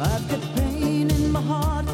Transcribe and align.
I've 0.00 0.28
got 0.28 0.40
pain 0.54 1.10
in 1.10 1.32
my 1.32 1.40
heart, 1.40 1.86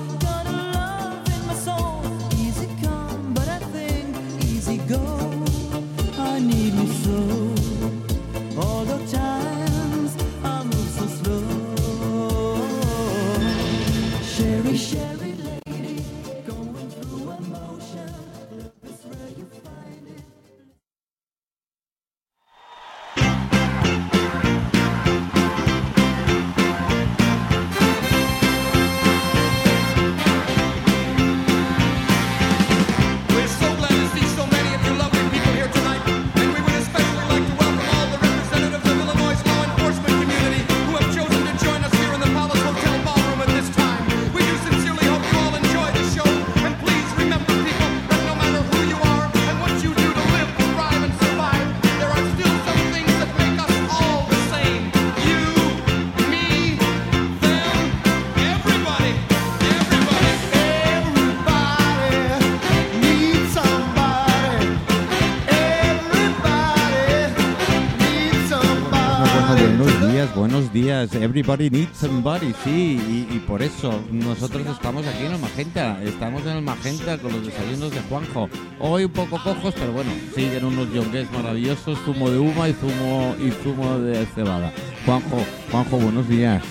Everybody 71.02 71.70
needs 71.70 71.96
somebody, 71.98 72.54
sí. 72.62 73.00
Y, 73.30 73.34
y 73.36 73.38
por 73.40 73.62
eso 73.62 74.00
nosotros 74.12 74.64
estamos 74.66 75.04
aquí 75.06 75.24
en 75.26 75.32
el 75.32 75.38
Magenta. 75.40 76.00
Estamos 76.02 76.42
en 76.42 76.50
el 76.50 76.62
Magenta 76.62 77.18
con 77.18 77.32
los 77.32 77.44
desayunos 77.44 77.90
de 77.90 78.00
Juanjo. 78.02 78.48
Hoy 78.78 79.04
un 79.04 79.10
poco 79.12 79.42
cojos, 79.42 79.74
pero 79.74 79.92
bueno, 79.92 80.10
siguen 80.34 80.64
unos 80.64 80.92
yongues 80.92 81.30
maravillosos, 81.32 81.98
zumo 82.04 82.30
de 82.30 82.38
uva 82.38 82.68
y 82.68 82.72
zumo, 82.74 83.34
y 83.40 83.50
zumo 83.62 83.98
de 83.98 84.24
cebada. 84.34 84.72
Juanjo, 85.04 85.44
Juanjo, 85.70 85.98
buenos 85.98 86.28
días. 86.28 86.62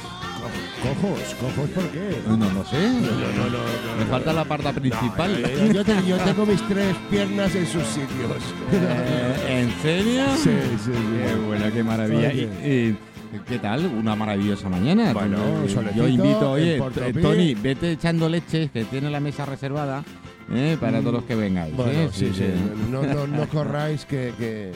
Cojos, 0.84 1.20
cojos, 1.40 1.70
¿por 1.70 1.84
qué? 1.92 2.18
No, 2.28 2.36
no 2.36 2.66
sé. 2.66 2.78
No, 2.78 3.02
no, 3.12 3.50
no. 3.50 4.00
Me 4.00 4.06
falta 4.10 4.34
la 4.34 4.44
parte 4.44 4.74
principal. 4.74 5.32
Eh, 5.46 5.72
Yo, 5.74 5.84
te- 5.86 6.06
yo 6.06 6.18
tengo 6.18 6.46
mis 6.46 6.62
tres 6.68 6.94
piernas 7.10 7.56
en 7.56 7.66
sus 7.66 7.84
sitios. 7.84 8.44
Eh, 8.74 9.62
¿En 9.64 9.82
serio? 9.82 10.24
Sí, 10.36 10.50
sí, 10.50 10.78
sí. 10.86 10.92
Qué 10.92 11.36
bueno, 11.46 11.66
qué 11.74 11.84
maravilla. 11.84 12.34
Y- 12.34 12.40
y- 12.42 12.98
¿Qué 13.48 13.59
tal? 13.59 13.86
Una 13.86 14.16
maravillosa 14.16 14.70
mañana. 14.70 15.14
Bueno, 15.14 15.38
solecito, 15.67 15.92
Yo 15.95 16.08
invito, 16.08 16.52
oye, 16.52 16.78
eh, 16.78 17.14
Tony, 17.22 17.56
vete 17.56 17.92
echando 17.94 18.30
leche, 18.30 18.70
que 18.72 18.86
tiene 18.86 19.09
la 19.09 19.20
mesa 19.20 19.45
reservada 19.45 20.03
eh, 20.52 20.78
para 20.80 21.00
todos 21.00 21.14
los 21.14 21.23
que 21.23 21.36
vengáis. 21.36 21.75
Bueno, 21.75 21.92
¿eh? 21.92 22.09
sí, 22.12 22.31
sí. 22.34 22.45
No, 22.92 23.03
no, 23.03 23.28
no 23.28 23.48
corráis 23.50 24.06
que. 24.06 24.34
que, 24.38 24.72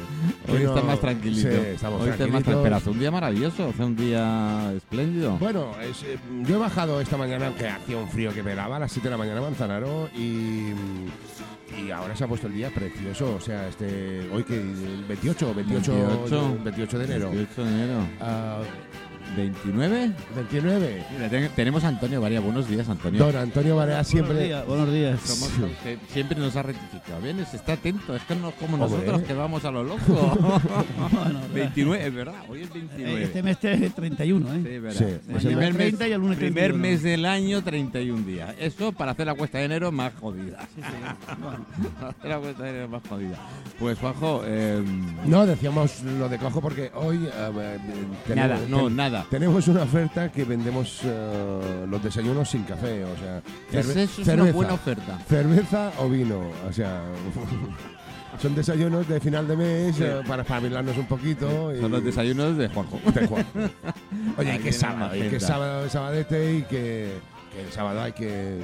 que 0.46 0.52
Hoy 0.52 0.64
no- 0.64 0.76
está 0.76 0.86
más 0.86 1.00
tranquilito. 1.00 1.50
Sí, 1.50 1.56
estamos 1.74 2.02
Hoy 2.02 2.10
está 2.10 2.28
más. 2.28 2.44
Pero 2.44 2.76
hace 2.76 2.90
un 2.90 3.00
día 3.00 3.12
maravilloso, 3.12 3.70
hace 3.70 3.84
un 3.84 3.96
día 3.96 4.72
espléndido. 4.76 5.38
Bueno, 5.38 5.72
es, 5.82 6.04
eh, 6.04 6.18
yo 6.44 6.56
he 6.56 6.60
bajado 6.60 7.02
esta 7.02 7.18
mañana, 7.18 7.48
aunque 7.48 7.68
hacía 7.68 7.98
un 7.98 8.10
frío 8.10 8.34
que 8.34 8.44
pelaba, 8.44 8.78
a 8.78 8.80
las 8.80 8.92
7 8.92 9.08
de 9.08 9.12
la 9.12 9.18
mañana 9.18 9.40
a 9.40 9.44
Manzanaro 9.44 10.10
y, 10.18 10.72
y 11.78 11.92
ahora 11.92 12.16
se 12.16 12.24
ha 12.24 12.28
puesto 12.28 12.48
el 12.48 12.54
día 12.54 12.70
precioso. 12.70 13.36
O 13.36 13.40
sea, 13.40 13.68
este 13.68 14.28
hoy 14.32 14.44
que 14.44 14.60
el 14.60 15.06
28, 15.08 15.54
28, 15.54 15.94
28. 15.94 16.60
28 16.64 17.00
de 17.00 17.06
enero. 17.06 17.30
28 17.30 17.64
de 17.64 17.70
enero. 17.70 18.08
Ah, 18.20 18.62
¿29? 19.36 20.14
29. 20.36 21.04
Mira, 21.14 21.30
ten- 21.30 21.50
tenemos 21.56 21.84
a 21.84 21.90
Antonio 21.90 22.22
Varía. 22.22 22.40
Buenos 22.40 22.68
días, 22.68 22.88
Antonio. 22.90 23.24
Don 23.26 23.36
Antonio 23.36 23.76
Barea 23.76 24.04
siempre. 24.04 24.64
buenos 24.66 24.92
días. 24.92 25.20
Somos 25.22 25.52
siempre 26.12 26.38
nos 26.40 26.56
ha 26.56 26.64
rectificado. 26.64 27.22
Bien, 27.22 27.40
está 27.40 27.74
atento. 27.74 28.16
Es 28.16 28.24
que 28.24 28.36
no 28.36 28.50
es 28.50 28.56
como 28.56 28.76
Hombre. 28.84 28.90
nosotros 29.00 29.22
que 29.24 29.34
vamos 29.34 29.66
a 29.66 29.72
lo 29.72 29.84
loco. 29.84 30.00
Bueno, 31.12 31.40
29, 31.54 32.06
es 32.08 32.14
verdad. 32.14 32.36
Hoy 32.50 32.62
es 32.62 32.68
eh, 32.70 32.72
29. 32.74 33.24
este 33.24 33.44
mes 33.44 33.58
es 33.64 33.96
31, 33.96 34.54
¿eh? 34.54 34.62
Sí, 34.64 34.80
verdad. 34.80 34.98
Sí, 34.98 35.04
El 35.04 35.36
es 35.38 35.46
el 35.46 35.48
primer, 35.48 35.58
mes 35.58 35.74
mes, 35.74 35.78
30 35.98 36.08
y 36.08 36.12
el 36.12 36.22
lunes 36.22 36.38
primer 36.38 36.54
31. 36.72 36.82
mes 36.82 37.04
del 37.04 37.26
año, 37.26 37.64
31 37.64 38.24
días. 38.26 38.56
Eso 38.60 38.92
para 38.92 39.12
hacer 39.12 39.26
la 39.28 39.34
cuesta 39.36 39.58
de 39.60 39.66
enero 39.66 39.92
más 39.92 40.14
jodida. 40.20 40.68
Sí, 40.76 40.82
sí. 40.82 41.36
Bueno, 41.42 41.66
Para 42.00 42.10
hacer 42.12 42.30
la 42.30 42.40
cuesta 42.40 42.64
de 42.64 42.70
enero 42.70 42.88
más 42.90 43.02
jodida. 43.08 43.36
Pues, 43.80 43.98
Juanjo, 44.00 44.42
eh, 44.46 44.84
No, 45.26 45.46
decíamos 45.46 46.02
lo 46.04 46.30
de 46.30 46.38
cojo 46.38 46.62
porque 46.62 46.92
hoy. 46.96 47.28
eh, 47.34 47.78
tenemos- 48.28 48.50
nada, 48.50 48.60
no, 48.70 48.86
ten- 48.86 48.96
nada. 48.96 49.17
Tenemos 49.30 49.68
una 49.68 49.84
oferta 49.84 50.32
que 50.32 50.44
vendemos 50.46 51.00
eh, 51.04 51.86
los 51.90 52.04
desayunos 52.04 52.50
sin 52.50 52.64
café, 52.64 53.04
o 53.04 53.16
sea, 53.18 53.42
Es- 53.72 53.88
eso 53.96 54.22
es 54.22 54.28
una 54.28 54.52
buena 54.52 54.74
oferta. 54.74 55.18
cerveza 55.28 55.92
o 56.00 56.10
vino, 56.10 56.40
o 56.68 56.74
sea, 56.74 57.02
son 58.42 58.56
desayunos 58.56 59.08
de 59.08 59.20
final 59.20 59.48
de 59.48 59.58
mes 59.58 59.96
Sí. 59.96 60.04
eh, 60.04 60.22
para 60.28 60.44
espabilarnos 60.44 60.98
un 60.98 61.06
poquito. 61.08 61.74
y- 61.76 61.82
Son 61.82 61.92
los 61.92 62.04
desayunos 62.04 62.58
de 62.58 62.68
Juanjo. 62.70 63.00
de 63.14 63.28
Juan. 63.28 63.46
Oye, 64.38 64.60
que 64.64 64.72
sábado, 64.72 65.12
que 65.14 65.40
sábado 65.40 65.90
sabadete 65.90 66.56
y 66.58 66.62
que, 66.64 67.14
que 67.54 67.62
el 67.66 67.72
sábado 67.72 68.02
hay 68.02 68.12
que 68.14 68.60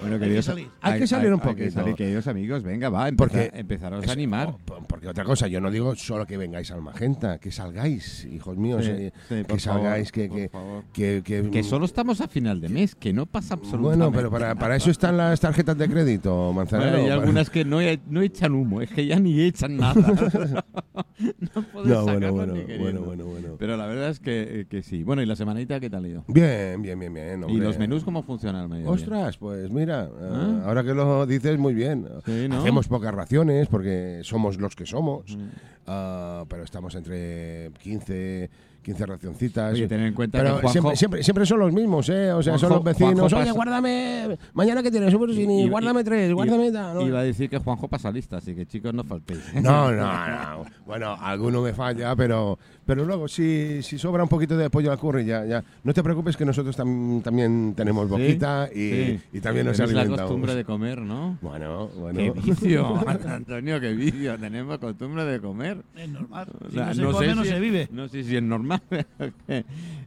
Bueno, 0.00 0.14
Hay 0.16 0.20
que 0.20 0.24
queridos, 0.26 0.44
salir. 0.44 0.68
Hay 0.80 0.98
que 1.00 1.06
salir 1.06 1.28
un 1.32 1.40
hay 1.40 1.46
que 1.46 1.48
poquito. 1.64 1.70
salir, 1.70 1.94
queridos 1.94 2.26
amigos, 2.26 2.62
venga, 2.62 2.88
va, 2.88 3.10
Porque 3.16 3.44
empezar, 3.44 3.60
empezaros 3.60 4.04
Es- 4.04 4.10
a 4.10 4.12
animar. 4.12 4.56
po- 4.64 4.78
porque 4.88 5.08
otra 5.08 5.24
cosa, 5.24 5.46
yo 5.48 5.60
no 5.60 5.70
digo 5.70 5.94
solo 5.94 6.26
que 6.26 6.36
vengáis 6.36 6.70
al 6.70 6.82
Magenta, 6.82 7.38
que 7.38 7.50
salgáis, 7.50 8.26
hijos 8.30 8.56
míos, 8.56 8.84
Sí, 8.84 8.90
eh, 8.92 9.12
sí, 9.28 9.34
que 9.36 9.44
por 9.44 9.60
salgáis, 9.60 10.10
favor, 10.10 10.28
que, 10.30 10.36
que, 10.42 10.48
favor. 10.48 10.84
que, 10.92 11.22
que- 11.24 11.50
Que 11.50 11.62
solo 11.62 11.84
estamos 11.86 12.20
a 12.20 12.28
final 12.28 12.60
de 12.60 12.68
mes, 12.68 12.94
que 12.94 13.12
no 13.12 13.26
pasa 13.26 13.54
absolutamente 13.54 13.96
Bueno, 14.04 14.12
pero 14.12 14.30
para, 14.30 14.54
para 14.56 14.76
eso 14.76 14.90
están 14.90 15.16
las 15.16 15.40
tarjetas 15.40 15.76
de 15.78 15.88
crédito, 15.88 16.52
Manzanero. 16.52 16.90
Bueno, 16.92 17.04
hay 17.06 17.10
algunas 17.10 17.48
que 17.50 17.64
no, 17.64 17.80
e- 17.80 18.00
no 18.08 18.20
echan 18.22 18.52
humo, 18.54 18.80
es 18.82 18.90
que 18.90 19.06
ya 19.06 19.18
ni 19.18 19.40
echan 19.40 19.76
nada. 19.76 19.94
no 21.54 21.62
puedes 21.72 21.88
No, 21.88 22.02
bueno, 22.04 22.32
bueno, 22.32 22.54
ni 22.54 22.78
bueno, 22.78 23.00
bueno, 23.02 23.24
bueno. 23.26 23.56
Pero 23.58 23.76
la 23.76 23.86
verdad 23.86 24.10
es 24.10 24.20
que, 24.20 24.60
eh, 24.60 24.66
que 24.68 24.82
sí. 24.82 25.02
Bueno, 25.04 25.22
¿y 25.22 25.26
la 25.26 25.36
semanita 25.36 25.78
qué 25.80 25.88
tal 25.88 26.04
ha 26.04 26.08
ido? 26.08 26.24
Bien, 26.28 26.80
bien, 26.82 26.98
bien, 26.98 27.14
bien. 27.14 27.40
¿Y 27.40 27.44
hombre. 27.44 27.58
los 27.66 27.78
menús 27.78 28.04
cómo 28.04 28.22
funcionan? 28.22 28.70
Ostras, 28.86 29.36
pues 29.38 29.70
mira, 29.70 29.83
eh, 29.92 30.08
¿Ah? 30.20 30.62
ahora 30.66 30.82
que 30.82 30.94
lo 30.94 31.26
dices 31.26 31.58
muy 31.58 31.74
bien. 31.74 32.06
Sí, 32.24 32.46
¿no? 32.48 32.58
Hacemos 32.60 32.88
pocas 32.88 33.14
raciones 33.14 33.68
porque 33.68 34.20
somos 34.22 34.58
los 34.58 34.74
que 34.76 34.86
somos, 34.86 35.36
Mm. 35.36 35.48
ah, 35.86 36.44
pero 36.48 36.62
estamos 36.64 36.94
entre 36.94 37.70
15, 37.82 38.50
15 38.84 39.06
racioncitas. 39.06 39.72
Oye, 39.74 39.88
ten 39.88 40.00
en 40.00 40.14
cuenta 40.14 40.38
pero 40.38 40.56
que 40.56 40.60
Juanjo... 40.62 40.70
siempre, 40.72 40.96
siempre, 40.96 41.22
siempre 41.24 41.46
son 41.46 41.58
los 41.58 41.72
mismos, 41.72 42.08
¿eh? 42.10 42.32
O 42.32 42.42
sea, 42.42 42.58
son 42.58 42.70
los 42.70 42.84
vecinos. 42.84 43.32
Oye, 43.32 43.50
guárdame. 43.50 44.38
Mañana 44.52 44.82
que 44.82 44.90
tienes, 44.90 45.12
Y- 45.12 45.40
y- 45.64 45.68
guárdame 45.68 46.04
tres, 46.04 46.32
guárdame. 46.32 46.70
¿no? 46.70 47.00
Iba 47.06 47.20
a 47.20 47.22
decir 47.24 47.48
que 47.50 47.58
Juanjo 47.58 47.88
pasa 47.88 48.10
lista, 48.12 48.36
así 48.36 48.54
que 48.54 48.66
chicos, 48.66 48.94
no 48.94 49.02
faltéis. 49.02 49.40
No, 49.54 49.90
no, 49.90 50.04
no. 50.04 50.64
Bueno, 50.86 51.16
alguno 51.20 51.62
me 51.62 51.72
falla, 51.72 52.14
pero, 52.14 52.58
pero 52.84 53.04
luego 53.04 53.26
si, 53.26 53.82
si 53.82 53.98
sobra 53.98 54.22
un 54.22 54.28
poquito 54.28 54.56
de 54.56 54.68
pollo 54.70 54.92
al 54.92 54.98
curry, 54.98 55.24
ya, 55.24 55.44
ya. 55.44 55.64
No 55.82 55.92
te 55.94 56.02
preocupes 56.02 56.36
que 56.36 56.44
nosotros 56.44 56.76
tam- 56.78 57.22
también 57.22 57.72
tenemos 57.74 58.08
boquita 58.08 58.68
y, 58.72 58.76
Sí. 58.90 59.20
y 59.32 59.40
también 59.40 59.66
nos 59.66 59.76
Tenéis 59.76 59.94
la 59.94 60.00
alimentamos. 60.02 60.30
costumbre 60.30 60.54
de 60.54 60.64
comer, 60.64 61.00
¿no? 61.00 61.38
Bueno, 61.40 61.88
bueno. 61.98 62.18
¡Qué 62.18 62.30
vicio! 62.32 63.02
Antonio, 63.28 63.80
qué 63.80 63.92
vicio. 63.94 64.38
Tenemos 64.38 64.78
costumbre 64.78 65.24
de 65.24 65.40
comer. 65.40 65.78
es 65.96 66.08
normal. 66.08 66.48
O 66.60 66.68
Si 66.68 66.74
sea, 66.74 66.86
no 66.86 66.94
se 66.94 67.02
come, 67.04 67.26
sé 67.26 67.34
no 67.34 67.42
si- 67.44 67.48
se 67.48 67.60
vive. 67.60 67.88
No 67.90 68.08
sé 68.08 68.22
si 68.24 68.36
es 68.36 68.42
normal. 68.42 68.73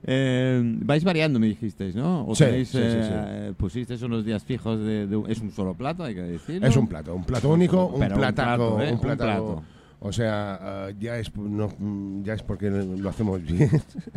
Eh, 0.09 0.61
vais 0.85 1.03
variando, 1.03 1.38
me 1.39 1.47
dijisteis, 1.47 1.94
¿no? 1.95 2.25
¿O 2.25 2.33
Sí, 2.35 2.45
tenéis, 2.45 2.69
sí, 2.69 2.78
sí, 2.78 2.83
eh, 2.83 3.53
pusisteis 3.58 4.02
unos 4.03 4.23
días 4.23 4.41
fijos 4.43 4.79
de, 4.79 5.05
de 5.08 5.16
un- 5.17 5.29
Es 5.29 5.41
un 5.41 5.52
solo 5.52 5.73
plato, 5.73 6.03
hay 6.03 6.16
que 6.16 6.22
decirlo. 6.22 6.66
Es 6.67 6.78
un 6.78 6.87
plato, 6.87 7.14
un 7.14 7.25
plato 7.25 7.49
único, 7.49 7.87
un 7.87 8.02
un 8.03 8.08
plataco, 8.08 8.78
plato, 8.78 8.81
¿eh? 8.81 8.87
un 8.87 8.93
Un 8.93 8.99
plataco. 9.02 9.46
plato. 9.55 9.64
O 9.99 10.11
sea, 10.11 10.59
ah, 10.61 10.90
ya 10.99 11.17
es 11.17 11.35
no, 11.35 11.70
mm, 11.76 12.22
ya 12.23 12.34
es 12.35 12.44
porque 12.44 12.70
lo 12.70 13.09
hacemos 13.09 13.41
bien. 13.44 13.70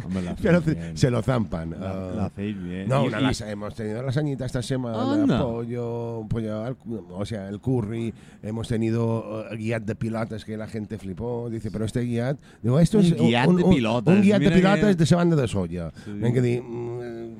Hombre, 0.05 0.35
se 0.94 1.11
lo 1.11 1.23
zampan. 1.23 1.71
La, 1.71 1.91
ah. 1.91 2.27
hacéis 2.27 2.62
bien. 2.62 2.87
No, 2.87 3.05
una 3.05 3.19
lasa- 3.19 3.50
hemos 3.50 3.75
tenido 3.75 4.03
lasañita 4.03 4.44
esta 4.44 4.61
semana, 4.61 5.15
Anda. 5.15 5.43
pollo, 5.43 6.27
pollo 6.29 6.65
al 6.65 6.77
o 7.11 7.25
sea, 7.25 7.49
el 7.49 7.61
curry, 7.61 8.12
hemos 8.43 8.69
tenido 8.69 9.47
uh, 9.50 9.56
guiat 9.56 9.85
de 9.85 9.94
pilates 9.94 10.44
que 10.44 10.59
la 10.59 10.67
gente 10.67 10.99
flipó, 10.99 11.49
dice, 11.49 11.71
pero 11.71 11.87
este 11.87 12.00
guiat, 12.03 12.38
digo, 12.62 12.79
esto 12.79 12.99
Un 12.99 13.05
es 13.05 13.15
guiat 13.15 13.49
de 13.49 13.65
un 13.65 13.71
guiat 13.71 14.05
de 14.05 14.15
mira 14.17 14.38
que- 14.50 14.50
pilates 14.50 14.97
de 14.99 15.05
esa 15.05 15.17
banda 15.17 15.37
de 15.37 15.49
soya. 15.49 15.93
Sí. 16.05 16.11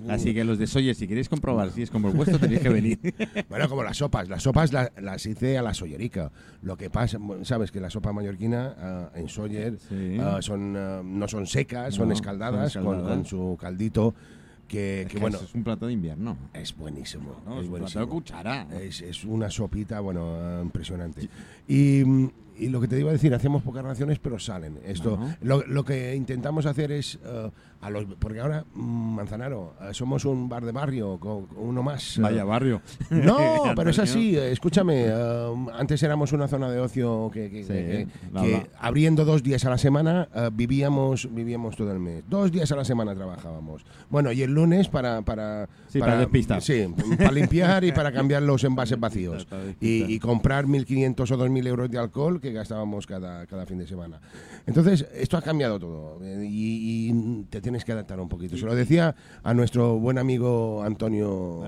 Así 0.08 0.34
que 0.34 0.44
los 0.44 0.58
de 0.58 0.66
Soye, 0.66 0.94
si 0.94 1.06
queréis 1.06 1.28
comprobar 1.28 1.70
si 1.70 1.82
es 1.82 1.90
como 1.90 2.08
el 2.08 2.14
vuestro, 2.16 2.38
tenéis 2.38 2.60
que 2.60 2.69
venir. 2.69 2.98
Bueno, 3.48 3.69
como 3.69 3.82
las 3.82 3.96
sopas. 3.96 4.28
Las 4.28 4.42
sopas 4.42 4.72
la- 4.72 4.90
las 5.00 5.25
hice 5.26 5.58
a 5.58 5.62
la 5.62 5.75
soyerica. 5.75 6.31
Lo 6.62 6.76
que 6.76 6.90
pasa, 6.90 7.19
sabes 7.42 7.70
que 7.70 7.81
la 7.81 7.90
sopa 7.90 8.12
mallorquina 8.12 8.75
ah, 8.78 9.10
en 9.14 9.28
Soyer 9.28 9.78
Sí. 9.88 10.19
ah, 10.20 10.38
son, 10.40 10.76
ah, 10.76 11.02
no 11.04 11.28
son 11.28 11.46
secas, 11.46 11.94
son 11.94 12.08
No, 12.08 12.14
escaldadas, 12.14 12.72
son 12.72 12.84
con- 12.84 12.94
escaldadas. 12.96 13.16
Con, 13.19 13.25
su 13.26 13.56
caldito. 13.60 14.14
que, 14.69 15.02
Es 15.02 15.06
que 15.08 15.14
que 15.14 15.20
bueno, 15.20 15.38
es 15.42 15.52
un 15.54 15.64
plato 15.64 15.87
de 15.88 15.92
invierno. 15.94 16.37
es 16.54 16.76
buenísimo. 16.76 17.37
¿no? 17.44 17.54
es 17.54 17.64
Es 17.64 17.69
un 17.69 17.69
plato 17.69 17.70
buenísimo. 17.70 18.04
de 18.04 18.10
cuchara. 18.10 18.66
Es, 18.81 19.00
es 19.00 19.25
una 19.25 19.50
sopita, 19.50 19.98
bueno, 20.00 20.60
impresionante. 20.62 21.28
Y, 21.66 22.02
y 22.56 22.69
lo 22.69 22.81
que 22.81 22.87
te 22.88 22.98
iba 23.00 23.10
a 23.10 23.12
decir, 23.12 23.34
hacemos 23.34 23.62
pocas 23.62 23.82
raciones, 23.84 24.19
pero 24.20 24.38
salen. 24.38 24.78
Esto, 24.84 25.19
lo, 25.42 25.66
lo 25.66 25.84
que 25.84 26.14
intentamos 26.14 26.66
hacer 26.66 26.92
es, 26.92 27.19
eh, 27.25 27.50
a 27.82 27.88
los, 27.88 28.04
porque 28.18 28.40
ahora, 28.40 28.64
mm, 28.74 29.14
Manzanaro, 29.14 29.74
eh, 29.80 29.94
somos 29.94 30.24
un 30.26 30.48
bar 30.50 30.64
de 30.66 30.72
barrio, 30.72 31.18
con, 31.18 31.46
uno 31.56 31.82
más. 31.82 32.18
eh, 32.18 32.20
Vaya 32.20 32.44
barrio. 32.44 32.82
no, 33.10 33.38
pero 33.76 33.88
es 33.90 33.98
así. 33.98 34.36
Escúchame, 34.36 35.04
eh, 35.06 35.54
antes 35.72 36.02
éramos 36.02 36.32
una 36.32 36.46
zona 36.46 36.70
de 36.70 36.78
ocio 36.78 37.30
que, 37.32 37.50
que- 37.50 37.62
Sí, 37.64 37.68
que- 37.72 38.06
la- 38.32 38.42
que 38.42 38.50
la- 38.52 38.66
abriendo 38.80 39.24
dos 39.24 39.42
días 39.42 39.64
a 39.64 39.70
la 39.70 39.78
semana 39.78 40.28
eh, 40.34 40.50
vivíamos 40.52 41.28
vivíamos 41.34 41.74
todo 41.76 41.90
el 41.92 42.00
mes. 42.00 42.22
Dos 42.28 42.52
días 42.52 42.70
a 42.70 42.76
la 42.76 42.84
semana 42.84 43.14
trabajábamos. 43.14 43.84
Bueno, 44.10 44.30
y 44.32 44.42
el 44.42 44.52
lunes 44.52 44.88
para 44.88 45.22
para 45.22 45.68
Sí, 45.88 45.98
para 46.00 46.18
despistar. 46.18 46.60
Sí, 46.62 46.86
para 47.16 47.32
limpiar 47.32 47.82
y 47.84 47.92
para 47.92 48.12
cambiar 48.12 48.42
los 48.42 48.62
envases 48.64 49.00
vacíos 49.00 49.44
Para 49.50 49.62
y, 49.80 50.04
y 50.14 50.18
comprar 50.18 50.66
1.500 50.66 51.18
o 51.30 51.38
2.000 51.38 51.66
euros 51.66 51.90
de 51.90 51.98
alcohol 51.98 52.40
que 52.40 52.52
gastábamos 52.52 53.06
cada, 53.06 53.46
cada 53.46 53.64
fin 53.66 53.78
de 53.78 53.86
semana. 53.86 54.20
Entonces, 54.66 55.06
esto 55.14 55.36
ha 55.38 55.42
cambiado 55.42 55.78
todo 55.80 56.18
y, 56.44 57.08
y 57.10 57.44
te 57.48 57.60
tienes 57.70 57.84
que 57.84 57.93
adaptar 57.93 58.19
un 58.19 58.28
poquito. 58.28 58.56
Se 58.56 58.67
lo 58.67 58.75
decía 58.75 59.14
a 59.44 59.55
nuestro 59.55 59.96
buen 59.99 60.19
amigo 60.19 60.82
Antonio 60.82 61.62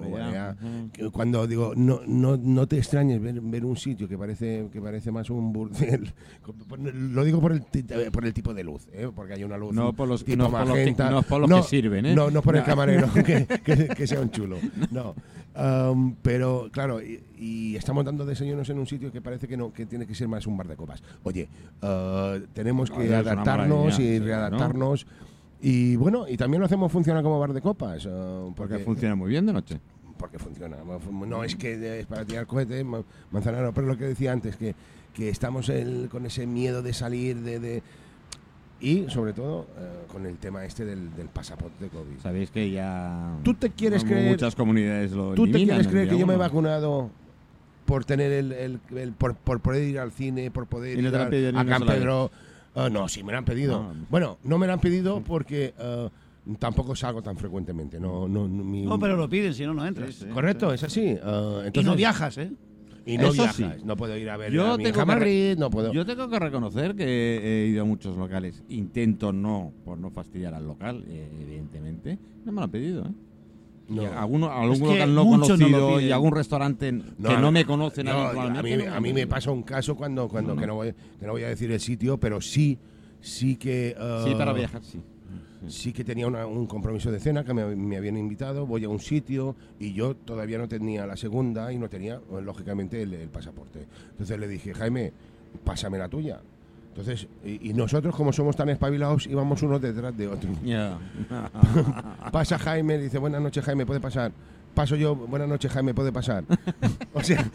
cuando 1.13 1.47
digo, 1.47 1.75
no, 1.77 2.01
no, 2.07 2.37
no 2.37 2.67
te 2.67 2.77
extrañes 2.79 3.21
ver, 3.23 3.41
ver 3.41 3.65
un 3.65 3.77
sitio 3.77 4.09
que 4.09 4.19
parece, 4.19 4.67
que 4.73 4.81
parece 4.81 5.13
más 5.13 5.31
un 5.31 5.53
burdel. 5.53 6.13
Lo 6.93 7.23
digo 7.25 7.41
por 7.41 7.53
el, 7.53 7.65
ti- 7.65 7.85
por 8.13 8.25
el 8.25 8.35
tipo 8.35 8.53
de 8.53 8.65
luz, 8.65 8.89
¿eh? 8.93 9.09
porque 9.15 9.35
hay 9.35 9.45
una 9.45 9.57
luz 9.57 9.73
No 9.75 9.93
por 9.93 10.09
los- 10.09 10.27
no 10.27 10.51
por 10.51 10.67
los 10.67 10.77
que- 10.77 10.93
no 11.11 11.23
por 11.23 11.41
los 11.49 11.49
que 11.63 11.69
sirven, 11.69 12.07
¿eh? 12.07 12.15
No, 12.15 12.31
no 12.31 12.43
por 12.43 12.57
el 12.57 12.65
camarero, 12.65 13.09
que, 13.15 13.47
que- 13.65 13.89
que 13.89 14.07
sea 14.07 14.21
un 14.21 14.31
chulo. 14.31 14.57
No. 14.91 15.15
Um, 15.55 16.15
pero 16.23 16.69
claro, 16.73 17.03
y, 17.03 17.21
y 17.39 17.77
estamos 17.77 18.05
dando 18.07 18.25
desayunos 18.25 18.69
en 18.71 18.79
un 18.79 18.87
sitio 18.87 19.13
que 19.13 19.21
parece 19.21 19.47
que 19.47 19.57
no 19.57 19.71
que 19.71 19.85
tiene 19.85 20.07
que 20.07 20.15
ser 20.15 20.27
más 20.27 20.47
un 20.47 20.57
bar 20.57 20.67
de 20.67 20.77
copas. 20.77 21.03
Oye, 21.25 21.47
uh, 21.83 22.41
tenemos 22.55 22.91
que 22.91 23.15
adaptarnos 23.15 23.93
y 24.01 24.03
sí, 24.03 24.19
readaptarnos. 24.19 25.07
Y 25.65 25.95
bueno, 25.97 26.27
y 26.29 26.37
también 26.37 26.59
lo 26.61 26.67
hacemos 26.67 26.91
funcionar 26.91 27.23
como 27.23 27.39
bar 27.39 27.53
de 27.53 27.61
copas. 27.63 28.03
Porque 28.05 28.53
porque, 28.57 28.79
funciona 28.81 29.15
muy 29.15 29.31
bien 29.31 29.47
de 29.47 29.53
noche. 29.53 29.79
porque 30.19 30.39
funciona. 30.39 30.77
No 31.27 31.45
es 31.45 31.55
que 31.57 32.01
es 32.01 32.07
para 32.07 32.25
tirar 32.25 32.47
cohetes, 32.47 32.85
ma- 32.85 33.03
manzanero, 33.31 33.73
pero 33.73 33.87
lo 33.87 33.97
que 33.97 34.05
decía 34.05 34.33
antes, 34.33 34.57
que, 34.57 34.75
que 35.15 35.29
estamos 35.29 35.69
el- 35.69 36.09
con 36.11 36.27
ese 36.27 36.47
miedo 36.47 36.83
de 36.83 36.93
salir 36.93 37.37
de... 37.41 37.61
de- 37.61 37.83
y 38.81 39.09
sobre 39.09 39.33
todo 39.33 39.69
eh, 39.79 40.07
con 40.11 40.27
el 40.27 40.39
tema 40.39 40.65
este 40.65 40.85
del, 40.85 41.15
del 41.15 41.29
pasaporte 41.29 41.87
COVID. 41.89 42.19
Sabéis 42.21 42.51
que 42.51 42.69
ya. 42.73 43.39
¿Tú 43.45 43.55
te 43.55 43.71
quieres 43.71 44.05
creer- 44.05 44.31
Muchas 44.31 44.57
comunidades 44.57 45.13
lo 45.13 45.35
¿Tú 45.35 45.47
te 45.47 45.63
quieres 45.65 45.87
creer 45.87 46.09
que 46.09 46.19
yo 46.19 46.27
me 46.27 46.35
he 46.35 46.37
vacunado 46.39 47.09
por 47.85 48.05
tener 48.05 48.33
el, 48.33 48.51
el- 48.51 48.81
el- 48.97 49.13
por, 49.13 49.37
por 49.37 49.61
poder 49.61 49.85
ir 49.85 50.01
al 50.01 50.11
cine, 50.11 50.51
por 50.51 50.67
poder 50.67 50.99
Y 50.99 51.03
no 51.03 51.09
ir 51.09 51.13
lo 51.15 51.21
han 51.21 51.27
a, 51.29 51.31
pedido 51.31 52.31
Ah, 52.75 52.89
no, 52.91 53.09
sí 53.09 53.23
me 53.23 53.33
lo 53.33 53.39
han 53.39 53.45
pedido. 53.45 53.77
Ah. 53.91 53.95
Bueno, 54.09 54.39
no 54.45 54.59
me 54.59 54.67
lo 54.67 54.73
han 54.73 54.81
pedido 54.81 55.23
porque 55.23 55.75
ah, 55.79 56.09
tampoco 56.59 56.95
salgo 56.97 57.23
tan 57.23 57.37
frecuentemente. 57.37 58.01
No, 58.01 58.27
no, 58.29 58.49
no, 58.49 58.65
mi- 58.65 58.83
No, 58.83 58.99
pero 58.99 59.17
lo 59.17 59.29
piden, 59.29 59.53
si 59.55 59.65
no, 59.67 59.75
no 59.75 59.87
entras. 59.87 60.15
Sí, 60.15 60.25
sí. 60.25 60.31
Correcto, 60.33 60.73
es 60.73 60.83
así. 60.83 61.17
Ah, 61.23 61.61
Y 61.65 61.67
entonces- 61.67 61.85
no 61.91 61.97
viajas, 61.97 62.39
¿eh? 62.39 62.51
Y 63.05 63.17
no 63.19 63.25
Eso 63.25 63.33
viajas. 63.33 63.57
sí. 63.57 63.67
No 63.85 63.97
puedo 63.97 64.17
ir 64.17 64.31
a 64.31 64.37
ver 64.37 64.53
Yo 64.53 64.65
a 64.75 64.77
mi 64.79 64.85
hija 64.85 65.05
Madrid, 65.05 65.57
no 65.59 65.71
puedo. 65.71 65.93
Yo 65.93 66.07
tengo 66.07 66.29
que 66.29 66.39
reconocer 66.39 66.95
que 66.95 67.05
he 67.65 67.67
ido 67.67 67.83
a 67.83 67.85
muchos 67.85 68.17
locales. 68.17 68.63
Intento 68.69 69.33
no, 69.33 69.73
por 69.85 69.99
no 69.99 70.11
fastidiar 70.11 70.55
al 70.55 70.67
local, 70.69 71.05
eh, 71.09 71.29
evidentemente. 71.43 72.17
No 72.45 72.53
me 72.53 72.61
lo 72.61 72.65
han 72.65 72.71
pedido, 72.71 73.05
¿eh? 73.05 73.11
No. 73.95 74.03
Y 74.03 74.07
alguno, 74.07 74.51
algún 74.51 74.73
Es 74.73 74.79
que 74.81 74.87
local 74.87 75.15
no 75.15 75.25
conocido 75.27 76.01
y 76.01 76.11
algún 76.13 76.33
restaurante 76.33 76.89
que 76.91 77.37
no 77.37 77.53
me 77.53 77.65
conocen. 77.65 78.09
A 78.09 78.63
mí, 78.63 78.73
a 78.97 79.01
mí 79.01 79.13
me 79.13 79.27
pasa 79.27 79.51
un 79.51 79.63
caso 79.63 79.95
cuando, 79.97 80.29
cuando 80.29 80.57
que, 80.57 80.67
no 80.67 80.75
voy, 80.75 80.95
que 81.21 81.27
no 81.27 81.33
voy 81.33 81.43
a 81.45 81.49
decir 81.49 81.71
el 81.71 81.81
sitio, 81.81 82.19
pero 82.19 82.41
sí, 82.41 82.79
sí 83.21 83.57
que. 83.57 83.95
Sí, 84.25 84.35
para 84.35 84.53
viajar, 84.53 84.83
sí. 84.83 85.01
Sí 85.69 85.93
que 85.93 86.03
tenía 86.03 86.27
una- 86.27 86.45
un 86.45 86.67
compromiso 86.67 87.13
de 87.13 87.21
cena 87.21 87.45
que 87.45 87.55
me, 87.55 87.77
me 87.77 87.97
habían 87.97 88.17
invitado, 88.17 88.67
voy 88.67 88.83
a 88.83 88.89
un 88.89 88.99
sitio 88.99 89.55
y 89.79 89.93
yo 89.93 90.17
todavía 90.17 90.59
no 90.59 90.67
tenía 90.67 91.07
la 91.07 91.17
segunda 91.17 91.73
y 91.73 91.79
no 91.79 91.89
tenía, 91.89 92.21
lógicamente, 92.43 93.01
el, 93.03 93.15
el 93.15 93.29
pasaporte. 93.29 93.87
Entonces 94.11 94.41
le 94.41 94.49
dije, 94.49 94.75
Jaime, 94.75 95.13
pásame 95.63 95.99
la 95.99 96.09
tuya. 96.09 96.41
Entonces, 96.95 97.27
y, 97.43 97.71
y 97.71 97.73
nosotros 97.73 98.15
como 98.15 98.35
somos 98.35 98.55
tan 98.55 98.69
espabilados, 98.69 99.27
íbamos 99.27 99.63
unos 99.63 99.81
detrás 99.81 100.15
de 100.15 100.29
otros. 100.29 100.55
Ya. 100.63 100.99
Pasa 102.33 102.59
Jaime, 102.59 102.99
dice, 102.99 103.17
buenas 103.17 103.41
noches 103.41 103.65
Jaime, 103.65 103.87
puede 103.87 103.99
pasar. 104.01 104.31
Paso 104.75 104.95
yo, 104.97 105.17
buenas 105.17 105.49
noches 105.49 105.73
Jaime, 105.73 105.95
puede 105.95 106.13
pasar. 106.13 106.45
o 107.15 107.23
sea, 107.23 107.51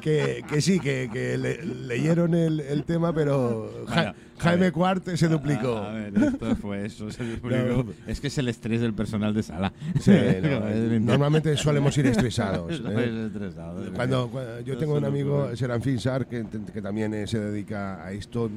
que, 0.00 0.44
que 0.48 0.60
sí, 0.60 0.78
que, 0.80 1.08
que 1.12 1.36
le- 1.38 1.62
leyeron 1.64 2.34
el, 2.34 2.60
el 2.60 2.84
tema, 2.84 3.12
pero 3.12 3.84
Ja- 3.88 4.14
Jaime. 4.38 4.70
Cuart 4.72 5.08
se 5.16 5.26
duplicó. 5.28 5.76
A 5.78 5.92
ver, 5.92 6.12
esto 6.16 6.56
fue 6.56 6.86
eso, 6.86 7.10
se 7.10 7.24
duplicó. 7.24 7.82
No. 7.84 7.92
Es 8.06 8.20
que 8.20 8.28
es 8.28 8.38
el 8.38 8.48
estrés 8.48 8.80
del 8.80 8.94
personal 8.94 9.34
de 9.34 9.42
sala. 9.42 9.72
Sí, 10.00 10.10
no, 10.10 10.60
mentira. 10.64 11.00
normalmente 11.00 11.56
solemos 11.56 11.96
ir 11.98 12.06
estresados. 12.06 12.72
Es 12.80 12.80
¿eh? 12.86 13.26
estresado, 13.26 13.92
Cuando, 13.94 14.30
yo 14.64 14.76
tengo 14.78 14.94
un 14.94 15.04
amigo. 15.04 15.54
Serafín 15.56 15.98
Sar, 15.98 16.26
que, 16.26 16.44
que 16.72 16.80
también 16.82 17.12
eh, 17.14 17.26
se 17.26 17.38
dedica 17.40 18.04
a 18.04 18.12
esto, 18.12 18.48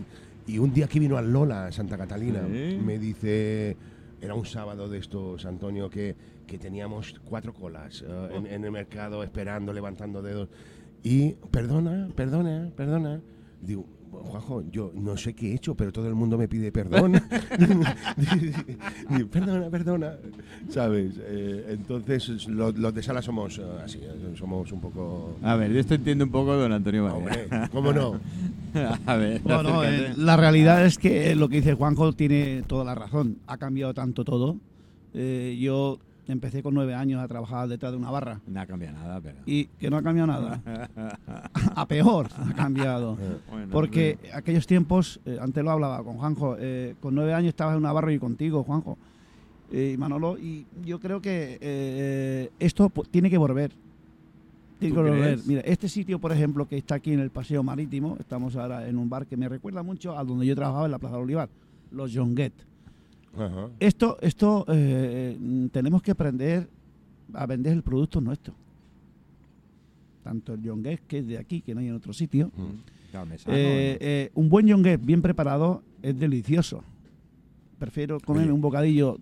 y 0.47 0.57
un 0.59 0.71
día 0.73 0.87
que 0.87 0.99
vino 0.99 1.17
al 1.17 1.31
Lola, 1.31 1.65
a 1.67 1.71
Santa 1.71 1.97
Catalina, 1.97 2.41
Sí. 2.47 2.79
me 2.83 2.99
dice, 2.99 3.75
era 4.21 4.35
un 4.35 4.45
sábado 4.45 4.87
de 4.87 4.99
estos, 4.99 5.45
Antonio, 5.45 5.89
que, 5.89 6.15
que 6.45 6.57
teníamos 6.59 7.15
cuatro 7.25 7.53
colas 7.53 8.03
eh, 8.07 8.29
en, 8.35 8.45
en 8.47 8.63
el 8.65 8.71
mercado 8.71 9.23
esperando, 9.23 9.73
levantando 9.73 10.21
dedos, 10.21 10.49
y 11.03 11.31
perdona, 11.51 12.07
perdona, 12.15 12.69
perdona, 12.75 13.21
digo, 13.61 13.85
Juanjo, 14.11 14.63
yo 14.71 14.91
no 14.93 15.15
sé 15.17 15.33
qué 15.33 15.51
he 15.51 15.55
hecho, 15.55 15.73
pero 15.75 15.91
todo 15.91 16.07
el 16.07 16.15
mundo 16.15 16.37
me 16.37 16.47
pide 16.47 16.71
perdón. 16.71 17.13
Digo, 19.09 19.29
perdona, 19.29 19.69
perdona. 19.69 20.13
¿Sabes? 20.69 21.13
Eh, 21.19 21.65
entonces, 21.69 22.47
lo- 22.47 22.71
los 22.71 22.93
de 22.93 23.03
sala 23.03 23.21
somos 23.21 23.57
eh, 23.57 23.63
así, 23.83 23.99
somos 24.37 24.71
un 24.71 24.81
poco... 24.81 25.37
A 25.41 25.55
ver, 25.55 25.71
yo 25.71 25.79
esto 25.79 25.95
entiendo 25.95 26.25
un 26.25 26.31
poco 26.31 26.55
don 26.55 26.71
Antonio. 26.71 27.05
Hombre, 27.13 27.47
¿cómo 27.71 27.91
no? 27.93 28.19
A 29.05 29.15
ver, 29.15 29.41
No, 29.45 29.63
no, 29.63 29.81
acércate. 29.81 30.11
eh, 30.11 30.13
la 30.17 30.37
realidad 30.37 30.85
es 30.85 30.97
que 30.97 31.35
lo 31.35 31.49
que 31.49 31.57
dice 31.57 31.73
Juanjo 31.73 32.13
tiene 32.13 32.63
toda 32.67 32.83
la 32.85 32.95
razón. 32.95 33.37
Ha 33.47 33.57
cambiado 33.57 33.93
tanto 33.93 34.23
todo. 34.23 34.57
Eh, 35.13 35.57
yo 35.59 35.99
empecé 36.31 36.63
con 36.63 36.73
nueve 36.73 36.93
años 36.95 37.21
a 37.21 37.27
trabajar 37.27 37.67
detrás 37.67 37.91
de 37.91 37.97
una 37.97 38.09
barra 38.11 38.41
No 38.47 38.61
ha 38.61 38.65
cambiado 38.65 38.97
nada, 38.97 39.19
pero. 39.21 39.37
y 39.45 39.65
que 39.65 39.89
no 39.89 39.97
ha 39.97 40.01
cambiado 40.03 40.27
nada. 40.27 40.61
a 41.75 41.87
peor 41.87 42.27
ha 42.37 42.53
cambiado. 42.53 43.17
Bueno, 43.51 43.67
Porque 43.71 44.17
aquellos 44.33 44.65
tiempos, 44.67 45.19
eh, 45.25 45.37
antes 45.41 45.63
lo 45.63 45.71
hablaba 45.71 46.03
con 46.03 46.17
Juanjo, 46.17 46.55
eh, 46.59 46.95
con 46.99 47.15
nueve 47.15 47.33
años 47.33 47.49
estabas 47.49 47.73
en 47.73 47.79
una 47.79 47.91
barra 47.91 48.13
y 48.13 48.19
contigo, 48.19 48.63
Juanjo, 48.63 48.97
eh, 49.71 49.91
y 49.93 49.97
Manolo, 49.97 50.37
y 50.37 50.65
yo 50.85 50.99
creo 50.99 51.21
que 51.21 51.57
eh, 51.61 52.49
esto 52.59 52.91
tiene 53.09 53.29
que 53.29 53.37
volver. 53.37 53.71
Tiene 54.79 54.95
¿Tú 54.95 55.03
que 55.03 55.09
volver. 55.09 55.23
crees? 55.33 55.47
Mira, 55.47 55.61
este 55.61 55.87
sitio, 55.87 56.19
por 56.19 56.31
ejemplo, 56.31 56.67
que 56.67 56.77
está 56.77 56.95
aquí 56.95 57.13
en 57.13 57.19
el 57.19 57.29
Paseo 57.29 57.61
Marítimo, 57.63 58.17
estamos 58.19 58.55
ahora 58.55 58.87
en 58.87 58.97
un 58.97 59.09
bar 59.09 59.27
que 59.27 59.37
me 59.37 59.47
recuerda 59.47 59.83
mucho 59.83 60.17
a 60.17 60.23
donde 60.23 60.45
yo 60.45 60.55
trabajaba 60.55 60.85
en 60.85 60.91
la 60.91 60.99
Plaza 60.99 61.15
del 61.15 61.23
Olivar, 61.23 61.49
los 61.91 62.13
Jonguet. 62.15 62.53
Ajá. 63.37 63.69
Esto, 63.79 64.17
esto 64.21 64.65
eh, 64.67 65.37
mm, 65.39 65.67
tenemos 65.67 66.01
que 66.01 66.11
aprender 66.11 66.67
a 67.33 67.45
vender 67.45 67.73
el 67.73 67.83
producto 67.83 68.19
nuestro. 68.21 68.53
Tanto 70.23 70.53
el 70.53 70.61
Jonguet, 70.67 70.99
que 71.07 71.19
es 71.19 71.27
de 71.27 71.37
aquí, 71.37 71.61
que 71.61 71.73
no 71.73 71.79
hay 71.81 71.87
en 71.87 71.95
otro 71.95 72.13
sitio, 72.13 72.51
sano, 73.11 73.33
eh, 73.47 73.97
¿eh? 73.99 74.31
un 74.35 74.49
buen 74.49 74.67
yonguet 74.67 75.03
bien 75.03 75.21
preparado 75.21 75.81
es 76.03 76.17
delicioso. 76.19 76.83
Prefiero 77.79 78.19
comerme 78.19 78.47
Oye, 78.49 78.53
un 78.53 78.61
bocadillo 78.61 79.17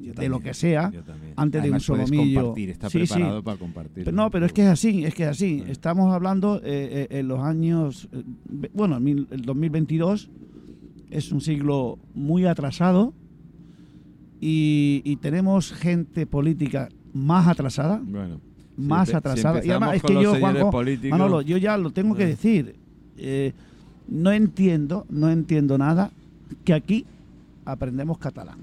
Yo 0.00 0.12
de 0.14 0.28
lo 0.28 0.38
que 0.38 0.54
sea. 0.54 0.92
antes 1.34 1.60
de 1.62 1.70
un 1.72 1.80
solomillo. 1.80 2.40
compartir, 2.42 2.70
está 2.70 2.88
Sí, 2.88 3.04
sí. 3.06 3.14
preparado 3.14 3.42
para 3.42 3.56
compartir. 3.58 4.04
Pero 4.04 4.16
no, 4.16 4.30
pero 4.30 4.46
es 4.46 4.52
que 4.52 4.62
es 4.62 4.68
así, 4.68 5.04
es 5.04 5.14
que 5.14 5.24
es 5.24 5.30
así. 5.30 5.62
Sí. 5.64 5.70
Estamos 5.72 6.12
hablando 6.14 6.58
eh, 6.58 7.08
eh, 7.10 7.18
en 7.18 7.26
los 7.28 7.40
años, 7.40 8.08
eh, 8.12 8.22
bueno, 8.72 9.00
mil- 9.00 9.26
el 9.32 9.42
2022 9.42 10.30
es 11.10 11.32
un 11.32 11.40
siglo 11.40 11.98
muy 12.14 12.46
atrasado 12.46 13.12
y, 14.40 15.02
y 15.04 15.16
tenemos 15.16 15.72
gente 15.72 16.26
política 16.26 16.88
más 17.12 17.46
atrasada, 17.48 18.00
Bueno. 18.04 18.40
más 18.76 19.08
si 19.08 19.14
atrasada. 19.14 19.62
si 19.62 19.68
y 19.68 19.70
además 19.70 19.96
es 19.96 20.02
que 20.02 20.14
yo, 20.22 20.34
Juanjo, 20.34 20.70
políticos- 20.70 21.10
Manolo, 21.18 21.40
yo 21.42 21.56
ya 21.56 21.76
lo 21.78 21.90
tengo 21.90 22.14
que 22.14 22.24
Eh. 22.24 22.28
decir. 22.28 22.76
eh, 23.16 23.52
no 24.08 24.32
entiendo, 24.32 25.06
no 25.08 25.30
entiendo 25.30 25.78
nada 25.78 26.10
que 26.64 26.74
aquí 26.74 27.06
aprendemos 27.64 28.18
catalán. 28.18 28.58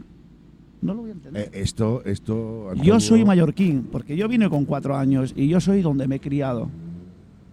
No 0.83 0.93
lo 0.93 1.01
voy 1.01 1.09
a 1.11 1.13
entender. 1.13 1.43
Eh, 1.53 1.61
esto, 1.61 2.03
esto. 2.05 2.73
yo 2.75 2.99
soy 2.99 3.23
mallorquín, 3.25 3.87
porque 3.91 4.15
yo 4.17 4.27
vine 4.27 4.49
con 4.49 4.65
cuatro 4.65 4.95
años 4.97 5.33
y 5.35 5.47
yo 5.47 5.59
soy 5.59 5.81
donde 5.81 6.07
me 6.07 6.15
he 6.15 6.19
criado. 6.19 6.69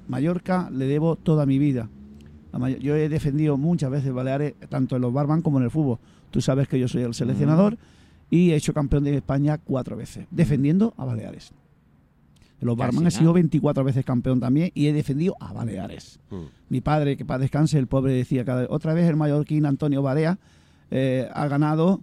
Mallorca 0.09 0.71
le 0.71 0.87
debo 0.87 1.17
toda 1.17 1.47
mi 1.47 1.59
vida. 1.59 1.89
Yo 2.81 2.97
he 2.97 3.09
defendido 3.09 3.57
muchas 3.57 3.91
veces 3.91 4.13
Baleares, 4.13 4.55
tanto 4.69 4.97
en 4.97 5.03
los 5.03 5.13
barman 5.13 5.43
como 5.43 5.59
en 5.59 5.65
el 5.65 5.71
fútbol. 5.71 5.99
Tú 6.31 6.41
sabes 6.41 6.67
que 6.69 6.79
yo 6.79 6.89
soy 6.89 7.03
el 7.03 7.15
seleccionador 7.15 7.77
y 8.31 8.51
he 8.51 8.57
hecho 8.57 8.73
campeón 8.73 9.05
de 9.05 9.17
España 9.17 9.59
cuatro 9.59 9.97
veces, 9.97 10.27
defendiendo 10.31 10.95
a 10.97 11.05
Baleares. 11.05 11.53
Los 12.61 12.77
barman 12.77 13.07
he 13.07 13.11
sido 13.11 13.33
24 13.33 13.85
veces 13.85 14.05
campeón 14.05 14.41
también 14.41 14.73
y 14.75 14.89
he 14.89 14.93
defendido 14.93 15.37
a 15.39 15.53
Baleares. 15.53 16.19
Mm. 16.31 16.37
Mi 16.71 16.81
padre, 16.81 17.17
que 17.17 17.25
para 17.25 17.39
descanse, 17.39 17.79
el 17.79 17.87
pobre 17.87 18.13
decía 18.13 18.45
cada 18.45 18.63
vez, 18.63 18.71
otra 18.71 18.95
vez 18.95 19.09
el 19.09 19.17
mallorquín 19.17 19.65
Antonio 19.65 20.03
Barea 20.03 20.39
eh, 20.91 21.29
ha 21.33 21.47
ganado 21.47 22.01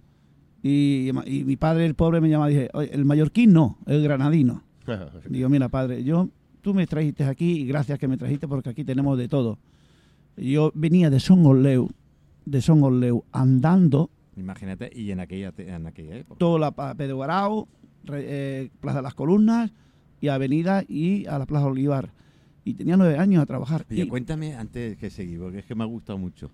y, 0.62 1.10
y 1.26 1.44
mi 1.44 1.56
padre, 1.56 1.84
el 1.84 1.94
pobre, 1.94 2.20
me 2.20 2.28
llama 2.30 2.50
y 2.50 2.54
dice, 2.54 2.70
"Oye, 2.72 2.90
el 2.92 3.04
mallorquín 3.04 3.52
no, 3.52 3.78
el 3.86 4.02
granadino. 4.02 4.62
Digo, 5.28 5.48
mira, 5.48 5.68
padre, 5.68 6.02
yo, 6.02 6.28
tú 6.62 6.74
me 6.74 6.86
trajiste 6.86 7.24
aquí 7.24 7.60
y 7.60 7.66
gracias 7.66 7.98
que 7.98 8.08
me 8.08 8.16
trajiste 8.16 8.48
porque 8.48 8.70
aquí 8.70 8.84
tenemos 8.84 9.18
de 9.18 9.28
todo. 9.28 9.58
Yo 10.36 10.72
venía 10.74 11.10
de 11.10 11.20
Son 11.20 11.44
Oleu, 11.44 11.90
de 12.44 12.60
Son 12.62 12.82
Oleu, 12.82 13.24
andando 13.32 14.10
Imagínate, 14.36 14.90
y 14.94 15.10
en 15.10 15.20
aquella, 15.20 15.52
en 15.56 15.86
aquella 15.86 16.16
época. 16.16 16.38
toda 16.38 16.58
la 16.58 16.70
pa- 16.70 16.94
Pedro 16.94 17.16
Guarao, 17.16 17.66
re- 18.04 18.24
eh, 18.26 18.70
Plaza 18.80 18.98
de 18.98 19.02
las 19.02 19.14
Columnas 19.14 19.70
y 20.20 20.28
Avenida 20.28 20.84
y 20.88 21.26
a 21.26 21.38
la 21.38 21.46
Plaza 21.46 21.66
Olivar. 21.66 22.10
Y 22.64 22.74
tenía 22.74 22.96
nueve 22.96 23.16
años 23.18 23.42
a 23.42 23.46
trabajar. 23.46 23.86
Oye, 23.90 24.02
Y- 24.04 24.08
cuéntame 24.08 24.54
antes 24.54 24.96
que 24.98 25.08
seguir, 25.10 25.38
porque 25.38 25.58
es 25.60 25.64
que 25.64 25.74
me 25.74 25.84
ha 25.84 25.86
gustado 25.86 26.18
mucho. 26.18 26.50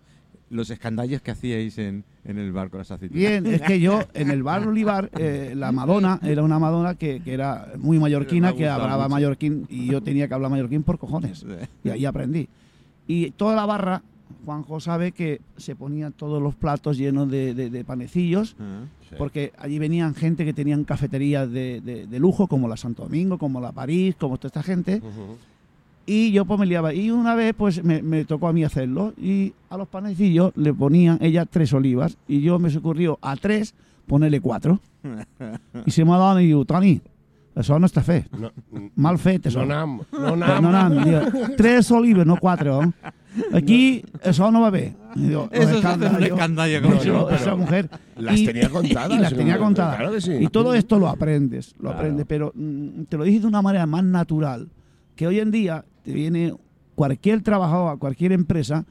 Los 0.51 0.69
escandallos 0.69 1.23
que 1.23 1.31
hacíais 1.31 1.79
en, 1.79 2.05
en 2.25 2.39
el 2.39 2.53
bar 2.53 2.69
con 2.69 2.79
las 2.79 2.91
aceitunas. 2.91 3.19
Bien, 3.19 3.47
es 3.47 3.63
que 3.63 3.81
yo 3.81 4.01
en 4.15 4.31
el 4.31 4.43
bar 4.43 4.69
Olivar, 4.69 5.11
eh, 5.19 5.55
la 5.57 5.73
Madonna 5.73 6.21
era 6.23 6.43
una 6.43 6.59
Madonna 6.59 6.95
que, 6.95 7.21
que 7.23 7.33
era 7.33 7.73
muy 7.79 7.99
mallorquina, 7.99 8.53
que 8.53 8.69
hablaba 8.69 9.05
mucho. 9.05 9.09
mallorquín 9.15 9.67
y 9.71 9.87
yo 9.87 10.03
tenía 10.03 10.29
que 10.29 10.35
hablar 10.35 10.51
mallorquín 10.51 10.83
por 10.83 10.99
cojones. 10.99 11.45
Y 11.85 11.89
ahí 11.89 12.05
aprendí. 12.05 12.49
Y 13.09 13.31
toda 13.31 13.57
la 13.57 13.65
barra, 13.65 14.03
Juanjo 14.45 14.81
sabe 14.81 15.13
que 15.13 15.41
se 15.57 15.75
ponían 15.77 16.13
todos 16.13 16.43
los 16.43 16.55
platos 16.55 16.97
llenos 16.99 17.31
de, 17.31 17.55
de- 17.55 17.71
de 17.71 17.85
panecillos, 17.85 18.57
Sí. 19.09 19.17
porque 19.19 19.53
allí 19.59 19.79
venían 19.79 20.15
gente 20.15 20.45
que 20.45 20.53
tenían 20.53 20.85
cafeterías 20.85 21.51
de, 21.51 21.81
de- 21.81 22.07
de 22.07 22.19
lujo, 22.19 22.47
como 22.47 22.69
la 22.69 22.77
Santo 22.77 23.03
Domingo, 23.05 23.39
como 23.39 23.61
la 23.61 23.73
París, 23.73 24.15
como 24.19 24.37
toda 24.39 24.49
esta 24.49 24.63
gente. 24.63 25.01
Y 26.05 26.33
yo 26.33 26.45
pues 26.45 26.59
me 26.59 26.67
liaba. 26.67 26.93
Y 26.93 27.11
una 27.11 27.35
vez 27.35 27.55
pues 27.57 27.85
me, 27.85 28.03
me 28.03 28.25
tocó 28.25 28.49
a 28.49 28.53
mí 28.53 28.65
hacerlo. 28.65 29.13
Y 29.17 29.53
a 29.71 29.77
los 29.77 29.87
panecillos 29.89 30.53
le 30.57 30.75
ponían 30.75 31.19
ella 31.21 31.47
tres 31.47 31.73
olivas. 31.73 32.17
Y 32.27 32.41
yo 32.41 32.59
me 32.59 32.71
se 32.71 32.79
ocurrió 32.79 33.19
a 33.23 33.37
tres 33.37 33.75
ponerle 34.07 34.41
cuatro. 34.41 34.81
y 35.87 35.91
se 35.93 36.05
me 36.05 36.13
ha 36.13 36.17
dado 36.19 36.41
y 36.41 36.47
digo, 36.47 36.65
Toni, 36.65 37.01
eso 37.55 37.79
no 37.79 37.87
está 37.87 38.03
fe. 38.03 38.25
No, 38.37 38.51
mm, 38.73 38.87
Mal 38.97 39.19
fe, 39.19 39.39
te 39.39 39.51
no, 39.51 39.65
nam, 39.65 40.01
no, 40.11 40.37
No, 40.37 40.61
nam. 40.73 41.05
tres 41.57 41.91
olivas, 41.93 42.27
no 42.27 42.37
cuatro. 42.37 42.81
Aquí 43.53 44.05
eso 44.23 44.51
no 44.51 44.61
va 44.61 44.69
a 44.69 44.71
ver. 44.71 44.95
Digo, 45.15 45.49
Eso 45.53 45.63
es 45.79 45.85
un 45.85 46.23
escandallo 46.23 46.81
No, 46.81 47.05
no, 47.05 47.31
esa 47.31 47.55
mujer. 47.55 47.89
Las 48.17 48.39
Y- 48.39 48.47
tenía 48.47 48.69
contadas. 48.71 49.11
Y 49.11 49.19
las 49.21 49.35
tenía 49.35 49.55
¿no? 49.57 49.65
contadas. 49.65 49.97
Claro 49.97 50.13
que 50.13 50.21
sí. 50.21 50.33
Y 50.41 50.49
todo 50.49 50.75
esto 50.75 50.99
lo 50.99 51.09
aprendes, 51.09 51.75
lo 51.77 51.83
Claro. 51.91 51.99
aprendes, 51.99 52.27
pero 52.29 52.53
mm, 52.55 53.03
te 53.09 53.17
lo 53.17 53.25
dices 53.25 53.43
de 53.43 53.49
una 53.49 53.63
manera 53.63 53.87
más 53.87 54.05
natural, 54.05 54.69
que 55.17 55.27
hoy 55.27 55.41
en 55.41 55.51
día 55.51 55.85
te 56.03 56.13
viene 56.13 56.55
cualquier 56.95 57.43
trabajador 57.43 57.93
a 57.93 57.97
cualquier 57.97 58.33
empresa 58.33 58.85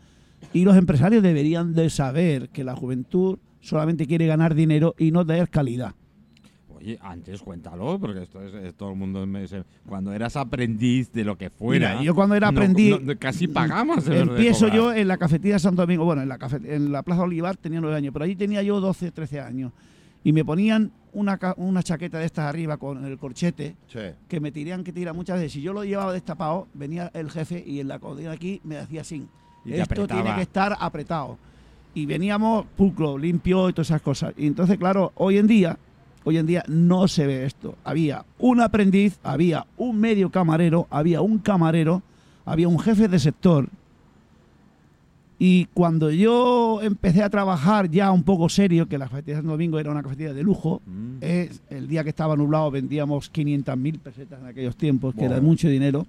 y 0.53 0.63
los 0.63 0.75
empresarios 0.75 1.21
deberían 1.23 1.73
de 1.73 1.89
saber 1.89 2.49
que 2.49 2.63
la 2.63 2.75
juventud 2.75 3.37
solamente 3.59 4.07
quiere 4.07 4.25
ganar 4.27 4.55
dinero 4.55 4.95
y 4.97 5.11
no 5.11 5.23
dar 5.23 5.49
calidad. 5.49 5.93
Oye, 6.81 6.97
antes 7.01 7.41
cuéntalo, 7.41 7.99
porque 7.99 8.23
esto 8.23 8.41
es, 8.41 8.53
es 8.53 8.73
todo 8.75 8.89
el 8.91 8.95
mundo. 8.97 9.25
me- 9.27 9.47
se- 9.47 9.63
cuando 9.87 10.11
eras 10.13 10.35
aprendiz 10.35 11.11
de 11.11 11.23
lo 11.23 11.37
que 11.37 11.49
fuera. 11.49 11.91
Mira, 11.91 12.01
yo 12.03 12.15
cuando 12.15 12.35
era 12.35 12.51
no- 12.51 12.59
aprendiz- 12.59 12.99
no- 13.01 13.17
casi 13.19 13.47
pagamos. 13.47 14.07
Empiezo 14.07 14.67
yo 14.67 14.93
en 14.93 15.07
la 15.07 15.17
cafetería 15.17 15.53
de 15.55 15.59
Santo 15.59 15.81
Domingo, 15.83 16.05
bueno, 16.05 16.21
en 16.23 16.29
la, 16.29 16.37
en 16.63 16.91
la 16.91 17.03
Plaza 17.03 17.21
Olivar 17.23 17.55
tenía 17.57 17.79
nueve 17.81 17.95
años, 17.97 18.11
pero 18.13 18.25
allí 18.25 18.35
tenía 18.35 18.61
yo 18.63 18.79
12, 18.81 19.11
13 19.11 19.39
años. 19.41 19.71
Y 20.23 20.33
me 20.33 20.43
ponían 20.45 20.91
una, 21.13 21.37
ca- 21.37 21.55
una 21.57 21.81
chaqueta 21.83 22.19
de 22.19 22.25
estas 22.25 22.45
arriba 22.45 22.77
con 22.77 23.03
el 23.05 23.17
corchete, 23.17 23.75
Sí. 23.87 23.99
que 24.27 24.39
me 24.39 24.51
tirían 24.51 24.83
que 24.83 24.93
tirar 24.93 25.13
muchas 25.15 25.37
veces. 25.37 25.51
Si 25.53 25.61
yo 25.61 25.73
lo 25.73 25.83
llevaba 25.83 26.13
destapado, 26.13 26.67
venía 26.73 27.09
el 27.13 27.29
jefe 27.31 27.63
y 27.65 27.79
en 27.79 27.87
la 27.87 27.99
codina 27.99 28.31
aquí 28.31 28.61
me 28.63 28.77
hacía 28.77 29.01
así. 29.01 29.27
Y 29.65 29.73
Esto 29.73 30.07
tiene 30.07 30.33
que 30.35 30.41
estar 30.41 30.75
apretado. 30.79 31.37
Y 31.93 32.05
veníamos 32.05 32.65
pulcro, 32.77 33.17
limpio 33.17 33.67
y 33.69 33.73
todas 33.73 33.89
esas 33.89 34.01
cosas. 34.01 34.33
Y 34.37 34.47
entonces, 34.47 34.77
claro, 34.77 35.11
hoy 35.15 35.37
en 35.37 35.47
día, 35.47 35.77
hoy 36.23 36.37
en 36.37 36.45
día 36.47 36.63
no 36.67 37.07
se 37.07 37.25
ve 37.27 37.45
esto. 37.45 37.75
Había 37.83 38.25
un 38.39 38.61
aprendiz, 38.61 39.17
había 39.23 39.65
un 39.77 39.99
medio 39.99 40.29
camarero, 40.29 40.87
había 40.89 41.21
un 41.21 41.39
camarero, 41.39 42.01
había 42.45 42.67
un 42.67 42.79
jefe 42.79 43.07
de 43.07 43.19
sector. 43.19 43.69
Y 45.39 45.65
cuando 45.73 46.11
yo 46.11 46.81
empecé 46.83 47.23
a 47.23 47.29
trabajar 47.31 47.89
ya 47.89 48.11
un 48.11 48.21
poco 48.21 48.47
serio, 48.47 48.87
que 48.87 48.99
la 48.99 49.05
cafetería 49.05 49.35
de 49.37 49.39
Santo 49.41 49.51
Domingo 49.53 49.79
era 49.79 49.89
una 49.89 50.03
cafetería 50.03 50.33
de 50.33 50.43
lujo, 50.43 50.81
Mm. 50.85 51.15
es 51.21 51.61
el 51.71 51.87
día 51.87 52.03
que 52.03 52.09
estaba 52.09 52.35
nublado 52.35 52.69
vendíamos 52.69 53.31
500.000 53.31 53.97
pesetas 53.99 54.39
en 54.39 54.45
aquellos 54.47 54.75
tiempos, 54.75 55.15
que 55.15 55.25
era 55.25 55.41
mucho 55.41 55.67
dinero. 55.67 56.05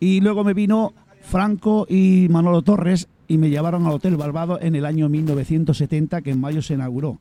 Y 0.00 0.20
luego 0.20 0.44
me 0.44 0.52
vino 0.52 0.92
Franco 1.22 1.86
y 1.88 2.26
Manolo 2.30 2.60
Torres 2.60 3.08
y 3.26 3.38
me 3.38 3.48
llevaron 3.48 3.86
al 3.86 3.92
Hotel 3.92 4.16
Barbados 4.18 4.58
en 4.62 4.74
el 4.74 4.84
año 4.84 5.08
1970, 5.08 6.20
que 6.20 6.30
en 6.30 6.40
mayo 6.40 6.60
se 6.60 6.74
inauguró. 6.74 7.18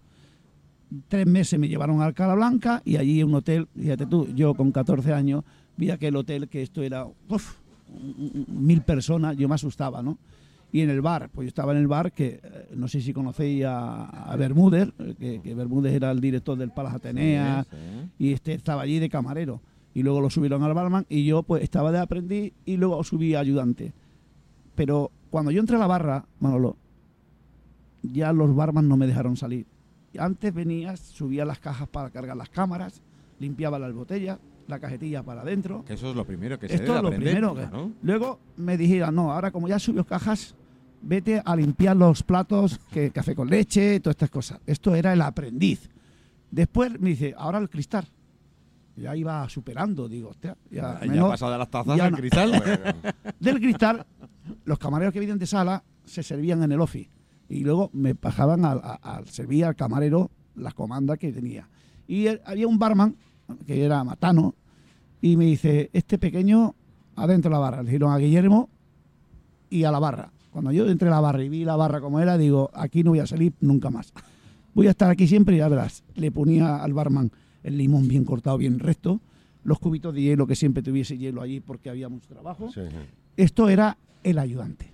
Tres 1.10 1.28
meses 1.28 1.60
me 1.60 1.68
llevaron 1.68 2.02
a 2.02 2.06
Alcalá 2.06 2.36
Blanca 2.36 2.82
y 2.86 2.96
allí 2.98 3.22
un 3.24 3.34
hotel, 3.36 3.68
fíjate 3.76 4.06
tú, 4.06 4.28
yo 4.34 4.54
con 4.54 4.72
14 4.72 5.12
años 5.14 5.44
vi 5.76 5.90
aquel 5.90 6.16
hotel 6.16 6.48
que 6.48 6.62
esto 6.62 6.82
era 6.82 7.06
uf, 7.30 7.56
mil 8.48 8.82
personas, 8.82 9.36
yo 9.38 9.48
me 9.50 9.56
asustaba, 9.56 10.02
¿no? 10.02 10.18
Y 10.72 10.82
en 10.82 10.90
el 10.90 11.02
bar, 11.02 11.30
pues 11.34 11.46
yo 11.46 11.50
estaba 11.50 11.72
en 11.74 11.78
el 11.80 11.88
bar 11.88 12.12
que 12.12 12.40
eh, 12.44 12.70
no 12.76 12.88
sé 12.88 13.00
si 13.02 13.14
conocéis 13.14 13.64
a, 13.66 14.06
a 14.32 14.36
Bermúdez, 14.36 14.90
eh, 15.00 15.16
que, 15.20 15.42
que 15.42 15.54
Bermúdez 15.56 15.94
era 15.94 16.12
el 16.12 16.20
director 16.22 16.58
del 16.58 16.72
Palace 16.72 16.98
Atenea, 16.98 17.64
Sí, 17.64 17.70
sí. 17.72 18.10
y 18.26 18.34
este 18.34 18.54
estaba 18.54 18.82
allí 18.82 19.00
de 19.00 19.10
camarero. 19.10 19.62
Y 19.94 20.04
luego 20.04 20.22
lo 20.22 20.30
subieron 20.30 20.64
al 20.64 20.74
barman 20.74 21.06
y 21.10 21.26
yo 21.26 21.42
pues 21.44 21.64
estaba 21.64 21.92
de 21.92 22.00
aprendiz 22.00 22.54
y 22.66 22.78
luego 22.78 23.04
subí 23.04 23.34
a 23.34 23.40
ayudante. 23.40 23.94
Pero 24.76 25.10
cuando 25.32 25.52
yo 25.52 25.60
entré 25.60 25.76
a 25.78 25.80
la 25.80 25.88
barra, 25.88 26.26
Manolo, 26.40 26.76
ya 28.04 28.32
los 28.34 28.56
barman 28.56 28.88
no 28.88 28.96
me 28.98 29.08
dejaron 29.08 29.36
salir. 29.38 29.66
Antes 30.18 30.54
venías, 30.54 31.00
subía 31.00 31.46
las 31.46 31.60
cajas 31.60 31.88
para 31.88 32.10
cargar 32.10 32.36
las 32.38 32.50
cámaras, 32.50 33.02
limpiaba 33.40 33.78
las 33.78 33.94
botellas, 33.94 34.40
la 34.68 34.80
cajetilla 34.80 35.24
para 35.24 35.42
adentro. 35.42 35.84
Que 35.86 35.94
eso 35.94 36.10
es 36.10 36.16
lo 36.16 36.26
primero 36.26 36.58
que 36.60 36.68
se 36.68 36.74
debe 36.78 36.86
es 36.86 37.02
lo 37.02 37.08
aprender, 37.08 37.34
primero. 37.36 37.56
que-. 37.56 37.92
Luego 38.02 38.40
me 38.58 38.78
dijeron, 38.78 39.14
no, 39.16 39.32
ahora 39.32 39.52
como 39.52 39.68
ya 39.68 39.78
subió 39.80 40.06
cajas, 40.06 40.56
vete 41.02 41.42
a 41.46 41.56
limpiar 41.56 41.96
los 41.96 42.24
platos, 42.24 42.80
que 42.92 43.12
café 43.14 43.36
con 43.36 43.50
leche, 43.50 44.00
todas 44.00 44.16
estas 44.16 44.30
cosas. 44.30 44.60
Esto 44.66 44.96
era 44.96 45.14
el 45.14 45.22
aprendiz. 45.22 45.90
Después 46.50 47.00
me 47.00 47.10
dice, 47.12 47.36
ahora 47.38 47.60
el 47.60 47.70
cristal. 47.70 48.06
Ya 48.96 49.16
iba 49.16 49.48
superando, 49.48 50.10
digo, 50.10 50.30
hostia, 50.30 50.58
ya, 50.72 51.00
Ya, 51.00 51.08
menos- 51.08 51.28
ha 51.28 51.30
pasado 51.34 51.52
de 51.52 51.58
las 51.60 51.70
tazas 51.70 52.00
al 52.00 52.12
no. 52.12 52.18
cristal. 52.18 52.96
del 53.40 53.60
cristal, 53.60 54.06
los 54.66 54.80
camareros 54.80 55.14
que 55.14 55.20
vienen 55.20 55.38
de 55.38 55.46
sala 55.46 55.84
se 56.04 56.24
servían 56.24 56.64
en 56.64 56.72
el 56.72 56.82
office. 56.82 57.08
Y 57.50 57.62
luego 57.62 57.90
me 57.94 58.14
bajaban 58.14 58.66
al, 58.66 58.82
al 59.02 59.28
servir 59.28 59.66
al 59.66 59.76
camarero 59.76 60.30
las 60.56 60.74
comandas 60.74 61.18
que 61.18 61.32
tenía. 61.32 61.68
Y 62.08 62.28
él- 62.28 62.42
había 62.46 62.68
un 62.68 62.78
barman, 62.80 63.16
que 63.66 63.84
era 63.84 64.04
Matano, 64.04 64.56
y 65.22 65.38
me 65.38 65.46
dice, 65.46 65.90
este 65.94 66.18
pequeño 66.18 66.76
adentro 67.16 67.50
de 67.50 67.54
la 67.54 67.60
barra. 67.60 67.78
Le 67.84 67.86
dijeron 67.90 68.12
a 68.12 68.18
Guillermo 68.18 68.70
y 69.70 69.84
a 69.84 69.92
la 69.92 70.00
barra. 70.00 70.32
Cuando 70.52 70.72
yo 70.72 70.88
entré 70.90 71.08
a 71.08 71.12
la 71.12 71.20
barra 71.20 71.44
y 71.44 71.50
vi 71.50 71.64
la 71.66 71.76
barra 71.76 72.02
como 72.02 72.20
era, 72.20 72.38
digo, 72.38 72.70
aquí 72.74 73.04
no 73.04 73.12
voy 73.12 73.20
a 73.20 73.28
salir 73.28 73.54
nunca 73.62 73.90
más. 73.90 74.14
Voy 74.74 74.88
a 74.88 74.92
estar 74.92 75.10
aquí 75.10 75.28
siempre 75.28 75.56
y 75.56 75.60
ya 75.60 75.68
verás. 75.70 76.04
Le 76.16 76.32
ponía 76.32 76.78
al 76.84 76.94
barman 76.94 77.32
el 77.64 77.78
limón 77.78 78.08
bien 78.08 78.26
cortado, 78.26 78.58
bien 78.58 78.80
recto, 78.80 79.20
los 79.64 79.80
cubitos 79.80 80.14
de 80.14 80.22
hielo, 80.22 80.48
que 80.48 80.56
siempre 80.56 80.82
tuviese 80.84 81.18
hielo 81.18 81.42
allí 81.42 81.60
porque 81.60 81.90
había 81.90 82.10
mucho 82.10 82.28
trabajo. 82.30 82.72
Sí, 82.72 82.82
sí. 82.90 82.96
Esto 83.38 83.70
era 83.70 83.98
el 84.24 84.40
ayudante. 84.40 84.92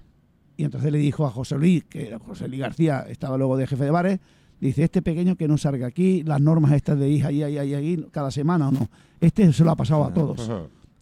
Y 0.57 0.63
entonces 0.65 0.91
le 0.91 0.97
dijo 0.99 1.25
a 1.25 1.31
José 1.31 1.57
Luis, 1.57 1.83
que 1.85 2.17
José 2.25 2.47
Luis 2.47 2.61
García 2.61 3.05
estaba 3.09 3.37
luego 3.37 3.57
de 3.57 3.67
jefe 3.67 3.85
de 3.85 3.91
bares, 3.91 4.19
dice, 4.59 4.83
este 4.83 5.01
pequeño 5.01 5.35
que 5.35 5.47
no 5.47 5.57
salga 5.57 5.87
aquí, 5.87 6.23
las 6.23 6.39
normas 6.39 6.71
estas 6.73 6.99
de 6.99 7.09
ir 7.09 7.25
ahí, 7.25 7.43
ahí, 7.43 7.57
ahí, 7.57 7.73
ahí, 7.73 8.05
cada 8.11 8.31
semana 8.31 8.69
o 8.69 8.71
no. 8.71 8.89
Este 9.19 9.51
se 9.51 9.63
lo 9.63 9.71
ha 9.71 9.75
pasado 9.75 10.03
a 10.03 10.13
todos. 10.13 10.49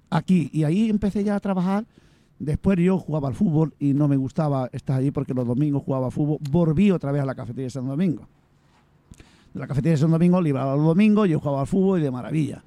Aquí. 0.10 0.50
Y 0.53 0.63
ahí 0.63 0.89
empecé 0.89 1.24
ya 1.24 1.36
a 1.36 1.39
trabajar. 1.39 1.86
Después 2.39 2.77
yo 2.79 2.98
jugaba 2.98 3.27
al 3.27 3.36
fútbol 3.36 3.74
y 3.77 3.93
no 3.93 4.08
me 4.08 4.17
gustaba 4.17 4.67
estar 4.72 4.98
allí 4.98 5.12
porque 5.12 5.34
los 5.34 5.46
domingos 5.46 5.84
jugaba 5.84 6.08
al 6.08 6.12
fútbol. 6.12 6.38
Volví 6.50 6.89
otra 6.89 7.12
vez 7.12 7.22
a 7.22 7.25
la 7.25 7.36
cafetería 7.36 7.65
de 7.65 7.70
San 7.70 7.88
Domingo. 7.88 8.27
De 9.53 9.60
la 9.60 9.67
cafetería 9.67 9.91
de 9.91 9.98
San 9.98 10.12
Domingo, 10.12 10.41
libraba 10.41 10.75
los 10.75 10.86
domingos, 10.86 11.29
yo 11.29 11.39
jugaba 11.39 11.62
al 11.62 11.67
fútbol 11.67 12.00
y 12.00 12.03
de 12.03 12.10
maravilla. 12.10 12.63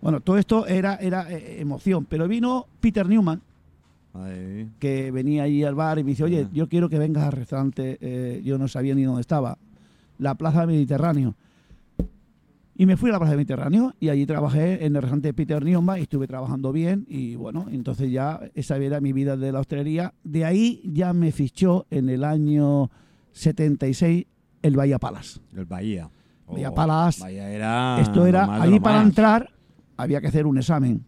Bueno, 0.00 0.20
todo 0.20 0.38
esto 0.38 0.66
era, 0.66 0.94
era 0.96 1.30
eh, 1.32 1.60
emoción. 1.60 2.04
Pero 2.04 2.28
vino 2.28 2.66
Peter 2.80 3.08
Newman, 3.08 3.42
Ahí. 4.22 4.70
que 4.78 5.10
venía 5.10 5.44
allí 5.44 5.64
al 5.64 5.74
bar 5.74 5.98
y 5.98 6.04
me 6.04 6.10
dice, 6.10 6.24
oye, 6.24 6.48
yo 6.52 6.68
quiero 6.68 6.88
que 6.88 6.98
vengas 6.98 7.24
al 7.24 7.32
restaurante, 7.32 7.98
eh, 8.00 8.42
yo 8.44 8.58
no 8.58 8.68
sabía 8.68 8.94
ni 8.94 9.02
dónde 9.02 9.20
estaba, 9.20 9.58
la 10.18 10.34
Plaza 10.34 10.60
del 10.60 10.68
Mediterráneo. 10.68 11.34
Y 12.78 12.84
me 12.84 12.98
fui 12.98 13.08
a 13.08 13.14
la 13.14 13.18
Plaza 13.18 13.30
del 13.30 13.38
Mediterráneo 13.38 13.94
y 14.00 14.10
allí 14.10 14.26
trabajé 14.26 14.84
en 14.84 14.96
el 14.96 15.02
restaurante 15.02 15.32
Peter 15.32 15.64
Newman 15.64 15.98
y 15.98 16.02
estuve 16.02 16.26
trabajando 16.26 16.72
bien 16.72 17.06
y 17.08 17.34
bueno, 17.34 17.66
entonces 17.70 18.10
ya 18.10 18.40
esa 18.54 18.76
era 18.76 19.00
mi 19.00 19.12
vida 19.12 19.36
de 19.36 19.50
la 19.50 19.60
hostelería. 19.60 20.12
De 20.24 20.44
ahí 20.44 20.82
ya 20.84 21.14
me 21.14 21.32
fichó 21.32 21.86
en 21.90 22.10
el 22.10 22.22
año 22.22 22.90
76 23.32 24.26
el 24.62 24.76
Bahía 24.76 24.98
Palace. 24.98 25.40
El 25.54 25.64
Bahía. 25.64 26.10
Bahía 26.48 26.70
Oh, 26.70 26.74
Palas. 26.74 27.20
Vaya, 27.20 27.50
era 27.50 28.00
Esto 28.00 28.26
era, 28.26 28.62
allí 28.62 28.78
para 28.78 29.02
entrar 29.02 29.50
había 29.96 30.20
que 30.20 30.28
hacer 30.28 30.46
un 30.46 30.58
examen. 30.58 31.04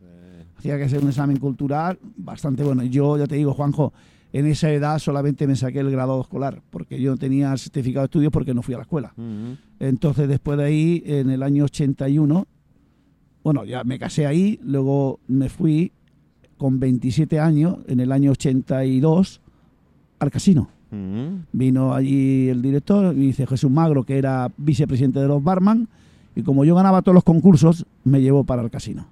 Hacía 0.59 0.77
que 0.77 0.85
hacer 0.85 1.03
un 1.03 1.09
examen 1.09 1.39
cultural 1.39 1.99
bastante 2.17 2.65
bueno. 2.65 2.83
Yo 2.83 3.17
ya 3.17 3.27
te 3.27 3.37
digo, 3.37 3.55
Juanjo, 3.55 3.93
en 4.33 4.47
esa 4.47 4.71
edad 4.71 4.99
solamente 4.99 5.47
me 5.47 5.57
saqué 5.57 5.81
el 5.81 5.91
grado 5.91 6.21
escolar, 6.21 6.61
porque 6.71 7.01
yo 7.01 7.13
no 7.13 7.17
tenía 7.17 7.57
certificado 7.57 8.03
de 8.03 8.07
estudios 8.07 8.33
porque 8.33 8.55
no 8.55 8.63
fui 8.63 8.75
a 8.75 8.79
la 8.79 8.83
escuela. 8.83 9.15
Entonces, 9.79 10.29
después 10.29 10.59
de 10.59 10.65
ahí, 10.65 11.03
en 11.07 11.31
el 11.31 11.43
año 11.43 11.65
81, 11.65 12.47
bueno, 13.45 13.65
ya 13.65 13.85
me 13.85 13.99
casé 13.99 14.27
ahí, 14.27 14.59
luego 14.63 15.21
me 15.29 15.49
fui 15.49 15.93
con 16.59 16.81
27 16.81 17.39
años, 17.39 17.79
en 17.87 18.01
el 18.01 18.11
año 18.11 18.33
82, 18.33 19.41
al 20.19 20.31
casino. 20.31 20.69
Vino 21.53 21.95
allí 21.95 22.49
el 22.49 22.63
director, 22.63 23.15
me 23.15 23.21
dice 23.21 23.47
Jesús 23.47 23.71
Magro, 23.71 24.05
que 24.05 24.19
era 24.19 24.51
vicepresidente 24.57 25.21
de 25.21 25.29
los 25.29 25.43
Barman, 25.43 25.89
y 26.35 26.43
como 26.43 26.65
yo 26.65 26.75
ganaba 26.75 27.03
todos 27.03 27.15
los 27.15 27.25
concursos, 27.25 27.87
me 28.05 28.21
llevó 28.21 28.45
para 28.45 28.63
el 28.63 28.71
casino. 28.71 29.07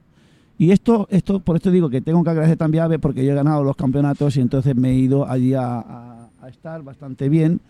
Y 0.58 0.70
esto, 0.70 1.06
esto, 1.10 1.40
por 1.40 1.56
esto 1.56 1.70
digo 1.70 1.90
que 1.90 2.00
tengo 2.00 2.24
que 2.24 2.30
agradecer 2.30 2.56
también 2.56 2.82
a 2.82 2.84
Ave 2.86 2.98
porque 2.98 3.24
yo 3.24 3.32
he 3.32 3.34
ganado 3.34 3.62
los 3.62 3.76
campeonatos 3.76 4.36
y 4.36 4.40
entonces 4.40 4.74
me 4.74 4.90
he 4.90 4.94
ido 4.94 5.28
allí 5.28 5.52
a, 5.54 5.78
a- 5.80 6.28
a 6.40 6.48
estar 6.48 6.82
bastante 6.82 7.28
bien 7.28 7.60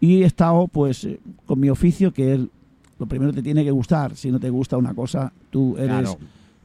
y 0.00 0.22
he 0.22 0.24
estado 0.26 0.66
pues 0.68 1.04
eh, 1.04 1.20
con 1.46 1.60
mi 1.60 1.68
oficio 1.68 2.12
que 2.12 2.34
es 2.34 2.40
lo 2.98 3.06
primero 3.06 3.32
te 3.32 3.42
tiene 3.42 3.64
que 3.64 3.70
gustar. 3.70 4.14
Si 4.16 4.30
no 4.30 4.38
te 4.38 4.50
gusta 4.50 4.76
una 4.76 4.94
cosa, 4.94 5.32
tú 5.50 5.74
eres, 5.76 5.88
Claro, 5.88 6.18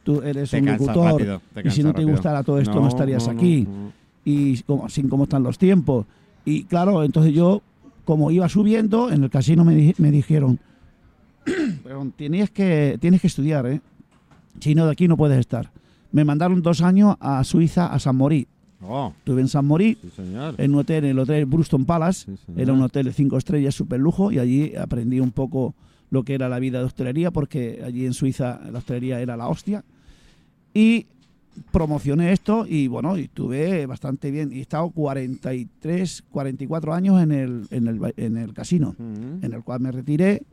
tú 0.04 0.22
eres 0.22 0.50
te 0.52 0.60
un 0.60 0.66
locutor 0.88 1.12
rápido, 1.12 1.42
y 1.66 1.70
si 1.72 1.82
no 1.84 1.94
te 1.94 2.02
gustara 2.14 2.44
todo 2.44 2.60
esto 2.60 2.74
no, 2.82 2.88
estarías 2.90 3.26
no, 3.28 3.32
aquí 3.34 3.68
no. 3.70 3.92
y 4.26 4.62
como, 4.64 4.90
sin 4.90 5.08
cómo 5.10 5.24
están 5.24 5.44
los 5.44 5.58
tiempos. 5.58 6.06
Y 6.46 6.64
claro, 6.66 7.04
entonces 7.04 7.34
yo, 7.34 7.62
como 8.06 8.32
iba 8.32 8.48
subiendo, 8.50 9.10
en 9.12 9.24
el 9.24 9.30
casino 9.30 9.64
me, 9.66 9.76
di- 9.76 9.96
me 9.98 10.12
dijeron, 10.12 10.60
"Perdón, 11.84 12.14
tienes 12.16 12.50
que, 12.52 12.98
tienes 13.00 13.22
que 13.22 13.28
estudiar, 13.28 13.66
¿eh? 13.68 13.82
Si 14.60 14.76
no, 14.76 14.86
de 14.86 14.92
aquí 14.92 15.08
no 15.08 15.18
puedes 15.18 15.40
estar. 15.40 15.72
Me 16.12 16.24
mandaron 16.26 16.62
dos 16.62 16.82
años 16.82 17.16
a 17.20 17.44
Suiza, 17.44 17.88
a 17.88 18.00
San 18.00 18.16
Morí. 18.16 18.48
Oh, 18.82 19.14
Estuve 19.20 19.42
en 19.42 19.48
San 19.48 19.66
Morí, 19.66 19.98
sí, 20.16 20.22
en 20.58 20.74
un 20.74 20.80
hotel, 20.80 21.06
en 21.06 21.12
el 21.12 21.20
hotel 21.20 21.46
Bruston 21.46 21.86
Palace. 21.86 22.26
Sí. 22.26 22.54
Era 22.58 22.72
un 22.74 22.82
hotel 22.82 23.06
de 23.06 23.14
cinco 23.14 23.38
estrellas, 23.38 23.74
super 23.74 24.00
lujo, 24.00 24.32
y 24.32 24.40
allí 24.40 24.76
aprendí 24.76 25.20
un 25.20 25.32
poco 25.32 25.74
lo 26.12 26.24
que 26.24 26.36
era 26.36 26.50
la 26.50 26.60
vida 26.60 26.80
de 26.80 26.86
hostelería, 26.86 27.32
porque 27.32 27.82
allí 27.86 28.06
en 28.06 28.14
Suiza 28.14 28.60
la 28.72 28.80
hostelería 28.80 29.20
era 29.22 29.36
la 29.38 29.48
hostia. 29.48 29.84
Y 30.74 31.08
promocioné 31.72 32.32
esto 32.34 32.66
y 32.68 32.88
bueno, 32.88 33.18
y 33.18 33.22
estuve 33.24 33.86
bastante 33.86 34.30
bien. 34.30 34.52
Y 34.52 34.58
he 34.58 34.62
estado 34.62 34.90
43, 34.90 36.24
44 36.32 36.94
años 36.94 37.22
en 37.24 37.32
el, 37.32 37.68
en 37.72 37.88
el, 37.88 38.14
en 38.18 38.38
el 38.38 38.54
casino, 38.54 38.90
Ujú. 38.90 39.40
en 39.46 39.54
el 39.54 39.64
cual 39.64 39.80
me 39.80 39.92
retiré. 39.92 40.44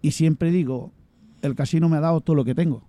Y 0.00 0.12
siempre 0.12 0.50
digo, 0.50 0.90
el 1.42 1.54
casino 1.54 1.88
me 1.88 1.96
ha 1.96 2.00
dado 2.00 2.20
todo 2.20 2.36
lo 2.36 2.44
que 2.44 2.54
tengo. 2.54 2.82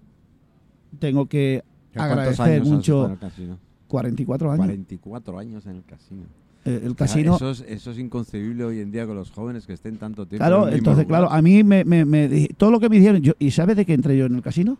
Tengo 0.99 1.27
que 1.27 1.63
¿Cuántos 1.93 2.11
agradecer 2.11 2.45
años 2.45 2.61
has 2.61 2.67
mucho 2.67 2.81
estado 2.81 3.05
en 3.05 3.11
el 3.11 3.19
casino? 3.19 3.57
44 3.87 4.51
años. 4.51 4.65
44 4.65 5.39
años 5.39 5.65
en 5.65 5.75
el 5.75 5.83
casino. 5.83 6.23
Eh, 6.65 6.81
el 6.85 6.95
casino. 6.95 7.35
Eso, 7.35 7.51
es, 7.51 7.63
eso 7.67 7.91
es 7.91 7.99
inconcebible 7.99 8.63
hoy 8.63 8.79
en 8.79 8.91
día 8.91 9.05
con 9.05 9.15
los 9.15 9.31
jóvenes 9.31 9.65
que 9.65 9.73
estén 9.73 9.97
tanto 9.97 10.25
tiempo. 10.25 10.45
Claro, 10.45 10.67
en 10.67 10.75
entonces, 10.75 11.05
lugar. 11.05 11.21
claro, 11.21 11.31
a 11.31 11.41
mí 11.41 11.63
me, 11.63 11.83
me, 11.83 12.47
todo 12.57 12.71
lo 12.71 12.79
que 12.79 12.89
me 12.89 12.97
dijeron, 12.97 13.21
yo, 13.21 13.33
¿y 13.37 13.51
sabes 13.51 13.75
de 13.75 13.85
qué 13.85 13.93
entré 13.93 14.17
yo 14.17 14.25
en 14.25 14.35
el 14.35 14.41
casino? 14.41 14.77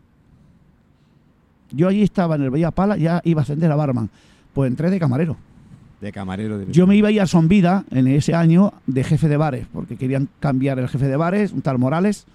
Yo 1.71 1.87
allí 1.87 2.03
estaba 2.03 2.35
en 2.35 2.43
el 2.43 2.51
Bahía 2.51 2.71
Pala, 2.71 2.97
ya 2.97 3.21
iba 3.25 3.41
a 3.41 3.43
ascender 3.43 3.71
a 3.71 3.75
barman. 3.75 4.09
Pues 4.53 4.69
entré 4.69 4.89
de 4.89 4.99
camarero. 4.99 5.35
De 5.99 6.11
camarero 6.11 6.57
directo. 6.57 6.73
Yo 6.73 6.87
me 6.87 6.95
iba 6.95 7.09
a 7.09 7.11
ir 7.11 7.21
a 7.21 7.27
Son 7.27 7.47
Vida 7.47 7.83
en 7.91 8.07
ese 8.07 8.33
año 8.33 8.73
de 8.87 9.03
jefe 9.03 9.27
de 9.27 9.37
bares, 9.37 9.67
porque 9.73 9.97
querían 9.97 10.29
cambiar 10.39 10.79
el 10.79 10.87
jefe 10.87 11.07
de 11.07 11.17
bares, 11.17 11.51
un 11.51 11.61
tal 11.61 11.79
Morales, 11.79 12.25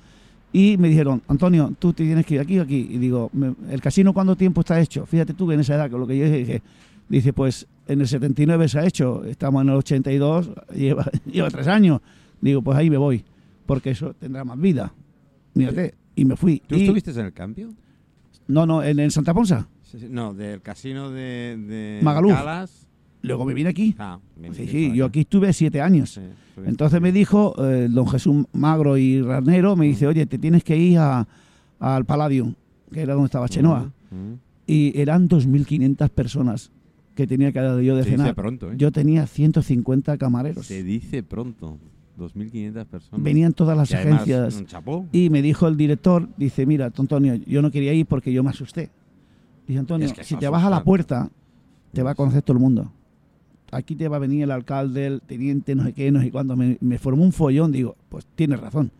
y 0.52 0.76
me 0.78 0.88
dijeron, 0.88 1.22
Antonio, 1.28 1.72
tú 1.78 1.92
te 1.92 2.04
tienes 2.04 2.24
que 2.24 2.34
ir 2.36 2.40
aquí 2.40 2.58
o 2.58 2.62
aquí. 2.62 2.88
Y 2.90 2.98
digo, 2.98 3.30
"Me- 3.32 3.54
¿el 3.70 3.80
casino 3.80 4.12
cuánto 4.14 4.34
tiempo 4.36 4.60
está 4.62 4.80
hecho? 4.80 5.04
Fíjate 5.06 5.34
tú 5.34 5.46
que 5.46 5.54
en 5.54 5.60
esa 5.60 5.74
edad, 5.74 5.90
con 5.90 6.00
lo 6.00 6.06
que 6.06 6.16
yo 6.16 6.24
dije, 6.30 6.62
dice, 7.08 7.32
pues 7.32 7.66
en 7.86 8.00
el 8.00 8.08
79 8.08 8.68
se 8.68 8.78
ha 8.78 8.86
hecho, 8.86 9.24
estamos 9.24 9.62
en 9.62 9.68
el 9.70 9.74
82, 9.76 10.50
lleva, 10.74 11.04
lleva 11.30 11.50
tres 11.50 11.66
años. 11.68 12.00
Digo, 12.40 12.62
pues 12.62 12.76
ahí 12.78 12.88
me 12.90 12.96
voy, 12.96 13.24
porque 13.66 13.90
eso 13.90 14.14
tendrá 14.14 14.44
más 14.44 14.58
vida. 14.60 14.92
Mírate, 15.54 15.94
y 16.14 16.24
me 16.24 16.36
fui. 16.36 16.62
¿Tú 16.66 16.76
Y- 16.76 16.82
estuviste 16.82 17.10
en 17.12 17.26
el 17.26 17.32
cambio? 17.32 17.70
No, 18.46 18.64
no, 18.64 18.82
en, 18.82 18.98
en 19.00 19.10
Santa 19.10 19.34
Ponsa. 19.34 19.68
Sí, 19.82 19.98
sí, 20.00 20.06
No, 20.10 20.32
del 20.34 20.60
casino 20.62 21.10
de, 21.10 21.56
de 21.58 22.00
Magaluf. 22.02 22.32
Calas. 22.32 22.87
Luego 23.28 23.44
me 23.44 23.54
vine 23.54 23.68
aquí. 23.70 23.94
Ah, 23.98 24.18
Sí, 24.52 24.66
sí, 24.68 24.92
yo 24.94 25.06
aquí 25.06 25.20
estuve 25.20 25.52
siete 25.52 25.80
años. 25.80 26.10
Sí, 26.14 26.20
Entonces 26.64 27.00
me 27.00 27.12
dijo 27.12 27.54
eh, 27.64 27.88
don 27.90 28.06
Jesús 28.08 28.46
Magro 28.52 28.96
y 28.96 29.22
Ranero, 29.22 29.76
me 29.76 29.86
dice, 29.86 30.06
oye, 30.06 30.26
te 30.26 30.38
tienes 30.38 30.64
que 30.64 30.76
ir 30.76 30.98
a- 30.98 31.26
al 31.78 32.04
Palladium, 32.04 32.54
que 32.92 33.00
era 33.02 33.14
donde 33.14 33.26
estaba 33.26 33.48
Chenoa. 33.48 33.80
Ujú, 34.10 34.16
ujú. 34.16 34.38
Y 34.66 34.98
eran 35.00 35.28
2.500 35.28 36.08
personas 36.10 36.70
que 37.14 37.26
tenía 37.26 37.52
que 37.52 37.60
dar 37.60 37.80
yo 37.80 37.96
de 37.96 38.02
Se 38.04 38.10
dice 38.10 38.22
cenar. 38.22 38.34
pronto, 38.34 38.70
¿eh? 38.70 38.74
Yo 38.76 38.90
tenía 38.92 39.26
150 39.26 40.16
camareros. 40.18 40.66
Se 40.66 40.82
dice 40.82 41.22
pronto. 41.22 41.78
2.500 42.18 42.84
personas. 42.86 43.22
Venían 43.22 43.52
todas 43.52 43.76
las 43.76 43.90
Y 43.90 43.94
agencias. 43.94 44.64
Y 45.12 45.30
me 45.30 45.40
dijo 45.40 45.68
el 45.68 45.76
director, 45.76 46.28
dice, 46.36 46.66
mira, 46.66 46.92
Antonio, 46.96 47.34
yo 47.46 47.62
no 47.62 47.70
quería 47.70 47.92
ir 47.92 48.06
porque 48.06 48.32
yo 48.32 48.42
me 48.42 48.50
asusté. 48.50 48.90
Dice, 49.66 49.78
Antonio, 49.78 50.06
Es 50.06 50.12
que 50.12 50.24
si 50.24 50.34
te 50.36 50.48
vas 50.48 50.64
a 50.64 50.70
la 50.70 50.82
puerta, 50.82 51.30
te 51.92 52.02
va 52.02 52.10
a 52.10 52.14
conocer 52.14 52.42
todo 52.42 52.56
el 52.56 52.60
mundo. 52.62 52.90
Aquí 53.70 53.94
te 53.94 54.08
va 54.08 54.16
a 54.16 54.20
venir 54.20 54.42
el 54.44 54.50
alcalde, 54.50 55.06
el 55.06 55.20
teniente, 55.20 55.74
no 55.74 55.84
sé 55.84 55.92
qué, 55.92 56.10
no 56.10 56.20
sé 56.20 56.30
cuándo. 56.30 56.56
Me, 56.56 56.78
me 56.80 56.98
formó 56.98 57.22
un 57.22 57.32
follón, 57.32 57.70
digo, 57.72 57.96
pues 58.08 58.26
tienes 58.34 58.60
razón. 58.60 58.90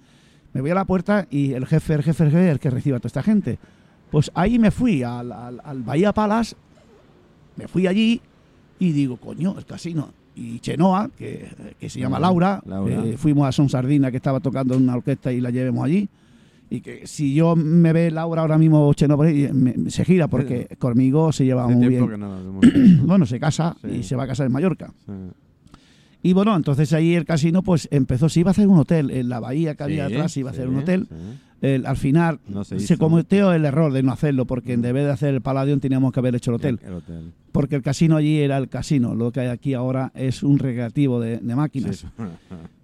Me 0.53 0.61
voy 0.61 0.71
a 0.71 0.75
la 0.75 0.85
puerta 0.85 1.27
y 1.31 1.53
el 1.53 1.67
jefe, 1.67 1.95
el 1.95 2.03
jefe, 2.03 2.25
el 2.25 2.31
jefe, 2.31 2.51
el 2.51 2.59
que 2.61 2.71
reciba 2.71 2.97
a 2.97 3.01
toda 3.01 3.09
esta 3.09 3.23
gente. 3.23 3.59
Pues 4.11 4.31
ahí 4.35 4.59
me 4.59 4.71
fui 4.71 5.03
al, 5.03 5.33
al, 5.33 5.61
al 5.63 5.83
Bahía 5.83 6.13
Palace, 6.13 6.57
me 7.57 7.69
fui 7.69 7.87
allí 7.87 8.21
y 8.79 8.93
digo, 8.93 9.17
coño, 9.17 9.55
el 9.59 9.65
casino. 9.67 10.11
Y 10.35 10.61
Chenoa, 10.61 11.11
que, 11.19 11.49
que 11.81 11.91
se 11.91 11.99
llama 11.99 12.21
Laura, 12.21 12.63
Laura. 12.65 13.05
eh, 13.05 13.17
fuimos 13.17 13.49
a 13.49 13.53
Son 13.53 13.69
Sardina, 13.69 14.11
que 14.13 14.19
estaba 14.19 14.39
tocando 14.39 14.75
en 14.75 14.85
una 14.85 14.95
orquesta 14.95 15.33
y 15.33 15.41
la 15.41 15.51
llevemos 15.51 15.85
allí. 15.85 16.09
Y 16.71 16.81
que 16.83 17.07
si 17.07 17.33
yo 17.35 17.57
me 17.57 17.93
ve 17.93 18.11
Laura 18.11 18.43
ahora 18.43 18.59
mismo 18.59 18.93
Chenoa 18.95 19.17
por 19.17 19.27
ahí, 19.27 19.49
me- 19.53 19.91
se 19.91 20.05
gira 20.05 20.29
porque 20.29 20.69
conmigo 20.79 21.33
se 21.33 21.45
lleva 21.47 21.67
muy 21.67 21.89
bien. 21.89 22.07
que. 22.09 22.99
Bueno, 23.07 23.25
se 23.27 23.41
casa 23.41 23.77
Sí. 23.83 23.89
y 24.01 24.03
se 24.03 24.17
va 24.17 24.25
a 24.25 24.27
casar 24.27 24.47
en 24.47 24.53
Mallorca. 24.53 24.93
Sí. 25.07 25.13
Y 26.21 26.33
bueno, 26.33 26.55
entonces 26.57 26.93
ahí 26.93 27.15
el 27.15 27.25
casino 27.25 27.63
pues 27.63 27.89
empezó, 27.93 28.29
se 28.29 28.41
iba 28.41 28.51
a 28.51 28.53
hacer 28.53 28.67
un 28.67 28.79
hotel, 28.79 29.11
en 29.13 29.29
la 29.29 29.39
bahía 29.41 29.77
que 29.77 29.85
había 29.85 30.07
atrás 30.07 30.33
se 30.33 30.41
iba 30.41 30.51
a 30.51 30.53
hacer 30.53 30.69
un 30.69 30.79
hotel. 30.79 31.07
El- 31.61 31.87
al 31.87 31.97
final 31.97 32.39
No 32.49 32.63
se 32.65 32.79
se, 32.81 32.97
cometió 32.99 33.53
el 33.53 33.65
error 33.65 33.93
de 33.93 34.03
no 34.03 34.13
hacerlo, 34.13 34.45
porque 34.47 34.73
en 34.75 34.83
vez 34.83 34.93
de 34.95 35.11
hacer 35.11 35.35
el 35.35 35.41
Palladium 35.41 35.81
teníamos 35.81 36.13
que 36.13 36.21
haber 36.21 36.35
hecho 36.37 36.51
el 36.53 36.57
hotel. 36.57 36.79
El, 36.83 36.89
el 36.89 36.95
hotel. 36.95 37.33
Porque 37.53 37.75
el 37.77 37.83
casino 37.83 38.17
allí 38.17 38.39
era 38.39 38.57
el 38.59 38.69
casino, 38.69 39.15
lo 39.15 39.33
que 39.33 39.41
hay 39.41 39.49
aquí 39.49 39.75
ahora 39.75 40.13
es 40.15 40.43
un 40.45 40.59
recreativo 40.59 41.19
de, 41.21 41.39
de 41.39 41.57
máquinas. 41.57 41.97
Sí. 41.97 42.07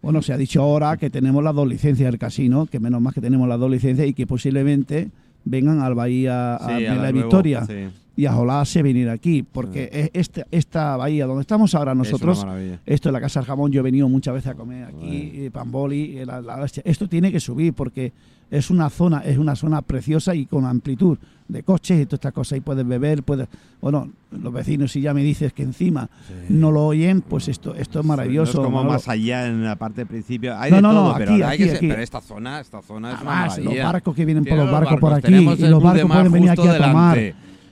Bueno, 0.03 0.23
se 0.23 0.33
ha 0.33 0.37
dicho 0.37 0.63
ahora 0.63 0.97
que 0.97 1.11
tenemos 1.11 1.45
las 1.45 1.55
dos 1.55 1.69
licencias 1.69 2.11
del 2.11 2.19
casino, 2.19 2.67
que 2.67 2.81
menos 2.81 3.01
más 3.01 3.15
que 3.15 3.21
tenemos 3.21 3.47
las 3.49 3.61
dos 3.61 3.71
licencias 3.71 4.09
y 4.09 4.15
que 4.15 4.27
posiblemente 4.27 5.11
vengan 5.45 5.81
al 5.81 5.95
Bahía 5.95 6.57
a, 6.57 6.77
Sí, 6.77 6.83
de 6.83 6.89
a 6.89 6.95
la 6.97 7.13
Victoria 7.13 7.65
sí. 7.67 7.75
Y 8.17 8.27
a 8.27 8.33
Jolase 8.33 8.83
venir 8.83 9.09
aquí, 9.09 9.43
porque 9.43 9.89
es 9.93 10.11
esta, 10.13 10.47
esta 10.51 10.97
bahía 10.97 11.27
donde 11.27 11.41
estamos 11.41 11.75
ahora 11.75 11.95
nosotros, 11.95 12.39
Es 12.39 12.45
maravilla. 12.45 12.81
esto 12.87 13.09
es 13.09 13.13
la 13.13 13.21
Casa 13.21 13.41
del 13.41 13.47
Jamón, 13.47 13.73
yo 13.73 13.81
he 13.81 13.83
venido 13.83 14.09
muchas 14.09 14.35
veces 14.35 14.51
a 14.53 14.55
comer 14.55 14.85
aquí, 14.85 14.95
Bueno. 15.33 15.47
eh, 15.47 15.51
Pamboli, 15.53 16.19
eh, 16.19 16.27
la- 16.27 16.41
la 16.41 16.65
esto 16.85 17.09
tiene 17.09 17.33
que 17.33 17.41
subir 17.41 17.73
porque 17.75 18.13
es 18.51 18.71
una 18.71 18.89
zona, 18.91 19.21
es 19.21 19.37
una 19.39 19.57
zona 19.57 19.83
preciosa 19.83 20.35
y 20.35 20.47
con 20.47 20.65
amplitud 20.65 21.19
de 21.49 21.63
coches 21.65 22.01
y 22.01 22.05
todas 22.07 22.19
estas 22.19 22.33
cosas, 22.33 22.59
y 22.59 22.61
puedes 22.61 22.87
beber, 22.87 23.23
puedes, 23.25 23.49
bueno, 23.81 24.09
los 24.31 24.53
vecinos 24.53 24.93
si 24.93 25.01
ya 25.01 25.13
me 25.13 25.23
dices 25.23 25.53
que 25.53 25.63
encima 25.65 26.09
no 26.49 26.71
lo 26.71 26.87
oyen, 26.87 27.21
pues 27.21 27.49
esto, 27.49 27.75
esto 27.75 28.01
es 28.01 28.07
maravilloso. 28.07 28.59
No 28.59 28.63
es 28.63 28.65
como 28.67 28.77
Manolo. 28.79 28.93
más 28.95 29.09
allá 29.09 29.47
en 29.47 29.65
la 29.65 29.75
parte 29.77 30.03
del 30.03 30.07
principio. 30.07 30.57
Hay 30.57 30.71
No, 30.71 30.77
de 30.77 30.83
no, 30.83 30.93
no, 30.93 31.01
todo, 31.09 31.15
pero, 31.19 31.33
aquí, 31.33 31.43
hay 31.43 31.49
aquí, 31.55 31.59
que 31.59 31.69
ser- 31.69 31.77
aquí. 31.79 31.89
pero 31.89 32.03
esta 32.03 32.21
zona, 32.21 32.61
esta 32.61 32.81
zona 32.81 33.13
es 33.15 33.21
una 33.23 33.31
Además, 33.31 33.57
los 33.57 33.65
maravilla. 33.67 33.85
barcos 33.93 34.15
que 34.15 34.25
vienen 34.25 34.45
por 34.45 34.57
los 34.57 34.71
barcos 34.71 35.01
por 35.01 35.13
aquí 35.15 35.35
y 35.35 35.45
los 35.69 35.83
barcos 35.83 36.11
pueden 36.11 36.33
venir 36.33 36.51
aquí 36.51 36.69
a 36.69 36.79
tomar. 36.79 37.19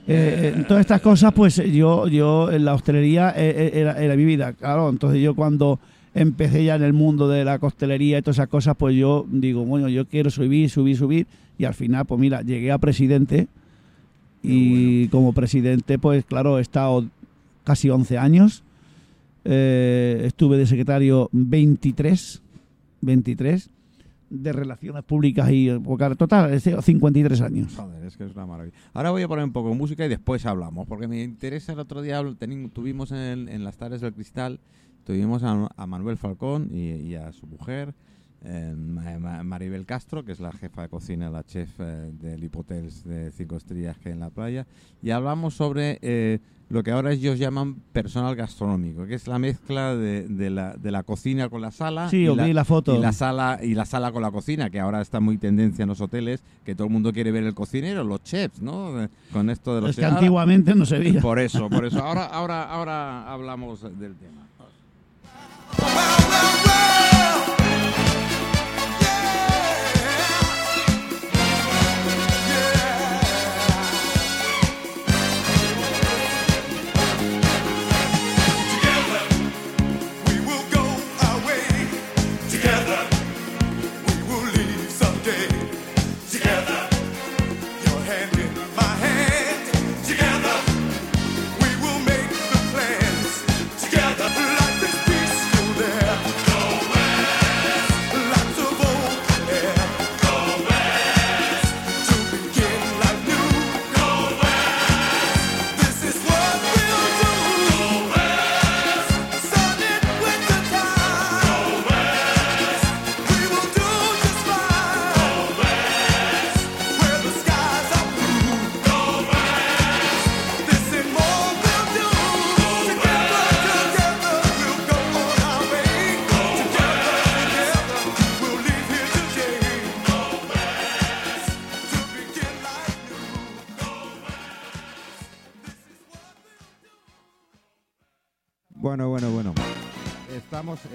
Eh, 0.05 0.53
eh, 0.57 0.65
todas 0.67 0.81
estas 0.81 1.01
cosas, 1.01 1.31
pues 1.33 1.55
yo, 1.55 2.07
yo 2.07 2.51
en 2.51 2.65
la 2.65 2.73
hostelería 2.73 3.29
eh, 3.31 3.49
eh, 3.55 3.71
era, 3.73 4.01
era 4.01 4.15
mi 4.15 4.25
vida, 4.25 4.53
claro. 4.53 4.89
Entonces 4.89 5.21
yo 5.21 5.35
cuando 5.35 5.79
empecé 6.13 6.63
ya 6.65 6.75
en 6.75 6.83
el 6.83 6.93
mundo 6.93 7.27
de 7.29 7.45
la 7.45 7.59
costelería 7.59 8.17
y 8.17 8.21
todas 8.21 8.37
esas 8.37 8.49
cosas, 8.49 8.75
pues 8.77 8.95
yo 8.95 9.25
digo, 9.29 9.63
bueno, 9.65 9.87
yo 9.89 10.05
quiero 10.05 10.29
subir, 10.29 10.69
subir, 10.69 10.97
subir. 10.97 11.27
Y 11.57 11.65
al 11.65 11.73
final, 11.73 12.05
pues 12.05 12.19
mira, 12.19 12.41
llegué 12.41 12.71
a 12.71 12.77
presidente. 12.77 13.47
Y 14.45 15.07
como 15.07 15.31
presidente, 15.31 15.97
pues 15.97 16.25
claro, 16.25 16.59
he 16.59 16.61
estado 16.61 17.05
casi 17.63 17.89
11 17.89 18.17
años. 18.17 18.63
Eh, 19.45 20.23
estuve 20.25 20.57
de 20.57 20.65
secretario 20.65 21.29
23, 21.31 22.41
23 23.01 23.69
de 24.33 24.51
relaciones 24.51 25.03
públicas 25.03 25.49
y 25.51 25.69
total, 26.15 26.53
es 26.53 26.63
decir, 26.63 26.81
53 26.81 27.41
años. 27.41 27.75
Joder, 27.75 28.03
es 28.05 28.17
que 28.17 28.25
es 28.25 28.33
una 28.33 28.45
maravilla. 28.45 28.75
Ahora 28.93 29.11
voy 29.11 29.21
a 29.21 29.27
poner 29.27 29.45
un 29.45 29.53
poco 29.53 29.69
de 29.69 29.75
música 29.75 30.05
y 30.05 30.09
después 30.09 30.45
hablamos, 30.45 30.87
porque 30.87 31.07
me 31.07 31.21
interesa 31.21 31.73
el 31.73 31.79
otro 31.79 32.01
día, 32.01 32.21
tuvimos 32.73 33.11
en, 33.11 33.47
en 33.47 33.63
las 33.63 33.77
tardes 33.77 34.01
del 34.01 34.13
cristal, 34.13 34.59
tuvimos 35.03 35.43
a, 35.43 35.69
Manuel 35.85 36.17
Falcón 36.17 36.69
y, 36.71 37.13
a 37.15 37.31
su 37.31 37.45
mujer, 37.45 37.93
Ma- 38.75 39.19
Ma- 39.19 39.43
Maribel 39.43 39.85
Castro, 39.85 40.25
que 40.25 40.31
es 40.33 40.39
la 40.39 40.51
jefa 40.51 40.81
de 40.81 40.89
cocina, 40.89 41.29
la 41.29 41.43
chef 41.43 41.79
eh, 41.79 42.11
del 42.19 42.43
Hipotels 42.43 43.03
de 43.05 43.31
cinco 43.31 43.55
estrellas 43.55 43.97
que 43.97 44.09
hay 44.09 44.13
en 44.13 44.19
la 44.19 44.31
playa, 44.31 44.65
y 45.01 45.11
hablamos 45.11 45.53
sobre 45.53 45.99
eh, 46.01 46.39
lo 46.73 46.81
que 46.83 46.89
ahora 46.91 47.11
ellos 47.13 47.37
llaman 47.37 47.75
personal 47.93 48.35
gastronómico, 48.35 49.05
que 49.05 49.13
es 49.13 49.27
la 49.27 49.37
mezcla 49.37 49.95
de, 49.95 50.27
de 50.27 50.49
la, 50.49 50.73
de 50.73 50.89
la 50.91 51.03
cocina 51.03 51.47
con 51.47 51.61
la 51.61 51.69
sala 51.71 52.09
Sí, 52.09 52.25
y, 52.25 52.35
la, 52.35 52.45
vi 52.45 52.53
la 52.53 52.65
foto. 52.65 52.95
y 52.95 52.99
la 52.99 53.11
sala 53.13 53.59
y 53.61 53.75
la 53.75 53.85
sala 53.85 54.11
con 54.11 54.23
la 54.23 54.31
cocina, 54.31 54.71
que 54.71 54.79
ahora 54.79 54.99
está 54.99 55.19
muy 55.19 55.37
tendencia 55.37 55.83
en 55.83 55.89
los 55.89 56.01
hoteles, 56.01 56.41
que 56.65 56.73
todo 56.73 56.87
el 56.87 56.93
mundo 56.93 57.13
quiere 57.13 57.31
ver 57.31 57.43
el 57.43 57.53
cocinero, 57.53 58.03
los 58.03 58.23
chefs, 58.23 58.59
¿no? 58.61 59.07
Con 59.31 59.49
esto 59.51 59.75
de 59.75 59.81
los 59.81 59.91
Es 59.91 59.95
que 59.97 60.01
chefs. 60.01 60.11
Ahora- 60.13 60.17
antiguamente 60.19 60.73
no 60.75 60.85
se 60.87 60.97
veía. 60.97 61.21
por 61.21 61.37
eso, 61.39 61.69
por 61.69 61.85
eso. 61.85 61.99
Ahora, 62.03 62.25
ahora, 62.25 62.63
ahora 62.63 63.31
hablamos 63.31 63.83
del 63.83 64.15
tema. 64.15 64.47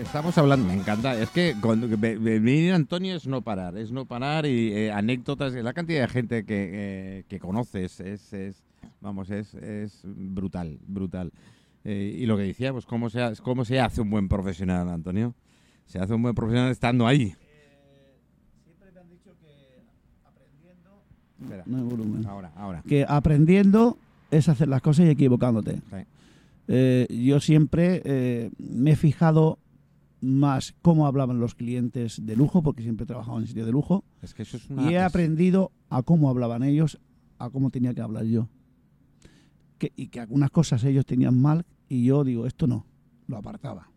Estamos, 0.09 0.37
hablando, 0.38 0.66
me 0.66 0.75
encanta. 0.75 1.18
Es 1.21 1.29
que 1.31 1.55
cuando 1.61 1.87
ve- 1.87 2.16
ve- 2.18 2.40
venir 2.40 2.73
Antonio 2.73 3.14
es 3.14 3.27
no 3.27 3.42
parar, 3.42 3.77
es 3.77 3.92
no 3.92 4.07
parar 4.07 4.47
y 4.47 4.73
eh, 4.73 4.90
anécdotas. 4.90 5.53
La 5.53 5.75
cantidad 5.75 6.01
de 6.01 6.09
gente 6.09 6.44
que, 6.44 6.71
eh, 6.73 7.25
que 7.29 7.38
conoces 7.38 8.01
es, 8.01 8.33
es, 8.33 8.64
vamos, 9.03 9.31
es, 9.31 9.53
es 9.55 10.01
brutal, 10.05 10.79
brutal. 10.87 11.31
Eh, 11.85 12.16
y 12.21 12.27
lo 12.27 12.37
que 12.38 12.44
decíamos, 12.44 12.87
¿cómo 12.87 13.11
se, 13.11 13.21
¿cómo 13.42 13.64
se 13.66 13.81
hace 13.81 14.01
un 14.01 14.09
buen 14.11 14.29
profesional, 14.29 14.88
Antonio? 14.88 15.35
Se 15.87 15.99
hace 15.99 16.14
un 16.14 16.23
buen 16.23 16.35
profesional 16.35 16.71
estando 16.73 17.07
ahí. 17.07 17.35
Espera, 21.40 21.62
No 21.66 21.77
hay 21.79 21.83
volumen. 21.85 22.27
ahora, 22.27 22.51
ahora. 22.57 22.83
Que 22.88 23.05
aprendiendo 23.09 23.97
es 24.31 24.49
hacer 24.49 24.68
las 24.68 24.81
cosas 24.83 25.07
y 25.07 25.11
equivocándote. 25.11 25.75
Sí. 25.77 25.97
Eh, 26.66 27.07
yo 27.11 27.40
siempre 27.40 28.03
eh, 28.05 28.51
me 28.59 28.92
he 28.92 28.97
fijado 28.97 29.59
más 30.20 30.74
cómo 30.83 31.07
hablaban 31.07 31.38
los 31.40 31.54
clientes 31.54 32.24
de 32.24 32.37
lujo, 32.37 32.62
porque 32.62 32.83
siempre 32.83 33.04
he 33.04 33.07
trabajado 33.07 33.38
en 33.40 33.46
sitio 33.46 33.64
de 33.66 33.72
lujo, 33.72 34.04
Es 34.22 34.35
que 34.35 34.42
eso 34.42 34.57
es 34.57 34.68
una... 34.70 34.90
y 34.90 34.94
he 34.94 35.00
aprendido 35.00 35.70
a 35.90 36.02
cómo 36.02 36.28
hablaban 36.28 36.62
ellos, 36.62 36.98
a 37.38 37.50
cómo 37.50 37.70
tenía 37.70 37.94
que 37.94 38.00
hablar 38.00 38.24
yo. 38.24 38.48
Que, 39.78 39.92
y 39.96 40.09
que 40.09 40.18
algunas 40.20 40.50
cosas 40.50 40.83
ellos 40.85 41.07
tenían 41.07 41.40
mal 41.40 41.64
y 41.88 42.04
yo 42.04 42.24
digo, 42.24 42.46
esto 42.46 42.66
no, 42.66 42.85
lo 43.28 43.37
apartaba. 43.37 43.90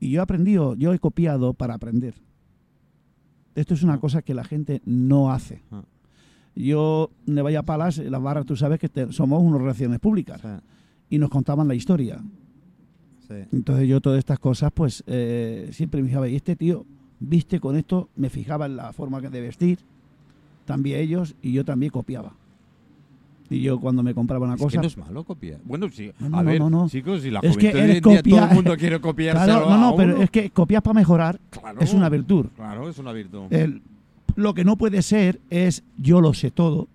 Y 0.00 0.10
yo 0.10 0.20
he 0.20 0.22
aprendido, 0.22 0.74
yo 0.74 0.92
he 0.92 0.98
copiado 0.98 1.54
para 1.54 1.74
aprender. 1.74 2.14
Esto 3.54 3.74
es 3.74 3.82
una 3.82 3.98
cosa 4.00 4.22
que 4.22 4.34
la 4.34 4.44
gente 4.44 4.82
no 4.84 5.30
hace. 5.32 5.62
Ah. 5.70 5.84
Yo, 6.54 7.10
de 7.26 7.40
Vaya 7.42 7.62
Palas, 7.62 7.98
en 7.98 8.10
las 8.10 8.20
barras, 8.22 8.46
tú 8.46 8.56
sabes 8.56 8.78
que 8.80 8.88
te- 8.88 9.12
somos 9.12 9.42
unas 9.42 9.60
relaciones 9.60 10.00
públicas 10.00 10.40
Sí, 10.40 10.48
y 11.10 11.18
nos 11.18 11.30
contaban 11.30 11.68
la 11.68 11.74
historia. 11.74 12.22
Sí. 13.28 13.34
Entonces 13.52 13.88
yo 13.88 14.00
todas 14.00 14.18
estas 14.18 14.38
cosas, 14.38 14.70
pues 14.74 15.02
eh, 15.06 15.68
siempre 15.72 16.02
me 16.02 16.08
fijaba, 16.08 16.28
y 16.28 16.36
este 16.36 16.56
tío 16.56 16.84
viste 17.20 17.60
con 17.60 17.76
esto, 17.76 18.08
me 18.16 18.28
fijaba 18.30 18.66
en 18.66 18.76
la 18.76 18.92
forma 18.92 19.20
de 19.20 19.40
vestir, 19.40 19.78
también 20.64 21.00
ellos, 21.00 21.34
y 21.42 21.52
yo 21.52 21.64
también 21.64 21.90
copiaba. 21.90 22.32
Y 23.48 23.60
yo 23.60 23.78
cuando 23.78 24.02
me 24.02 24.12
compraba 24.12 24.44
una 24.46 24.56
Es 24.56 24.60
cosa... 24.60 24.72
que 24.72 24.78
no 24.78 24.86
es 24.88 24.96
malo 24.96 25.22
copiar. 25.22 25.60
Bueno, 25.64 25.88
sí. 25.88 26.10
No, 26.18 26.28
no, 26.30 26.38
a 26.38 26.42
no, 26.42 26.80
ver, 26.82 26.90
chicos, 26.90 27.22
si 27.22 27.30
la 27.30 27.38
Es 27.40 27.56
que 27.56 27.70
juventud 27.70 27.90
eres 27.90 28.04
hoy 28.04 28.14
en 28.16 28.22
día 28.22 28.36
todo 28.40 28.48
el 28.48 28.54
mundo 28.56 28.76
quiere 28.76 29.00
copiarse 29.00 29.44
Claro, 29.44 29.68
no, 29.68 29.74
a 29.74 29.78
no, 29.78 29.96
pero 29.96 30.14
uno. 30.16 30.24
es 30.24 30.30
que 30.30 30.50
copiar 30.50 30.82
para 30.82 30.94
mejorar 30.94 31.40
Claro. 31.50 31.80
es 31.80 31.94
una 31.94 32.08
virtud. 32.08 32.46
Claro, 32.56 32.88
es 32.88 32.98
una 32.98 33.12
virtud. 33.12 33.44
El- 33.50 33.82
lo 34.34 34.52
que 34.52 34.64
no 34.64 34.76
puede 34.76 35.00
ser 35.00 35.40
es 35.48 35.84
yo 35.96 36.20
lo 36.20 36.34
sé 36.34 36.50
todo, 36.50 36.88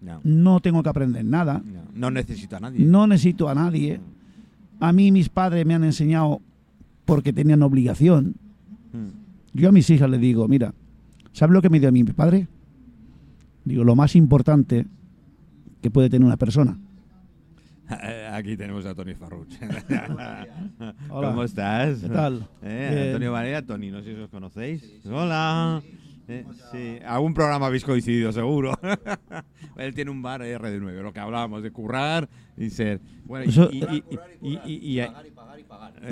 no, 0.00 0.20
no 0.22 0.60
tengo 0.60 0.82
que 0.82 0.88
aprender 0.88 1.24
nada, 1.24 1.60
no, 1.64 1.82
no 1.92 2.10
necesito 2.10 2.56
a 2.56 2.60
nadie. 2.60 2.78
no 2.86 3.06
necesito 3.08 3.48
a 3.48 3.54
nadie. 3.54 4.00
A 4.80 4.92
mí 4.92 5.12
mis 5.12 5.28
padres 5.28 5.64
me 5.66 5.74
han 5.74 5.84
enseñado 5.84 6.40
porque 7.04 7.32
tenían 7.32 7.62
obligación. 7.62 8.36
Mm. 8.92 9.58
Yo 9.58 9.68
a 9.68 9.72
mis 9.72 9.88
hijas 9.90 10.10
les 10.10 10.20
digo, 10.20 10.48
mira, 10.48 10.74
¿sabes 11.32 11.52
lo 11.52 11.62
que 11.62 11.70
me 11.70 11.80
dio 11.80 11.88
a 11.88 11.92
mí 11.92 12.02
mi 12.04 12.12
padre? 12.12 12.48
Digo, 13.64 13.84
lo 13.84 13.94
más 13.94 14.16
importante 14.16 14.86
que 15.80 15.90
puede 15.90 16.10
tener 16.10 16.26
una 16.26 16.36
persona. 16.36 16.78
Aquí 18.32 18.56
tenemos 18.56 18.84
a 18.86 18.94
Tony 18.94 19.14
Farruch. 19.14 19.54
Hola. 21.08 21.28
¿Cómo 21.28 21.44
estás? 21.44 22.00
¿Qué 22.00 22.08
tal? 22.08 22.48
Eh. 22.62 23.06
Antonio 23.08 23.32
Varela, 23.32 23.62
Tony, 23.62 23.90
no 23.90 24.02
sé 24.02 24.14
si 24.14 24.20
os 24.20 24.30
conocéis. 24.30 25.00
Hola. 25.06 25.82
Eh, 26.26 26.44
sí, 26.72 26.98
algún 27.06 27.34
programa 27.34 27.66
habéis 27.66 27.84
coincidido, 27.84 28.32
seguro. 28.32 28.78
Él 29.76 29.94
tiene 29.94 30.10
un 30.10 30.22
bar 30.22 30.40
RD9, 30.40 31.02
lo 31.02 31.12
que 31.12 31.20
hablábamos 31.20 31.62
de 31.62 31.70
currar 31.70 32.28
y 32.56 32.70
ser. 32.70 33.00
Bueno, 33.26 33.44
y- 33.44 33.48
Eso- 33.50 33.68
y, 33.70 33.78
y- 33.84 34.04
y- 34.40 34.48
y- 34.48 34.60
y- 34.64 35.00
y- 35.00 35.06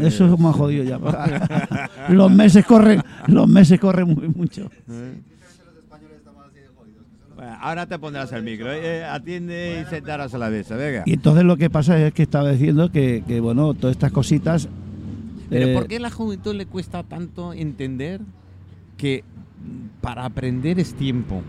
Eso 0.04 0.26
es 0.32 0.38
más 0.38 0.54
jodido 0.54 0.84
ya. 0.84 0.98
los 2.10 2.30
meses 2.30 2.64
corren, 2.66 3.02
los 3.28 3.48
meses 3.48 3.80
corren 3.80 4.08
muy, 4.08 4.28
mucho. 4.28 4.70
Bueno, 7.34 7.56
ahora 7.60 7.86
te 7.86 7.98
pondrás 7.98 8.30
el 8.32 8.42
micro. 8.42 8.70
eh, 8.72 9.04
atiende 9.04 9.82
y 9.82 9.90
sentarás 9.90 10.34
a 10.34 10.38
la 10.38 10.50
mesa, 10.50 10.76
venga. 10.76 11.02
Y 11.06 11.14
entonces 11.14 11.44
lo 11.44 11.56
que 11.56 11.70
pasa 11.70 11.98
es 12.06 12.12
que 12.12 12.22
estaba 12.22 12.50
diciendo 12.52 12.90
que, 12.92 13.24
que, 13.26 13.40
bueno, 13.40 13.72
todas 13.74 13.96
estas 13.96 14.12
cositas. 14.12 14.68
Pero 15.48 15.66
eh, 15.68 15.74
¿por 15.74 15.86
qué 15.86 15.96
a 15.96 16.00
la 16.00 16.10
juventud 16.10 16.54
le 16.54 16.66
cuesta 16.66 17.02
tanto 17.02 17.52
entender 17.52 18.20
que 18.96 19.24
para 20.00 20.24
aprender 20.24 20.78
es 20.78 20.94
tiempo? 20.94 21.42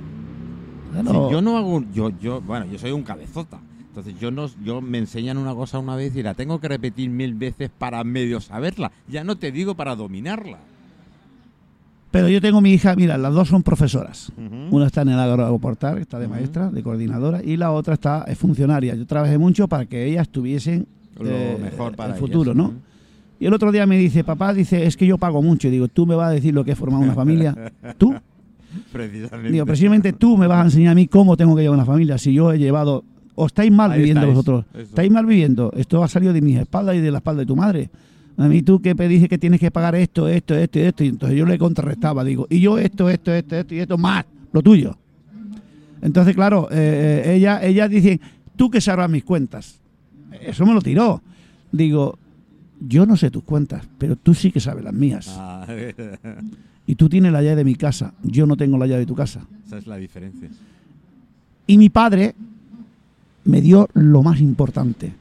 Si 1.02 1.14
yo 1.14 1.42
no 1.42 1.58
hago, 1.58 1.84
yo, 1.94 2.12
yo, 2.20 2.42
bueno, 2.42 2.66
yo 2.68 2.78
soy 2.78 2.92
un 2.92 3.04
cabezota. 3.04 3.60
Entonces 3.88 4.20
yo 4.20 4.32
no, 4.32 4.48
yo 4.64 4.82
me 4.82 4.98
enseñan 4.98 5.38
una 5.38 5.54
cosa 5.54 5.78
una 5.78 5.96
vez 5.96 6.16
y 6.16 6.24
la 6.24 6.34
tengo 6.34 6.60
que 6.60 6.68
repetir 6.68 7.10
mil 7.10 7.36
veces 7.36 7.70
para 7.76 8.04
medio 8.04 8.42
saberla. 8.42 8.92
Ya 9.08 9.24
no 9.24 9.38
te 9.38 9.52
digo 9.52 9.76
para 9.76 9.96
dominarla. 9.96 10.58
Pero 12.10 12.30
yo 12.30 12.42
tengo 12.42 12.62
mi 12.62 12.72
hija, 12.72 12.96
mira, 12.96 13.18
las 13.18 13.34
dos 13.34 13.48
son 13.48 13.64
profesoras. 13.64 14.32
Una 14.70 14.86
está 14.86 15.02
en 15.02 15.10
el 15.10 15.20
agroportal, 15.20 15.98
está 15.98 16.20
de 16.20 16.28
maestra, 16.28 16.70
de 16.70 16.84
coordinadora, 16.84 17.44
y 17.44 17.58
la 17.58 17.72
otra 17.72 17.96
está 17.96 18.24
es 18.28 18.38
funcionaria. 18.38 18.94
Yo 18.94 19.08
trabajé 19.08 19.40
mucho 19.40 19.68
para 19.68 19.88
que 19.88 20.06
ellas 20.06 20.30
tuviesen 20.30 20.88
Lo 21.20 21.28
eh, 21.28 21.58
mejor 21.60 21.96
para 21.96 22.14
el 22.14 22.20
futuro, 22.20 22.52
ellas. 22.52 22.56
¿no? 22.56 22.74
Y 23.44 23.48
el 23.48 23.54
otro 23.54 23.74
día 23.74 23.86
me 23.86 23.98
dice, 23.98 24.24
papá, 24.24 24.54
dice, 24.54 24.86
es 24.86 24.96
que 24.96 25.06
yo 25.06 25.18
pago 25.18 25.42
mucho. 25.42 25.68
Y 25.68 25.72
digo, 25.72 25.90
¿tú 25.90 26.06
me 26.06 26.16
vas 26.16 26.30
a 26.30 26.32
decir 26.32 26.54
lo 26.54 26.64
que 26.64 26.72
es 26.72 26.78
formar 26.78 27.02
una 27.02 27.14
familia? 27.14 27.54
¿Tú? 27.98 28.16
Precisamente. 28.90 29.52
Digo, 29.52 29.66
precisamente 29.66 30.14
tú 30.14 30.38
me 30.38 30.48
vas 30.48 30.62
a 30.62 30.64
enseñar 30.64 30.94
a 30.94 30.96
mí 30.96 31.08
cómo 31.08 31.36
tengo 31.36 31.54
que 31.54 31.62
llevar 31.62 31.76
una 31.76 31.86
familia. 31.86 32.18
Si 32.18 32.32
yo 32.32 32.54
he 32.54 32.58
llevado... 32.58 33.04
O 33.36 33.48
estáis 33.48 33.70
mal 33.70 33.92
Ahí 33.92 33.98
viviendo 33.98 34.22
estáis, 34.22 34.34
vosotros. 34.34 34.66
eso. 34.74 34.84
Estáis 34.84 35.12
mal 35.12 35.26
viviendo. 35.26 35.74
Esto 35.76 36.02
ha 36.02 36.08
salido 36.08 36.32
de 36.32 36.40
mis 36.40 36.58
espaldas 36.58 36.96
y 36.96 37.02
de 37.02 37.12
la 37.12 37.18
espalda 37.18 37.42
de 37.42 37.46
tu 37.46 37.58
madre. 37.58 37.90
A 38.38 38.48
mí 38.48 38.62
tú 38.62 38.82
que 38.82 38.96
me 38.96 39.10
dices 39.10 39.28
que 39.28 39.38
tienes 39.38 39.60
que 39.60 39.72
pagar 39.72 39.94
esto, 39.96 40.30
esto, 40.30 40.56
esto 40.56 40.80
y 40.80 40.84
esto. 40.84 41.04
Y 41.04 41.08
entonces 41.10 41.38
yo 41.38 41.46
le 41.46 41.58
contrarrestaba. 41.58 42.24
Digo, 42.24 42.48
y 42.50 42.62
yo 42.62 42.78
esto, 42.78 43.10
esto, 43.10 43.34
esto, 43.34 43.58
esto 43.58 43.76
y 43.76 43.80
esto 43.80 43.98
más. 43.98 44.24
Lo 44.54 44.62
tuyo. 44.62 44.98
Entonces, 46.02 46.34
claro, 46.34 46.70
eh, 46.72 47.24
eh, 47.26 47.36
ella, 47.36 47.62
ella 47.62 47.90
dice, 47.90 48.22
tú 48.56 48.70
que 48.70 48.80
sabrás 48.80 49.10
mis 49.10 49.26
cuentas. 49.26 49.82
Eso 50.40 50.66
me 50.66 50.74
lo 50.74 50.82
tiró. 50.82 51.22
Digo, 51.74 52.18
yo 52.88 53.06
no 53.06 53.16
sé 53.18 53.32
tus 53.32 53.44
cuentas, 53.44 53.88
pero 53.98 54.16
tú 54.16 54.34
sí 54.34 54.52
que 54.52 54.60
sabes 54.60 54.84
las 54.84 54.94
mías. 54.94 55.28
Ah, 55.38 55.66
Y 56.86 56.96
tú 56.96 57.08
tienes 57.08 57.32
la 57.32 57.42
llave 57.42 57.56
de 57.56 57.64
mi 57.64 57.76
casa, 57.76 58.14
yo 58.24 58.46
no 58.46 58.58
tengo 58.58 58.78
la 58.78 58.86
llave 58.86 59.00
de 59.02 59.06
tu 59.06 59.16
casa. 59.16 59.46
Esa 59.66 59.78
es 59.78 59.88
la 59.88 59.96
diferencia. 59.96 60.50
Y 61.66 61.78
mi 61.78 61.90
padre 61.90 62.36
me 63.46 63.62
dio 63.62 63.88
lo 63.94 64.22
más 64.22 64.42
importante, 64.42 65.14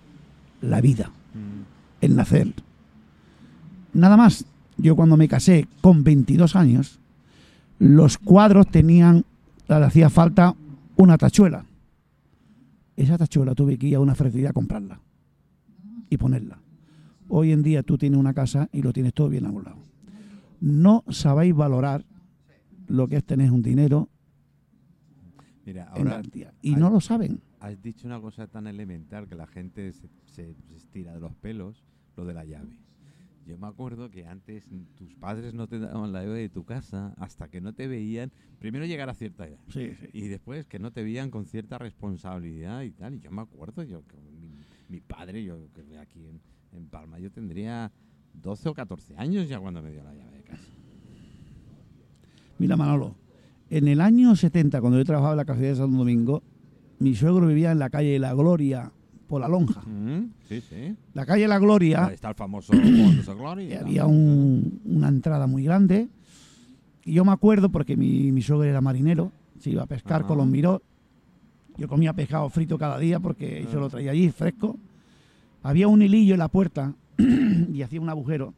la 0.61 0.81
vida, 0.81 1.11
Mm. 1.35 2.05
el 2.05 2.16
nacer. 2.16 2.53
Nada 3.94 4.16
más, 4.16 4.44
yo 4.77 4.96
cuando 4.96 5.16
me 5.16 5.29
casé 5.29 5.68
con 5.81 6.03
22 6.03 6.57
años, 6.57 6.98
los 7.79 8.18
cuadros 8.18 8.66
tenían, 8.68 9.25
le 9.68 9.75
hacía 9.77 10.11
falta 10.11 10.55
una 10.96 11.16
tachuela. 11.16 11.64
Esa 12.96 13.18
tachuela 13.18 13.55
tuve 13.55 13.79
que 13.79 13.87
ir 13.88 13.94
a 13.96 14.01
una 14.01 14.14
ferretería 14.16 14.51
a 14.51 14.53
comprarla 14.53 14.98
y 16.11 16.16
ponerla. 16.16 16.59
Hoy 17.35 17.51
en 17.53 17.62
día 17.62 17.83
tú 17.83 17.97
tienes 17.97 18.18
una 18.21 18.35
casa 18.35 18.68
y 18.73 18.83
lo 18.83 18.92
tienes 18.92 19.14
todo 19.14 19.31
bien 19.31 19.47
amoblado. 19.47 19.79
No 20.61 21.03
sabéis 21.09 21.55
valorar 21.55 22.05
lo 22.88 23.09
que 23.09 23.16
es 23.16 23.25
tener 23.25 23.51
un 23.51 23.62
dinero 23.62 24.11
Mira, 25.64 25.85
en 25.85 25.88
ahora 25.88 26.11
garantía. 26.11 26.53
Y 26.61 26.75
no 26.75 26.90
lo 26.90 27.01
saben. 27.01 27.40
has 27.61 27.81
dicho 27.81 28.07
una 28.07 28.21
cosa 28.21 28.49
tan 28.49 28.66
elemental 28.66 29.29
que 29.29 29.35
la 29.35 29.47
gente 29.47 29.92
se, 29.95 30.09
se- 30.27 30.55
se 30.68 30.77
estira 30.77 31.14
de 31.14 31.21
los 31.21 31.35
pelos, 31.37 31.83
lo 32.16 32.27
de 32.27 32.35
la 32.35 32.45
llave. 32.45 32.79
Yo 33.47 33.57
me 33.57 33.66
acuerdo 33.66 34.11
que 34.11 34.27
antes 34.27 34.64
tus 34.95 35.14
padres 35.14 35.55
no 35.55 35.66
te 35.68 35.79
daban 35.79 36.12
la 36.12 36.23
llave 36.25 36.38
de 36.40 36.49
tu 36.51 36.64
casa 36.64 37.14
hasta 37.16 37.49
que 37.49 37.61
no 37.62 37.73
te 37.73 37.88
veían, 37.88 38.31
primero 38.59 38.85
llegar 38.85 39.09
a 39.09 39.14
cierta 39.14 39.47
edad. 39.49 39.59
Sí, 39.68 39.92
sí. 39.99 40.07
Y 40.12 40.29
después 40.29 40.66
que 40.66 40.79
no 40.79 40.92
te 40.92 41.03
veían 41.03 41.31
con 41.31 41.47
cierta 41.47 41.79
responsabilidad 41.79 42.83
y 42.83 42.90
tal. 42.92 43.14
Y 43.14 43.21
yo 43.21 43.31
me 43.33 43.40
acuerdo, 43.42 43.83
yo 43.85 44.07
que 44.07 44.16
mi, 44.18 44.55
mi 44.90 45.01
padre, 45.01 45.42
yo 45.42 45.66
que 45.73 45.97
aquí 45.99 46.27
en, 46.27 46.40
en 46.73 46.87
Palma, 46.87 47.19
yo 47.19 47.31
tendría 47.31 47.91
12 48.35 48.69
o 48.71 48.75
14 48.75 49.15
años 49.17 49.49
ya 49.49 49.59
cuando 49.59 49.83
me 49.83 49.91
dio 49.93 50.03
la 50.03 50.15
llave 50.15 50.37
de 50.39 50.43
casa. 50.43 50.63
Mira, 52.59 52.77
Manolo, 52.77 53.15
en 53.71 53.89
el 53.89 54.01
año 54.01 54.37
70, 54.37 54.81
cuando 54.81 54.99
yo 54.99 55.05
trabajaba 55.05 55.33
en 55.33 55.37
la 55.39 55.45
cafetería 55.45 55.71
de 55.73 55.77
Santo 55.77 55.97
Domingo, 55.97 56.43
mi 56.99 57.15
suegro 57.15 57.47
vivía 57.47 57.73
en 57.73 57.79
la 57.79 57.91
calle 57.91 58.19
La 58.19 58.33
Gloria, 58.35 58.93
por 59.27 59.41
la 59.41 59.49
lonja. 59.49 59.81
Mm, 59.83 60.31
Sí, 60.49 60.61
sí. 60.61 60.95
La 61.15 61.25
calle 61.25 61.49
La 61.49 61.59
Gloria, 61.59 62.07
Ahí 62.07 62.15
está 62.15 62.29
el 62.29 62.35
famoso 62.35 62.73
Gloria. 63.37 63.75
y 63.75 63.79
había 63.79 64.07
un- 64.07 64.81
una 64.85 65.09
entrada 65.09 65.47
muy 65.47 65.65
grande. 65.65 66.09
Y 67.05 67.15
yo 67.15 67.25
me 67.25 67.33
acuerdo, 67.33 67.71
porque 67.71 67.97
mi, 67.97 68.31
mi 68.31 68.43
suegro 68.43 68.65
era 68.65 68.81
marinero, 68.81 69.33
se 69.59 69.71
iba 69.71 69.83
a 69.83 69.87
pescar 69.87 70.21
Ajá. 70.21 70.29
con 70.29 70.39
los 70.39 70.47
miró. 70.47 70.83
Yo 71.79 71.89
comía 71.89 72.13
pescado 72.13 72.49
frito 72.51 72.77
cada 72.79 72.99
día 72.99 73.19
porque 73.19 73.67
se 73.71 73.77
lo 73.77 73.89
traía 73.89 74.11
allí 74.13 74.31
fresco. 74.31 74.79
Había 75.62 75.88
un 75.88 76.03
hilillo 76.03 76.35
en 76.35 76.38
la 76.40 76.48
puerta 76.48 76.94
y 77.72 77.83
hacía 77.83 78.01
un 78.01 78.09
agujero. 78.09 78.55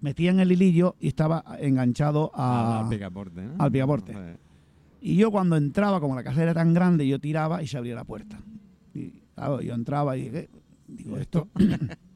Metía 0.00 0.30
en 0.30 0.40
el 0.40 0.50
hilillo 0.52 0.96
y 1.00 1.08
estaba 1.08 1.44
enganchado 1.58 2.32
a, 2.34 2.80
al 2.80 2.88
picaporte. 2.88 3.42
¿no? 3.42 3.54
al 3.58 3.70
picaporte. 3.70 4.14
Y 5.00 5.16
yo 5.16 5.30
cuando 5.30 5.56
entraba, 5.56 6.00
como 6.00 6.14
la 6.14 6.22
casa 6.22 6.42
era 6.42 6.54
tan 6.54 6.74
grande, 6.74 7.06
yo 7.06 7.18
tiraba 7.18 7.62
y 7.62 7.66
se 7.66 7.78
abría 7.78 7.94
la 7.94 8.04
puerta. 8.04 8.40
Y 8.94 9.22
claro, 9.34 9.60
yo 9.60 9.74
entraba 9.74 10.16
y 10.16 10.22
dije, 10.24 10.48
digo, 10.88 11.16
esto... 11.18 11.48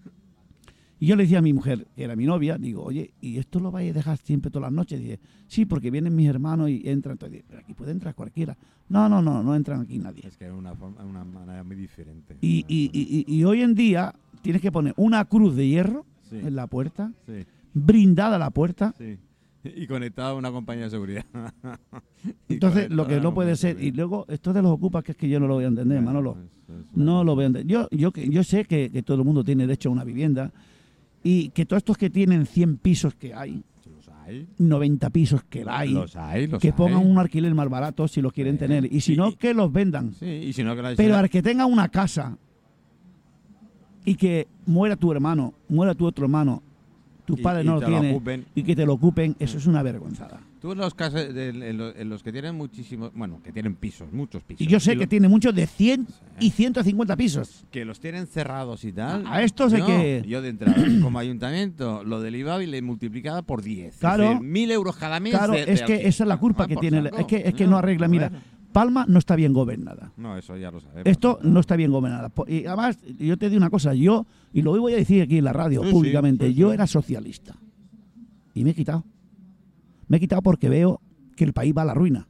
y 1.07 1.09
yo 1.09 1.17
le 1.17 1.23
decía 1.23 1.39
a 1.39 1.43
mi 1.43 1.53
mujer, 1.53 1.87
que 1.95 2.03
era 2.03 2.17
mi 2.17 2.27
novia, 2.27 2.59
digo, 2.59 2.83
oye, 2.83 3.13
¿y 3.21 3.39
esto 3.39 3.61
lo 3.61 3.71
vais 3.71 3.91
a 3.91 3.95
dejar 3.95 4.19
siempre 4.19 4.51
todas 4.51 4.69
las 4.71 4.73
noches? 4.73 4.99
Dice, 5.01 5.21
sí, 5.47 5.65
porque 5.65 5.91
vienen 5.91 6.17
mis 6.17 6.29
hermanos 6.29 6.69
y 6.69 6.83
entran. 6.89 7.13
Entonces, 7.15 7.45
pero 7.47 7.61
aquí 7.61 7.75
puede 7.75 7.93
entrar 7.93 8.15
cualquiera. 8.15 8.57
No, 8.89 9.09
no, 9.09 9.23
no, 9.23 9.43
no 9.43 9.55
entran 9.55 9.83
aquí 9.83 9.99
nadie. 9.99 10.27
Es 10.27 10.37
que 10.37 10.47
era 10.47 10.55
una, 10.55 10.75
forma, 10.75 11.05
una 11.05 11.25
manera 11.25 11.63
muy 11.63 11.77
diferente. 11.77 12.37
Y, 12.41 12.65
y- 12.67 12.91
y- 12.93 13.25
y- 13.29 13.45
hoy 13.45 13.63
en 13.63 13.75
día 13.75 14.15
tienes 14.43 14.61
que 14.61 14.73
poner 14.73 14.95
una 14.97 15.25
cruz 15.27 15.55
de 15.55 15.69
hierro 15.69 16.05
Sí. 16.29 16.39
en 16.43 16.57
la 16.57 16.67
puerta, 16.67 17.13
Sí, 17.27 17.45
brindada 17.73 18.37
la 18.39 18.51
puerta. 18.51 18.93
sí. 18.99 19.17
Y 19.65 19.87
conectado 19.89 20.31
a 20.31 20.35
una 20.39 20.51
compañía 20.53 20.85
de 20.85 20.91
seguridad. 20.91 21.25
Entonces, 22.49 22.91
lo 22.91 23.07
que 23.07 23.17
a 23.17 23.21
no 23.21 23.35
puede 23.35 23.57
ser, 23.57 23.83
y 23.83 23.91
luego 23.93 24.25
esto 24.29 24.53
de 24.53 24.63
los 24.63 24.71
ocupas, 24.73 25.03
que 25.05 25.13
es 25.13 25.19
que 25.19 25.29
yo 25.29 25.41
no 25.41 25.47
lo 25.47 25.55
voy 25.55 25.65
a 25.65 25.69
entender, 25.69 26.01
Manolo. 26.03 26.37
Es 26.69 26.97
No 26.97 27.25
lo 27.25 27.37
veo. 27.37 27.51
Yo, 27.65 27.89
yo, 27.91 28.13
que- 28.13 28.29
yo 28.29 28.43
sé 28.45 28.65
que, 28.65 28.91
que 28.91 29.03
todo 29.03 29.19
el 29.19 29.25
mundo 29.25 29.45
tiene 29.45 29.67
derecho 29.67 29.89
a 29.89 29.93
una 29.93 30.05
vivienda 30.05 30.53
y 31.29 31.49
que 31.49 31.67
todos 31.67 31.81
estos 31.81 31.99
que 31.99 32.09
tienen 32.09 32.47
100 32.47 32.77
pisos 32.77 33.15
que 33.17 33.35
hay, 33.35 33.65
Los 33.85 34.09
hay. 34.25 34.47
90 34.59 35.11
pisos 35.11 35.43
que 35.43 35.65
hay, 35.67 35.91
Los 35.93 36.15
hay, 36.15 36.47
los 36.47 36.61
que 36.61 36.69
hay. 36.69 36.73
pongan 36.73 37.05
un 37.05 37.19
alquiler 37.19 37.53
más 37.53 37.69
barato 37.69 38.07
si 38.07 38.23
los 38.23 38.33
quieren 38.33 38.57
tener 38.59 38.87
y 38.93 39.01
si 39.01 39.17
no, 39.17 39.33
que 39.37 39.53
los 39.53 39.73
vendan. 39.73 40.13
Sí, 40.15 40.27
y 40.27 40.53
si 40.53 40.63
no, 40.63 40.77
que 40.77 40.83
la 40.83 40.95
Pero 40.95 41.17
al 41.17 41.29
que 41.29 41.43
tenga 41.43 41.67
una 41.67 41.89
casa 41.89 42.39
y 44.05 44.15
que 44.15 44.47
muera 44.67 44.95
tu 44.95 45.11
hermano, 45.11 45.53
muera 45.69 45.95
tu 45.95 46.07
otro 46.07 46.27
hermano, 46.27 46.63
tus 47.25 47.41
padres 47.41 47.65
y 47.65 47.67
no 47.67 47.75
lo 47.75 47.81
lo 47.81 47.87
tienen 47.89 48.47
y 48.55 48.63
que 48.63 48.77
te 48.77 48.87
lo 48.87 48.93
ocupen, 48.95 49.35
eso 49.41 49.59
es 49.59 49.67
una 49.67 49.83
vergüenzada. 49.83 50.41
Tú 50.67 50.73
en 50.73 50.79
los 50.79 50.95
casos, 50.95 51.21
en, 51.33 51.79
lo- 51.79 51.95
en 51.95 52.09
los 52.09 52.25
que 52.25 52.33
tienen 52.33 52.57
muchísimos, 52.57 53.13
bueno, 53.15 53.41
que 53.41 53.53
tienen 53.53 53.77
pisos, 53.77 54.13
muchos 54.13 54.43
pisos. 54.43 54.61
Y 54.61 54.67
yo 54.69 54.81
sé 54.81 54.97
que 54.97 55.07
tiene 55.07 55.29
muchos 55.29 55.55
de 55.55 55.65
100 55.69 56.09
y 56.41 56.51
150 56.51 57.17
pisos. 57.17 57.65
que 57.71 57.85
los 57.85 58.01
tienen 58.01 58.27
cerrados 58.27 58.83
y 58.85 58.93
tal. 58.93 59.25
A 59.29 59.45
estos 59.45 59.73
hay 59.73 59.79
yo, 59.79 59.87
que- 59.87 60.25
Yo 60.27 60.43
de 60.43 60.49
entrada, 60.49 60.75
como 61.03 61.21
ayuntamiento, 61.21 62.03
lo 62.03 62.21
del 62.21 62.35
IVA 62.35 62.65
y 62.65 62.67
le 62.67 62.83
multiplicada 62.83 63.43
por 63.43 63.63
10. 63.63 63.99
Claro. 63.99 64.41
Mil 64.41 64.69
euros 64.73 64.97
cada 64.97 65.21
mes. 65.21 65.33
Claro, 65.35 65.53
de- 65.53 65.67
de 65.67 65.73
es 65.73 65.83
que 65.83 66.09
esa 66.09 66.25
es 66.25 66.29
la 66.29 66.37
culpa 66.39 66.65
Ah, 66.65 66.67
que 66.67 66.75
tiene. 66.77 67.01
saco. 67.05 67.17
Es 67.19 67.27
que, 67.27 67.37
es 67.47 67.55
que 67.55 67.67
no 67.69 67.79
arregla. 67.79 68.09
Mira. 68.09 68.33
Palma 68.73 69.07
no 69.09 69.21
está 69.21 69.37
bien 69.37 69.53
gobernada. 69.53 70.13
No, 70.17 70.37
eso 70.37 70.57
ya 70.57 70.73
lo 70.73 70.81
sabemos. 70.81 71.07
Esto 71.07 71.39
no 71.43 71.61
está 71.61 71.77
bien 71.77 71.93
gobernada. 71.93 72.33
Y 72.49 72.67
además, 72.67 72.99
yo 73.21 73.37
te 73.39 73.49
digo 73.49 73.59
una 73.59 73.71
cosa, 73.71 73.95
yo, 73.95 74.27
y 74.53 74.63
lo 74.63 74.73
voy 74.79 74.95
a 74.95 74.97
decir 74.97 75.23
aquí 75.23 75.39
en 75.39 75.45
la 75.45 75.53
radio 75.53 75.85
Sí, 75.85 75.93
públicamente, 75.93 76.49
sí, 76.49 76.55
yo 76.55 76.73
era 76.73 76.89
socialista. 76.89 77.55
Y 78.53 78.65
me 78.65 78.71
he 78.71 78.75
quitado. 78.75 79.05
Me 80.09 80.17
he 80.17 80.21
quitado 80.21 80.43
porque 80.43 80.69
veo 80.69 81.01
que 81.37 81.45
el 81.45 81.53
país 81.53 81.75
va 81.77 81.83
a 81.83 81.87
la 81.87 81.95
ruina. 81.95 82.27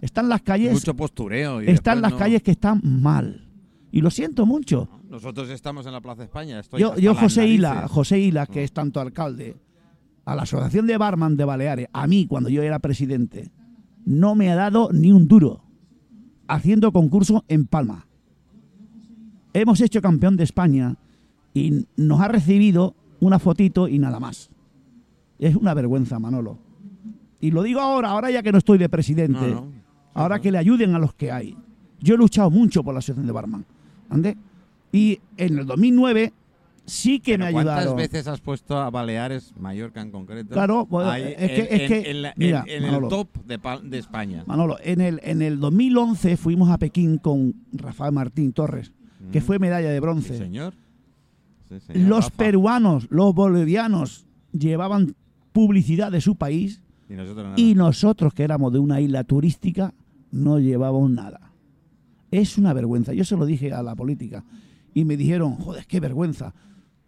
Están 0.00 0.28
las 0.28 0.42
calles, 0.42 0.72
Mucho 0.72 0.94
postureo. 0.94 1.62
y 1.62 1.66
están 1.68 2.02
las 2.02 2.12
no- 2.12 2.18
calles 2.18 2.42
que 2.42 2.50
están 2.50 2.80
mal. 2.84 3.46
Y 3.90 4.00
lo 4.00 4.10
siento 4.10 4.44
mucho. 4.44 4.88
Nosotros 5.08 5.48
estamos 5.50 5.86
en 5.86 5.92
la 5.92 6.00
Plaza 6.00 6.24
España. 6.24 6.58
Estoy 6.58 6.80
Yo, 6.80 6.96
yo 6.96 7.14
José 7.14 7.46
Hila. 7.46 7.86
José 7.88 8.18
Hila, 8.18 8.46
que 8.46 8.64
es 8.64 8.72
tanto 8.72 9.00
alcalde, 9.00 9.56
a 10.24 10.34
la 10.34 10.42
Asociación 10.42 10.86
de 10.86 10.96
Barman 10.98 11.36
de 11.36 11.44
Baleares, 11.44 11.88
a 11.92 12.06
mí 12.06 12.26
cuando 12.26 12.48
yo 12.48 12.62
era 12.62 12.80
presidente, 12.80 13.50
no 14.04 14.34
me 14.34 14.50
ha 14.50 14.56
dado 14.56 14.90
ni 14.92 15.12
un 15.12 15.28
duro 15.28 15.62
haciendo 16.48 16.92
concurso 16.92 17.44
en 17.48 17.66
Palma. 17.66 18.06
Hemos 19.52 19.80
hecho 19.80 20.02
campeón 20.02 20.36
de 20.36 20.44
España 20.44 20.96
y 21.54 21.86
nos 21.96 22.20
ha 22.20 22.28
recibido 22.28 22.96
una 23.20 23.38
fotito 23.38 23.86
y 23.88 23.98
nada 23.98 24.18
más. 24.18 24.50
Es 25.38 25.54
una 25.54 25.72
vergüenza, 25.74 26.18
Manolo. 26.18 26.58
Y 27.44 27.50
lo 27.50 27.62
digo 27.62 27.78
ahora, 27.80 28.08
ahora 28.08 28.30
ya 28.30 28.42
que 28.42 28.50
no 28.52 28.56
estoy 28.56 28.78
de 28.78 28.88
presidente, 28.88 29.38
No, 29.38 29.46
no. 29.48 29.72
ahora 30.14 30.40
que 30.40 30.50
le 30.50 30.56
ayuden 30.56 30.94
a 30.94 30.98
los 30.98 31.12
que 31.12 31.30
hay. 31.30 31.54
Yo 32.00 32.14
he 32.14 32.16
luchado 32.16 32.50
mucho 32.50 32.82
por 32.82 32.94
la 32.94 33.00
asociación 33.00 33.26
de 33.26 33.32
barman. 33.32 33.66
¿ande? 34.08 34.38
Y 34.92 35.20
en 35.36 35.58
el 35.58 35.66
2009 35.66 36.32
sí 36.86 37.20
que 37.20 37.32
Pero 37.32 37.44
me 37.44 37.52
¿Cuántas 37.52 37.76
ayudaron. 37.80 37.96
veces 37.98 38.26
has 38.28 38.40
puesto 38.40 38.78
a 38.78 38.88
Baleares, 38.88 39.52
Mallorca 39.60 40.00
en 40.00 40.10
concreto? 40.10 40.54
Claro, 40.54 40.86
pues, 40.88 41.06
ahí 41.06 41.34
es 41.36 41.50
que- 41.50 41.60
en, 41.74 41.80
es 41.82 41.88
que, 41.88 42.10
en 42.12 42.22
la- 42.22 42.32
mira, 42.38 42.64
en 42.66 42.82
Manolo. 42.84 43.06
el 43.08 43.10
top 43.10 43.28
de, 43.44 43.58
Pa- 43.58 43.78
de 43.80 43.98
España. 43.98 44.42
Manolo, 44.46 44.78
en 44.82 45.02
el, 45.02 45.20
en 45.22 45.42
el 45.42 45.60
2011 45.60 46.38
fuimos 46.38 46.70
a 46.70 46.78
Pekín 46.78 47.18
con 47.18 47.54
Rafael 47.72 48.12
Martín 48.14 48.54
Torres, 48.54 48.90
que 49.32 49.40
Mm. 49.40 49.42
fue 49.42 49.58
medalla 49.58 49.90
de 49.90 49.96
Sí, 49.96 50.00
bronce. 50.00 50.38
señor. 50.38 50.72
Sí, 51.68 51.78
señor, 51.80 52.08
los 52.08 52.24
Rafa. 52.24 52.36
peruanos, 52.38 53.06
los 53.10 53.34
bolivianos 53.34 54.24
llevaban 54.52 55.14
publicidad 55.52 56.10
de 56.10 56.22
su 56.22 56.36
país 56.36 56.80
Y 57.08 57.14
nosotros 57.14 57.44
nada. 57.44 57.54
y 57.60 57.74
nosotros, 57.74 58.32
que 58.34 58.42
éramos 58.44 58.72
de 58.72 58.78
una 58.78 59.00
isla 59.00 59.24
turística, 59.24 59.92
no 60.30 60.58
llevábamos 60.58 61.10
nada. 61.10 61.52
Es 62.30 62.58
una 62.58 62.72
vergüenza. 62.72 63.12
Yo 63.12 63.24
se 63.24 63.36
lo 63.36 63.46
dije 63.46 63.72
a 63.72 63.82
la 63.82 63.94
política 63.94 64.44
y 64.92 65.04
me 65.04 65.16
dijeron, 65.16 65.54
joder, 65.56 65.86
qué 65.86 66.00
vergüenza. 66.00 66.54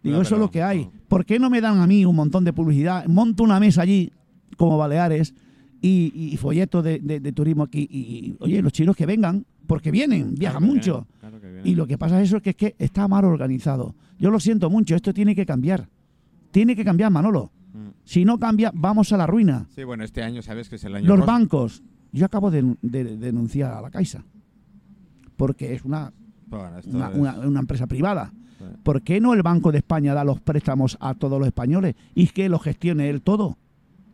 Digo, 0.03 0.17
No, 0.17 0.21
eso 0.21 0.35
es 0.35 0.39
lo 0.41 0.51
que 0.51 0.63
hay. 0.63 0.87
¿Por 1.07 1.25
qué 1.25 1.39
no 1.39 1.49
me 1.49 1.59
dan 1.59 1.79
a 1.79 1.87
mí 1.87 2.05
un 2.05 2.15
montón 2.15 2.43
de 2.43 2.53
publicidad? 2.53 3.05
Monto 3.07 3.43
una 3.43 3.59
mesa 3.59 3.81
allí, 3.81 4.11
como 4.55 4.77
Baleares, 4.77 5.33
y, 5.81 6.11
y 6.33 6.37
folletos 6.37 6.83
de, 6.83 6.99
de- 6.99 7.19
de 7.19 7.31
turismo 7.33 7.63
aquí. 7.63 7.87
Y, 7.91 7.97
y, 7.99 8.37
oye, 8.39 8.61
los 8.61 8.71
chinos 8.73 8.95
que 8.95 9.05
vengan, 9.05 9.45
porque 9.65 9.91
vienen, 9.91 10.35
viajan 10.35 10.61
Claro 10.61 10.73
mucho. 10.73 11.07
claro. 11.19 11.37
Y 11.65 11.75
lo 11.75 11.87
que 11.87 11.97
pasa 11.97 12.21
es 12.21 12.29
eso, 12.29 12.41
que 12.41 12.51
es 12.51 12.55
que 12.55 12.75
está 12.79 13.07
mal 13.07 13.25
organizado. 13.25 13.95
Yo 14.19 14.31
lo 14.31 14.39
siento 14.39 14.69
mucho, 14.69 14.95
esto 14.95 15.13
tiene 15.13 15.35
que 15.35 15.45
cambiar. 15.45 15.89
Tiene 16.51 16.75
que 16.75 16.85
cambiar, 16.85 17.11
Manolo. 17.11 17.51
Mm. 17.77 17.89
Si 18.05 18.25
no 18.25 18.39
cambia, 18.39 18.71
vamos 18.73 19.11
a 19.13 19.17
la 19.17 19.27
ruina. 19.27 19.67
Sí, 19.75 19.83
bueno, 19.83 20.03
este 20.03 20.23
año 20.23 20.41
sabes 20.41 20.69
que 20.69 20.75
es 20.77 20.83
el 20.83 20.95
año. 20.95 21.07
Los 21.07 21.19
rosa. 21.19 21.31
bancos. 21.31 21.83
Yo 22.11 22.25
acabo 22.25 22.49
de, 22.51 22.75
de 22.81 23.17
denunciar 23.17 23.73
a 23.73 23.81
la 23.81 23.91
Caixa. 23.91 24.23
Porque 25.35 25.73
es 25.73 25.83
una, 25.83 26.11
Bueno, 26.47 26.69
una, 26.93 27.09
es- 27.09 27.15
una- 27.15 27.39
una 27.39 27.59
empresa 27.59 27.87
privada. 27.87 28.33
¿Por 28.83 29.03
qué 29.03 29.21
no 29.21 29.33
el 29.35 29.43
Banco 29.43 29.71
de 29.71 29.77
España 29.77 30.15
da 30.15 30.23
los 30.23 30.41
préstamos 30.41 30.97
a 30.99 31.13
todos 31.13 31.37
los 31.37 31.47
españoles 31.47 31.93
y 32.15 32.27
que 32.27 32.49
lo 32.49 32.57
gestione 32.57 33.07
él 33.09 33.21
todo? 33.21 33.55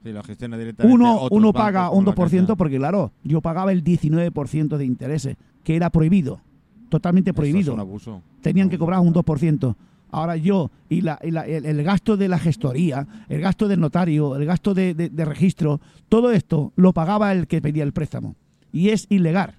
Sí, 0.04 0.12
lo 0.12 0.22
gestiona 0.22 0.58
directamente. 0.58 0.94
Uno, 0.94 1.28
uno 1.32 1.54
paga 1.54 1.90
un 1.90 2.04
la 2.04 2.12
2% 2.14 2.30
Caixa. 2.30 2.56
porque, 2.58 2.78
claro, 2.78 3.14
yo 3.24 3.40
pagaba 3.42 3.72
el 3.72 3.86
19% 3.86 4.76
de 4.78 4.86
intereses, 4.86 5.38
que 5.64 5.78
era 5.78 5.90
prohibido. 5.90 6.42
Totalmente 6.90 7.34
prohibido. 7.34 7.72
Es 7.72 7.76
un 7.76 7.80
abuso. 7.80 8.22
Tenían 8.42 8.70
que 8.70 8.78
cobrar 8.78 9.00
un 9.00 9.14
2%. 9.14 9.76
Ahora 10.14 10.38
yo, 10.38 10.70
y, 10.90 11.02
la- 11.02 11.20
y 11.24 11.32
la- 11.32 11.46
el, 11.46 11.66
el 11.66 11.84
gasto 11.84 12.16
de 12.18 12.28
la 12.28 12.38
gestoría, 12.38 13.08
el 13.30 13.42
gasto 13.42 13.68
del 13.68 13.80
notario, 13.80 14.36
el 14.36 14.46
gasto 14.46 14.74
de, 14.74 14.94
de- 14.94 15.10
de 15.10 15.26
registro, 15.26 15.82
todo 16.08 16.32
esto 16.32 16.72
lo 16.76 16.94
pagaba 16.94 17.32
el 17.32 17.48
que 17.48 17.62
pedía 17.62 17.84
el 17.84 17.94
préstamo. 17.94 18.36
Y 18.72 18.90
es 18.90 19.08
ilegal. 19.10 19.56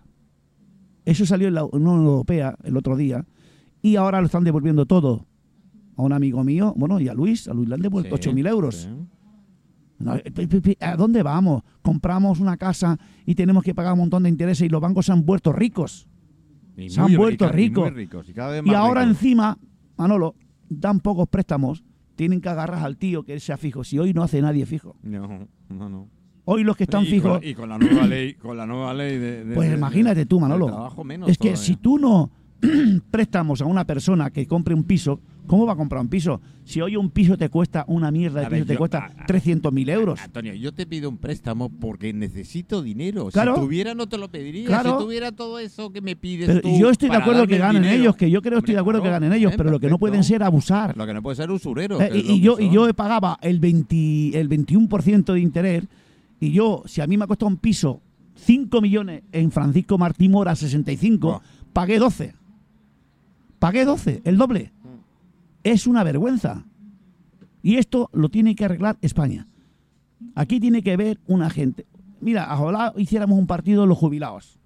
Eso 1.05 1.27
salió 1.27 1.49
en 1.49 1.55
la 1.55 1.65
Unión 1.65 1.97
Europea 2.07 2.57
el 2.63 2.77
otro 2.77 2.97
día 2.97 3.25
y 3.83 3.97
ahora 3.97 4.21
lo 4.21 4.27
están 4.27 4.45
devolviendo 4.45 4.87
todo 4.87 5.27
a 5.97 6.03
un 6.03 6.13
amigo 6.13 6.43
mío, 6.45 6.73
bueno, 6.77 6.99
y 7.01 7.09
a 7.09 7.15
Luis, 7.15 7.47
a 7.49 7.53
Luis 7.55 7.69
le 7.69 7.75
han 7.75 7.83
devuelto 7.83 8.17
Sí, 8.17 8.31
8.000 8.31 8.49
euros. 8.49 8.75
sí. 8.83 8.89
Eh, 10.01 10.77
¿A 10.81 10.97
dónde 10.97 11.23
vamos? 11.23 11.63
Compramos 11.83 12.41
una 12.41 12.57
casa 12.57 12.99
y 13.25 13.35
tenemos 13.35 13.63
que 13.63 13.75
pagar 13.75 13.93
un 13.93 14.01
montón 14.01 14.23
de 14.25 14.29
intereses 14.29 14.67
y 14.67 14.69
los 14.69 14.81
bancos 14.81 15.07
se 15.07 15.13
han 15.13 15.25
vuelto 15.25 15.53
ricos. 15.53 16.09
Y 16.77 16.91
Se 16.91 17.01
han 17.01 17.15
vuelto 17.17 17.49
ricos. 17.49 17.93
ricos, 17.93 18.27
y 18.29 18.75
ahora 18.75 19.03
ricos. 19.03 19.17
encima, 19.17 19.59
Manolo, 19.97 20.35
dan 20.81 21.01
pocos 21.01 21.29
préstamos, 21.29 21.85
tienen 22.17 22.41
que 22.41 22.49
agarrar 22.49 22.85
al 22.85 22.97
tío 22.97 23.23
que 23.25 23.33
él 23.35 23.41
sea 23.41 23.57
fijo. 23.57 23.83
Si 23.85 23.99
hoy 23.99 24.13
no 24.15 24.23
hace 24.23 24.41
nadie 24.41 24.67
fijo. 24.67 24.97
No, 25.03 25.49
no, 25.69 25.89
no. 25.89 26.09
Hoy 26.47 26.63
los 26.63 26.77
que 26.77 26.85
están 26.85 27.05
y 27.05 27.07
fijos, 27.07 27.39
Con, 27.39 27.49
y 27.49 27.55
con 27.55 27.69
la 27.71 27.79
nueva 27.79 28.07
ley, 28.07 28.35
con 28.35 28.57
la 28.57 28.67
nueva 28.67 28.93
ley 28.93 29.17
de, 29.19 29.45
de- 29.45 29.55
pues 29.55 29.71
de- 29.71 29.77
imagínate 29.77 30.27
tú, 30.27 30.37
de 30.37 30.43
Manolo. 30.43 30.67
trabajo 30.67 31.03
menos 31.03 31.29
Es 31.31 31.39
que 31.39 31.49
todavía. 31.51 31.65
si 31.65 31.77
tú 31.77 31.99
no 31.99 32.31
préstamos 33.11 33.61
a 33.63 33.65
una 33.67 33.85
persona 33.87 34.31
que 34.31 34.47
compre 34.47 34.75
un 34.75 34.85
piso, 34.85 35.21
¿cómo 35.47 35.67
va 35.67 35.75
a 35.75 35.77
comprar 35.77 36.01
un 36.01 36.09
piso? 36.09 36.41
Si 36.65 36.81
hoy 36.81 36.97
un 36.97 37.11
piso 37.11 37.37
te 37.37 37.49
cuesta 37.51 37.85
una 37.89 38.11
mierda 38.11 38.41
ver, 38.49 38.53
piso, 38.61 38.67
te 38.67 38.73
yo- 38.75 38.79
cuesta 38.79 38.99
a- 38.99 39.23
a- 39.23 39.27
300.000 39.27 39.89
euros. 39.91 40.21
Antonio, 40.21 40.55
yo 40.55 40.73
te 40.73 40.87
pido 40.87 41.09
un 41.11 41.19
préstamo 41.19 41.69
porque 41.69 42.13
necesito 42.13 42.83
dinero. 42.83 43.27
Claro. 43.33 43.57
Si 43.57 43.61
tuviera 43.61 43.95
no 43.95 44.07
te 44.09 44.17
lo 44.19 44.29
pediría. 44.31 44.67
Claro. 44.67 44.99
Si 44.99 45.05
tuviera 45.05 45.33
todo 45.33 45.59
eso 45.59 45.91
que 45.93 46.01
me 46.01 46.17
pides 46.17 46.47
Pero 46.47 46.61
tú 46.63 46.79
yo 46.79 46.91
estoy 46.91 47.11
de 47.11 47.17
acuerdo 47.17 47.47
que 47.47 47.57
el 47.57 47.61
ganen 47.61 47.83
dinero. 47.83 48.01
ellos, 48.01 48.17
que 48.17 48.31
yo 48.31 48.41
creo 48.41 48.53
que 48.55 48.59
estoy 48.61 48.75
de 48.75 48.81
Hombre, 48.81 48.99
acuerdo 48.99 49.03
que 49.03 49.11
ganen 49.11 49.33
ellos, 49.33 49.53
pero 49.57 49.71
lo 49.71 49.79
que 49.81 49.89
no 49.91 49.99
pueden 49.99 50.25
ser 50.25 50.43
abusar. 50.43 50.97
Lo 50.97 51.07
que 51.07 51.13
no 51.15 51.23
puede 51.23 51.37
ser 51.37 51.51
usurero. 51.51 52.01
Eh, 52.01 52.11
y, 52.15 52.41
yo, 52.41 52.59
y 52.59 52.71
yo 52.71 52.93
pagaba 52.95 53.39
el, 53.43 53.61
20, 53.61 54.39
el 54.41 54.49
21% 54.49 55.33
de 55.35 55.41
interés 55.41 55.85
y 56.41 56.51
yo, 56.53 56.83
si 56.87 57.01
a 57.01 57.07
mí 57.07 57.17
me 57.17 57.25
ha 57.25 57.27
costado 57.27 57.49
un 57.49 57.57
piso 57.59 58.01
5 58.37 58.81
millones 58.81 59.23
en 59.33 59.51
Francisco 59.51 59.97
Martí 59.99 60.29
Mora 60.29 60.57
65, 60.57 61.29
Oh. 61.29 61.43
pagué 61.73 61.99
12. 61.99 62.35
Pagué 63.59 63.85
12, 63.85 64.21
el 64.25 64.37
doble. 64.37 64.73
Es 65.65 65.87
una 65.89 66.05
vergüenza. 66.05 66.65
Y 67.63 67.77
esto 67.77 68.11
lo 68.13 68.29
tiene 68.29 68.55
que 68.55 68.65
arreglar 68.67 68.99
España. 69.01 69.49
Aquí 70.37 70.61
tiene 70.61 70.83
que 70.83 70.97
ver 70.97 71.19
una 71.27 71.51
gente. 71.51 71.87
Mira, 72.21 72.49
ojalá 72.59 72.93
hiciéramos 72.97 73.39
un 73.39 73.47
partido 73.47 73.87
los 73.87 73.99
jubilados. 73.99 74.59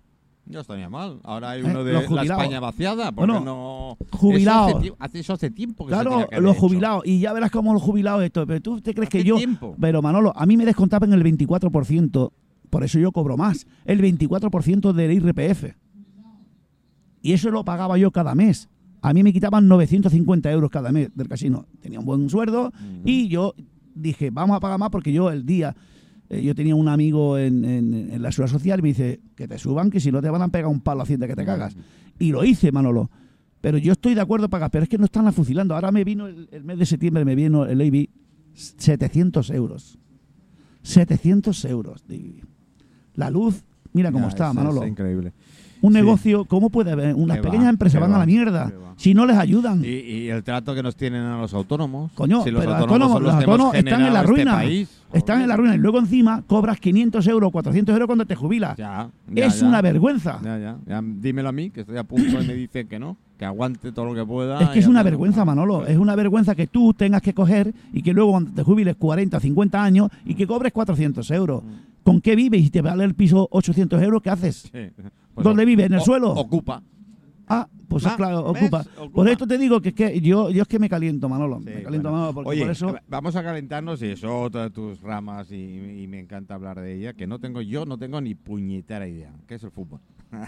No 0.47 0.61
estaría 0.61 0.89
mal. 0.89 1.21
Ahora 1.25 1.51
hay 1.51 1.61
Eh, 1.61 1.65
uno 1.65 1.85
de 1.85 1.93
los 1.93 2.11
la. 2.11 2.23
España 2.23 2.59
vaciada. 2.59 3.13
Porque 3.13 3.31
Bueno, 3.33 3.45
no. 3.45 3.97
jubilados. 4.17 4.83
Eso 4.83 4.97
hace, 4.99 5.19
eso 5.21 5.33
hace 5.35 5.51
tiempo 5.51 5.85
que 5.87 5.91
se 5.91 5.95
Claro, 6.01 6.19
que 6.19 6.25
haber 6.37 6.43
los 6.43 6.53
hecho. 6.57 6.61
jubilados. 6.67 7.03
Y 7.07 7.21
ya 7.21 7.33
verás 7.33 7.51
cómo 7.51 7.73
los 7.75 7.83
jubilados 7.83 8.23
esto. 8.25 8.47
Pero 8.47 8.61
tú 8.61 8.81
te 8.81 8.95
crees 8.95 9.11
que 9.11 9.23
yo. 9.25 9.37
tiempo. 9.37 9.77
Pero 9.79 10.01
Manolo, 10.03 10.33
a 10.35 10.47
mí 10.47 10.57
me 10.57 10.65
descontaban 10.65 11.13
el 11.13 11.23
24%. 11.23 12.33
Por 12.71 12.85
eso 12.85 12.99
yo 12.99 13.13
cobro 13.13 13.37
más. 13.37 13.67
El 13.85 14.01
24% 14.01 14.93
del 14.93 15.13
IRPF. 15.13 15.75
Y 17.23 17.33
eso 17.33 17.51
lo 17.51 17.65
pagaba 17.65 17.99
yo 17.99 18.11
cada 18.11 18.35
mes. 18.35 18.69
A 19.03 19.13
mí 19.15 19.23
me 19.23 19.33
quitaban 19.33 19.69
950 19.69 20.51
euros 20.51 20.71
cada 20.71 20.91
mes 20.93 21.11
del 21.15 21.29
casino. 21.29 21.67
Tenía 21.81 22.01
un 22.01 22.05
buen 22.07 22.29
sueldo 22.31 22.73
y 23.05 23.29
yo 23.29 23.55
dije, 23.95 24.31
vamos 24.31 24.57
a 24.57 24.61
pagar 24.61 24.79
más 24.79 24.91
porque 24.91 25.13
yo 25.13 25.31
el 25.31 25.45
día, 25.47 25.75
eh, 26.29 26.43
yo 26.43 26.55
tenía 26.55 26.75
un 26.75 26.89
amigo 26.89 27.39
en, 27.39 27.65
en- 27.65 27.95
en 28.13 28.23
la 28.23 28.31
seguridad 28.33 28.53
social 28.59 28.79
y 28.81 28.83
me 28.83 28.89
dice, 28.89 29.21
que 29.35 29.47
te 29.49 29.59
suban, 29.59 29.91
que 29.91 30.01
si 30.01 30.11
no 30.13 30.21
te 30.21 30.31
van 30.31 30.43
a 30.43 30.49
pegar 30.49 30.69
un 30.71 30.81
palo 30.81 31.01
a 31.01 31.03
Hacienda 31.05 31.27
que 31.27 31.35
te 31.37 31.45
cagas. 31.45 31.75
Y 32.19 32.33
lo 32.33 32.45
hice, 32.45 32.73
Manolo. 32.73 33.11
Pero 33.61 33.79
yo 33.79 33.93
estoy 33.93 34.15
de 34.15 34.21
acuerdo 34.21 34.49
pagar, 34.49 34.71
pero 34.71 34.83
es 34.85 34.89
que 34.89 34.99
no 34.99 35.05
están 35.05 35.33
fusilando. 35.33 35.75
Ahora 35.75 35.91
me 35.91 36.05
vino 36.05 36.27
el, 36.27 36.49
el 36.53 36.63
mes 36.65 36.79
de 36.79 36.87
septiembre, 36.87 37.25
me 37.25 37.35
vino 37.35 37.65
el 37.67 37.81
IBI 37.83 38.09
700 38.55 39.51
euros. 39.51 39.99
700 40.83 41.65
euros. 41.67 42.05
La 43.15 43.31
luz, 43.31 43.63
mira 43.93 44.13
cómo 44.13 44.29
está, 44.29 44.49
es- 44.51 44.55
Manolo. 44.55 44.83
Es 44.85 44.91
increíble. 44.91 45.33
Un 45.81 45.93
negocio, 45.93 46.45
¿cómo 46.45 46.71
puede 46.71 46.93
haber? 46.93 47.15
Unas 47.15 47.39
va, 47.39 47.43
pequeñas 47.43 47.69
empresas 47.69 48.01
van 48.01 48.15
a 48.15 48.19
la 48.19 48.27
mierda 48.27 48.73
si 48.99 49.15
no 49.15 49.25
les 49.27 49.37
ayudan. 49.37 49.85
Y, 49.85 49.89
y 49.89 50.29
el 50.29 50.43
trato 50.43 50.75
que 50.75 50.83
nos 50.83 50.97
tienen 50.97 51.23
a 51.23 51.39
los 51.39 51.55
autónomos. 51.55 52.11
Coño, 52.15 52.43
si 52.43 52.51
los 52.51 52.61
pero 52.61 52.73
los 52.73 52.81
autónomos, 52.83 53.23
los 53.23 53.35
autónomos 53.35 53.75
están 53.77 54.03
en 54.03 54.13
la 54.13 54.21
este 54.21 54.33
ruina. 54.33 54.55
país. 54.57 54.91
Están 55.13 55.41
en 55.41 55.49
la 55.49 55.57
ruina 55.57 55.77
y 55.77 55.79
luego 55.79 56.01
encima 56.01 56.43
cobras 56.47 56.81
500 56.81 57.27
euros, 57.29 57.53
400 57.53 57.93
euros 57.93 58.07
cuando 58.07 58.27
te 58.27 58.35
jubilas. 58.35 58.77
Ya, 58.77 59.09
ya, 59.33 59.47
es 59.47 59.61
ya. 59.61 59.67
una 59.67 59.81
vergüenza. 59.81 60.41
Ya, 60.43 60.59
ya, 60.59 60.77
ya. 60.87 61.01
Dímelo 61.03 61.49
a 61.49 61.53
mí, 61.53 61.71
que 61.71 61.81
estoy 61.83 61.97
a 61.97 62.05
punto 62.05 62.43
y 62.43 62.47
me 62.47 62.55
dicen 62.55 62.89
que 62.89 62.99
no, 62.99 63.17
que 63.39 63.45
aguante 63.45 63.93
todo 63.93 64.07
lo 64.07 64.15
que 64.17 64.27
pueda. 64.27 64.61
Es 64.61 64.69
que 64.71 64.81
es 64.81 64.89
una 64.89 65.05
vergüenza, 65.05 65.41
no. 65.41 65.47
Manolo. 65.47 65.87
Es 65.87 65.97
una 65.97 66.17
vergüenza 66.17 66.57
que 66.57 66.67
tú 66.67 66.93
tengas 66.93 67.23
que 67.23 67.33
coger 67.33 67.73
y 67.93 68.03
que 68.03 68.13
luego 68.13 68.33
cuando 68.33 68.51
te 68.51 68.65
jubiles 68.65 68.97
40 68.97 69.37
o 69.37 69.41
50 69.41 69.83
años 69.83 70.11
y 70.27 70.35
que 70.35 70.47
cobres 70.47 70.73
400 70.73 71.31
euros. 71.31 71.63
¿Con 72.03 72.21
qué 72.21 72.35
vives? 72.35 72.65
Y 72.65 72.71
te 72.71 72.83
vale 72.83 73.05
el 73.05 73.15
piso 73.15 73.49
800 73.51 74.03
euros, 74.03 74.23
¿qué 74.23 74.31
haces? 74.31 74.71
Sí. 74.73 74.91
Pues 75.39 75.45
¿Dónde 75.45 75.63
o- 75.63 75.67
vive? 75.67 75.85
¿En 75.85 75.93
el 75.93 75.99
o- 76.01 76.03
suelo? 76.05 76.33
Ocupa. 76.33 76.83
Ah, 77.47 77.67
pues 77.89 78.05
Ah, 78.05 78.15
claro, 78.17 78.41
ocupa. 78.45 78.85
Ocupa. 78.99 79.11
Por 79.15 79.29
esto 79.29 79.47
te 79.47 79.57
digo 79.57 79.81
que 79.81 79.89
es 79.91 79.95
que 79.95 80.21
yo, 80.21 80.51
yo 80.51 80.63
es 80.63 80.69
que 80.69 80.79
me 80.79 80.89
caliento, 80.89 81.29
Manolo. 81.29 81.59
Sí, 81.61 81.65
me 81.67 81.83
caliento, 81.83 82.11
bueno. 82.11 82.13
Manolo, 82.13 82.35
porque 82.35 82.51
Oye, 82.51 82.61
por 82.63 82.71
eso... 82.71 82.95
vamos 83.09 83.37
a 83.37 83.43
calentarnos 83.43 84.03
y 84.03 84.07
es 84.09 84.23
otra 84.25 84.65
de 84.65 84.71
tus 84.71 85.01
ramas 85.01 85.51
y, 85.51 86.03
y 86.03 86.07
me 86.07 86.19
encanta 86.21 86.55
hablar 86.55 86.79
de 86.81 86.95
ella, 86.95 87.15
que 87.15 87.27
no 87.27 87.39
tengo 87.39 87.63
yo, 87.63 87.87
no 87.87 87.97
tengo 87.97 88.21
ni 88.21 88.35
puñetera 88.35 89.09
idea, 89.09 89.33
que 89.47 89.55
es 89.55 89.63
el 89.65 89.71
fútbol. 89.71 90.01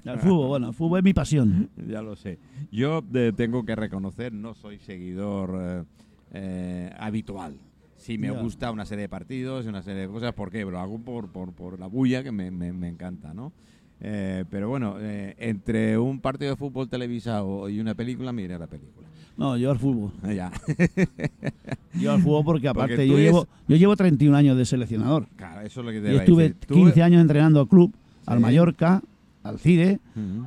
El 0.04 0.18
fútbol, 0.18 0.48
bueno, 0.48 0.68
el 0.68 0.74
fútbol 0.74 0.98
es 0.98 1.04
mi 1.04 1.14
pasión. 1.14 1.70
ya 1.88 2.02
lo 2.02 2.14
sé. 2.16 2.38
Yo 2.70 3.02
eh, 3.14 3.32
tengo 3.34 3.64
que 3.64 3.74
reconocer, 3.76 4.34
no 4.34 4.52
soy 4.52 4.78
seguidor 4.78 5.56
eh, 5.58 5.84
eh, 6.32 6.92
habitual. 6.98 7.54
Sí 7.96 8.18
me 8.18 8.28
Ya. 8.28 8.38
gusta 8.40 8.70
una 8.70 8.84
serie 8.84 9.02
de 9.02 9.08
partidos 9.08 9.64
y 9.64 9.68
una 9.68 9.80
serie 9.82 10.02
de 10.02 10.08
cosas, 10.08 10.34
¿por 10.34 10.50
qué? 10.50 10.64
Lo 10.66 10.78
hago 10.78 10.98
por, 10.98 11.28
por, 11.28 11.52
por 11.54 11.78
la 11.78 11.86
bulla 11.86 12.22
que 12.22 12.32
me, 12.32 12.50
me- 12.50 12.72
me 12.74 12.88
encanta, 12.88 13.32
¿no? 13.32 13.52
Eh, 14.02 14.44
pero 14.50 14.68
bueno, 14.68 14.96
eh, 14.98 15.34
entre 15.38 15.98
un 15.98 16.20
partido 16.20 16.50
de 16.52 16.56
fútbol 16.56 16.88
televisado 16.88 17.68
y 17.68 17.80
una 17.80 17.94
película, 17.94 18.32
mira 18.32 18.58
la 18.58 18.66
película. 18.66 19.06
No, 19.36 19.56
yo 19.56 19.70
al 19.70 19.78
fútbol. 19.78 20.10
Ya. 20.34 20.52
Yo 21.94 22.12
al 22.12 22.22
fútbol 22.22 22.44
porque 22.44 22.68
aparte 22.68 22.94
Porque 22.94 23.08
yo, 23.08 23.18
llevo, 23.18 23.48
yo 23.66 23.76
llevo 23.76 23.96
31 23.96 24.36
años 24.36 24.56
de 24.56 24.64
seleccionador. 24.64 25.26
Claro, 25.36 25.62
eso 25.62 25.80
es 25.80 25.86
lo 25.86 25.92
que 25.92 26.00
te 26.00 26.12
Yo 26.12 26.18
estuve. 26.20 26.50
Tú- 26.50 26.74
15 26.74 27.02
años 27.02 27.20
entrenando 27.20 27.60
al 27.60 27.66
club, 27.68 27.92
al. 28.26 28.38
Mallorca, 28.40 29.02
al 29.42 29.58
CIDE, 29.58 29.98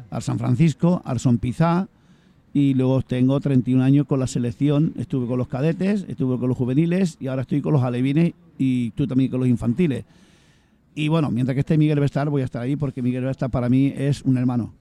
al 0.10 0.22
San 0.22 0.38
Francisco, 0.40 1.02
al 1.06 1.20
Son 1.20 1.38
Pizá 1.40 1.88
y 2.54 2.76
luego 2.76 3.02
tengo 3.02 3.40
31 3.40 3.84
años 3.84 4.06
con 4.06 4.20
la 4.20 4.28
selección. 4.28 4.94
Estuve 4.98 5.28
con 5.28 5.38
los 5.38 5.48
cadetes, 5.48 6.06
estuve 6.08 6.38
con 6.38 6.48
los 6.48 6.58
juveniles 6.58 7.18
y 7.20 7.28
ahora 7.28 7.42
estoy 7.42 7.62
con 7.62 7.74
los 7.74 7.84
alevines 7.84 8.34
y 8.58 8.92
tú 8.92 9.08
también 9.08 9.30
con 9.32 9.40
los 9.40 9.50
infantiles. 9.50 10.06
Y 10.96 11.08
bueno, 11.08 11.32
mientras 11.32 11.54
que 11.56 11.62
esté 11.62 11.78
Miguel 11.78 12.00
Vestar 12.00 12.30
voy 12.30 12.42
a 12.42 12.46
estar 12.46 12.62
ahí 12.62 12.76
porque 12.76 13.02
Miguel 13.02 13.24
Vestar 13.26 13.50
para 13.50 13.70
mí 13.70 13.94
es 13.96 14.22
un 14.24 14.38
hermano. 14.38 14.74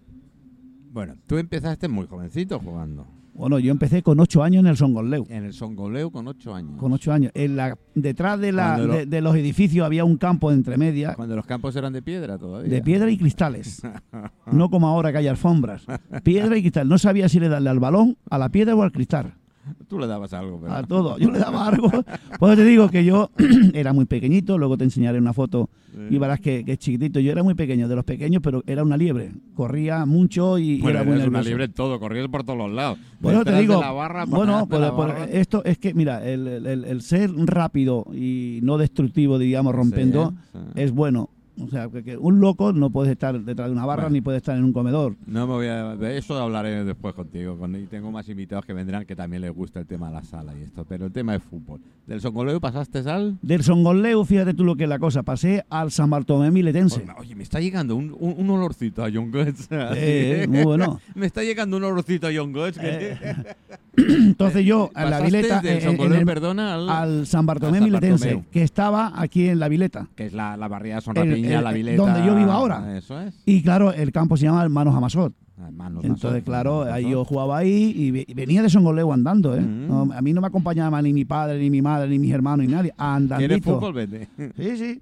Bueno, 0.93 1.15
tú 1.27 1.39
empezaste 1.39 1.89
muy 1.89 2.07
jovencito 2.07 2.59
jugando. 2.61 3.07
Bueno, 3.35 3.59
yo 3.59 3.73
empecé 3.73 4.03
con 4.03 4.21
8 4.21 4.43
años 4.43 4.61
en 4.61 4.67
el 4.67 4.77
Songoleu. 4.77 5.25
En 5.31 5.45
el 5.45 5.55
Songoleu 5.55 6.11
con 6.11 6.29
8 6.29 6.55
años. 6.55 6.73
Con 6.79 6.93
8 6.93 7.13
años. 7.15 7.33
En 7.35 7.57
la, 7.57 7.79
detrás 7.95 8.39
de, 8.39 8.53
la, 8.53 8.75
Cuando 8.75 8.87
lo- 8.89 8.95
de, 8.95 9.07
de 9.07 9.21
los 9.23 9.35
edificios 9.37 9.87
había 9.87 10.05
un 10.05 10.19
campo 10.19 10.51
de 10.51 10.57
entre 10.57 10.77
medias 10.77 11.17
Cuando 11.17 11.35
los 11.35 11.47
campos 11.47 11.75
eran 11.77 11.95
de 11.95 12.03
piedra 12.03 12.37
todavía. 12.37 12.71
de 12.71 12.83
piedra 12.83 13.11
y 13.11 13.17
cristales. 13.17 13.81
No 14.53 14.69
como 14.69 14.87
ahora 14.87 15.13
que 15.13 15.19
hay 15.19 15.29
alfombras. 15.29 15.87
Piedra 16.23 16.59
y 16.59 16.61
cristal. 16.61 16.87
No 16.91 16.99
sabía 16.99 17.27
si 17.31 17.41
le 17.41 17.49
darle 17.49 17.71
al 17.71 17.81
balón, 17.81 18.19
a 18.29 18.37
la 18.37 18.51
piedra 18.51 18.75
o 18.77 18.83
al 18.83 18.93
cristal. 18.93 19.33
Tú 19.89 19.99
le 19.99 20.07
dabas 20.07 20.33
algo, 20.33 20.59
pero... 20.61 20.73
A 20.73 20.83
todo. 20.83 21.19
Yo 21.19 21.31
le 21.31 21.39
daba 21.39 21.69
algo. 21.69 21.91
Por 22.39 22.51
eso 22.51 22.57
te 22.57 22.65
digo 22.65 22.89
que 22.89 23.05
yo 23.05 23.31
era 23.75 23.93
muy 23.93 24.05
pequeñito. 24.07 24.59
Luego 24.59 24.77
te 24.77 24.85
enseñaré 24.85 25.19
una 25.19 25.33
foto 25.33 25.71
y 26.11 26.17
verás 26.19 26.41
que, 26.41 26.65
que 26.65 26.73
es 26.73 26.79
chiquitito. 26.79 27.21
Yo 27.21 27.33
era 27.33 27.43
muy 27.43 27.55
pequeño, 27.55 27.87
de 27.87 27.95
los 27.95 28.05
pequeños, 28.05 28.41
pero 28.43 28.63
era 28.67 28.83
una 28.83 28.97
liebre. 28.97 29.33
Corría 29.55 30.07
mucho 30.07 30.59
y, 30.59 30.81
Bueno, 30.81 31.01
era 31.01 31.05
muy 31.05 31.23
una 31.23 31.43
en 31.65 31.73
todo, 31.73 32.01
corrías 32.01 32.29
por 32.29 32.45
todos 32.45 32.59
los 32.59 32.73
lados. 32.73 32.99
Bueno, 33.21 33.45
te 33.45 33.55
digo, 33.59 33.81
la 33.81 33.93
barra, 33.93 34.25
bueno, 34.25 34.67
la 34.71 34.97
por- 34.97 35.15
esto 35.31 35.63
es 35.65 35.79
que, 35.79 35.93
mira, 35.95 36.25
el, 36.27 36.47
el- 36.49 36.85
el 36.85 37.03
ser 37.03 37.31
rápido 37.35 38.07
y 38.13 38.61
no 38.63 38.79
destructivo, 38.79 39.39
digamos, 39.39 39.75
rompiendo, 39.75 40.33
Sí, 40.53 40.59
sí. 40.75 40.81
es 40.83 40.93
bueno. 40.93 41.29
O 41.61 41.69
sea, 41.69 41.89
que, 41.89 42.03
que 42.03 42.17
un 42.17 42.41
loco 42.41 42.73
no 42.73 42.89
puede 42.91 43.13
estar 43.13 43.39
detrás 43.39 43.69
de 43.69 43.73
una 43.73 43.85
barra 43.85 44.05
Bueno. 44.05 44.15
ni 44.15 44.21
puede 44.23 44.39
estar 44.39 44.57
en 44.57 44.65
un 44.65 44.73
comedor. 44.73 45.17
No 45.27 45.47
me 45.47 45.53
voy 45.53 45.67
a... 45.67 45.97
De 45.97 46.17
eso 46.17 46.37
hablaré 46.39 46.83
después 46.85 47.15
contigo. 47.15 47.59
con- 47.59 47.77
y 47.77 47.87
tengo 47.87 48.11
más 48.11 48.27
invitados 48.29 48.65
que 48.65 48.73
vendrán 48.73 49.05
que 49.05 49.15
también 49.15 49.43
les 49.43 49.53
gusta 49.53 49.79
el 49.81 49.87
tema 49.87 50.09
de 50.09 50.15
la 50.15 50.23
sala 50.25 50.55
y 50.59 50.63
esto. 50.63 50.87
Pero 50.89 51.07
el 51.07 51.13
tema 51.13 51.35
es 51.35 51.43
fútbol. 51.43 51.81
¿Del 52.07 52.21
Songoleu 52.23 52.59
pasaste 52.59 52.99
al...? 53.01 53.37
Del 53.43 53.63
Songoleu, 53.63 54.25
fíjate 54.25 54.55
tú 54.55 54.65
lo 54.65 54.77
que 54.77 54.85
es 54.85 54.89
la 54.89 54.99
cosa. 54.99 55.23
Pasé 55.23 55.65
al 55.69 55.91
San 55.93 56.09
Bartolomé 56.11 56.51
Miletense. 56.51 57.03
Oye, 57.03 57.13
oye, 57.19 57.35
me 57.35 57.43
está 57.43 57.61
llegando 57.61 57.97
un, 57.97 58.17
un, 58.19 58.35
un 58.39 58.51
olorcito 58.51 59.05
a 59.05 59.11
John 59.13 59.31
Goetz. 59.31 59.69
Eh, 59.95 60.47
muy 60.49 60.65
bueno. 60.65 61.01
Me 61.15 61.27
está 61.27 61.43
llegando 61.43 61.77
un 61.77 61.85
olorcito 61.85 62.27
a 62.27 62.31
John 62.35 62.53
Goetz. 62.53 62.79
Eh, 62.81 63.17
Entonces 63.97 64.65
yo, 64.65 64.91
a 64.95 65.05
la 65.05 65.21
Vileta, 65.21 65.61
del 65.61 65.79
eh, 65.87 65.97
Colón, 65.97 66.19
el- 66.19 66.25
perdona, 66.27 66.75
al, 66.75 66.89
al 66.89 67.27
San 67.27 67.45
Bartolomé 67.45 67.81
Miletense, 67.81 68.25
Bartomeu. 68.27 68.51
que 68.51 68.63
estaba 68.63 69.13
aquí 69.21 69.49
en 69.49 69.59
la 69.59 69.69
Vileta. 69.69 70.09
que 70.17 70.27
es 70.27 70.33
la, 70.33 70.57
la 70.57 70.67
barriada 70.69 71.01
Son 71.03 71.15
El- 71.49 71.65
la 71.65 71.71
el- 71.71 71.77
Vileta. 71.77 72.03
donde 72.03 72.27
yo 72.27 72.35
vivo 72.35 72.51
ahora. 72.53 72.97
Eso 72.97 73.21
es. 73.21 73.35
Y 73.47 73.63
claro, 73.63 73.93
el 73.93 74.13
campo 74.13 74.37
se 74.37 74.45
llama 74.45 74.63
Hermanos 74.63 74.95
Amasot. 74.95 75.33
Hermanos 75.59 76.03
Entonces, 76.05 76.43
claro, 76.43 76.83
ahí 76.83 77.11
yo 77.11 77.25
jugaba 77.25 77.59
ahí 77.59 77.93
y, 77.97 78.11
ve- 78.11 78.25
y 78.27 78.35
venía 78.35 78.63
de 78.63 78.71
Songoleo 78.71 79.13
andando, 79.13 79.55
¿eh? 79.55 79.61
Mm. 79.61 79.87
No, 79.89 80.09
a 80.13 80.21
mí 80.21 80.33
no 80.33 80.41
me 80.41 80.49
acompañaba 80.49 81.01
ni 81.03 81.13
mi 81.13 81.25
padre, 81.25 81.59
ni 81.61 81.71
mi 81.71 81.81
madre, 81.83 82.09
ni 82.09 82.19
mis 82.19 82.33
hermanos, 82.33 82.67
ni 82.67 82.73
nadie. 82.73 82.91
¿Quieres 82.91 82.99
Andandito. 82.99 83.75
fútbol? 83.75 83.93
Vete. 83.93 84.29
Sí, 84.57 84.77
sí. 84.77 85.01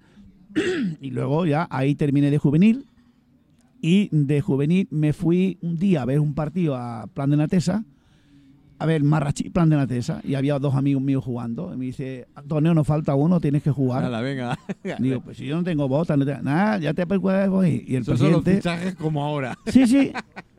y 1.00 1.10
luego 1.10 1.46
ya 1.46 1.66
ahí 1.70 1.94
terminé 1.94 2.30
de 2.30 2.38
juvenil. 2.38 2.84
Y 3.80 4.08
de 4.12 4.42
juvenil 4.42 4.86
me 4.90 5.12
fui 5.14 5.56
un 5.62 5.78
día 5.78 6.02
a 6.02 6.04
ver 6.04 6.20
un 6.20 6.34
partido 6.34 6.76
a 6.76 7.06
Plan 7.14 7.30
de 7.30 7.36
Natesa. 7.38 7.84
A 8.80 8.86
ver, 8.86 9.02
Marrachi, 9.04 9.50
Plan 9.50 9.68
de 9.68 9.76
Natesa. 9.76 10.20
Y 10.24 10.34
había 10.34 10.58
dos 10.58 10.74
amigos 10.74 11.02
míos 11.02 11.22
jugando. 11.24 11.72
Y 11.72 11.76
me 11.76 11.84
dice, 11.84 12.26
Antonio, 12.34 12.72
nos 12.74 12.86
falta 12.86 13.14
uno, 13.14 13.38
tienes 13.40 13.62
que 13.62 13.70
jugar. 13.70 14.02
Hala, 14.04 14.20
venga. 14.22 14.58
Digo, 14.98 15.20
pues 15.20 15.36
si 15.36 15.46
yo 15.46 15.56
no 15.56 15.62
tengo 15.62 15.86
botas, 15.86 16.16
no 16.18 16.24
tengo 16.24 16.42
nada, 16.42 16.78
ya 16.78 16.94
te 16.94 17.06
puedes 17.06 17.48
voy. 17.48 17.84
Y 17.86 17.96
el 17.96 18.02
Esos 18.02 18.18
son 18.18 18.32
los 18.32 18.42
presidente. 18.42 18.68
fichajes 18.70 18.94
como 18.96 19.22
ahora. 19.22 19.56
Sí, 19.66 19.86
sí. 19.86 20.12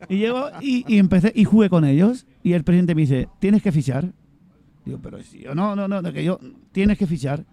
Y 0.08 0.18
llego 0.18 0.46
y, 0.60 0.84
y 0.86 0.98
empecé 0.98 1.32
y 1.34 1.44
jugué 1.44 1.68
con 1.68 1.84
ellos. 1.84 2.26
Y 2.42 2.52
el 2.52 2.64
presidente 2.64 2.94
me 2.94 3.02
dice, 3.02 3.28
tienes 3.40 3.62
que 3.62 3.72
fichar. 3.72 4.12
Digo, 4.84 4.98
pero 5.02 5.20
si 5.22 5.40
yo 5.40 5.54
no, 5.54 5.76
no, 5.76 5.86
no, 5.88 6.00
no, 6.02 6.12
que 6.12 6.24
yo, 6.24 6.38
tienes 6.72 6.98
que 6.98 7.06
fichar. 7.06 7.44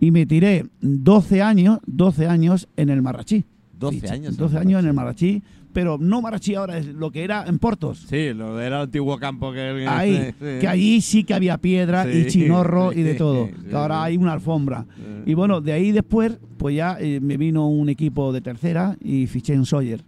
Y 0.00 0.10
me 0.10 0.26
tiré 0.26 0.66
12 0.80 1.42
años, 1.42 1.78
12 1.86 2.26
años 2.26 2.68
en 2.76 2.88
el 2.88 3.00
Marrachí. 3.02 3.44
12 3.78 4.00
Ficha- 4.00 4.12
años 4.14 4.32
en 4.32 4.36
12 4.38 4.56
el 4.56 4.60
años 4.62 4.80
en 4.80 4.86
el 4.88 4.94
Marrachí. 4.94 5.42
Pero 5.74 5.98
no 6.00 6.22
Marrachí 6.22 6.54
ahora, 6.54 6.78
es 6.78 6.86
lo 6.86 7.10
que 7.10 7.22
era 7.24 7.44
en 7.46 7.58
Portos. 7.58 8.06
Sí, 8.08 8.32
lo 8.32 8.58
era 8.60 8.76
el 8.76 8.82
antiguo 8.84 9.18
campo 9.18 9.52
que... 9.52 9.84
Ahí, 9.86 10.16
sí, 10.16 10.34
sí. 10.38 10.58
que 10.60 10.68
allí 10.68 11.00
sí 11.02 11.24
que 11.24 11.34
había 11.34 11.58
piedra 11.58 12.10
y 12.10 12.22
Sí, 12.24 12.30
chinorro 12.30 12.92
y 12.94 13.02
de 13.02 13.12
sí, 13.12 13.18
todo. 13.18 13.48
sí, 13.48 13.52
que 13.68 13.74
ahora 13.76 13.96
sí. 13.96 14.02
hay 14.04 14.16
una 14.16 14.32
alfombra. 14.32 14.86
Sí. 14.96 15.02
Y 15.32 15.34
bueno, 15.34 15.60
de 15.60 15.72
ahí 15.72 15.92
después, 15.92 16.38
pues 16.56 16.76
ya 16.76 16.96
eh, 16.98 17.18
me 17.20 17.36
vino 17.36 17.68
un 17.68 17.88
equipo 17.90 18.32
de 18.32 18.40
tercera 18.40 18.96
y 19.02 19.26
fiché 19.26 19.52
en 19.52 19.66
Sawyer. 19.66 20.00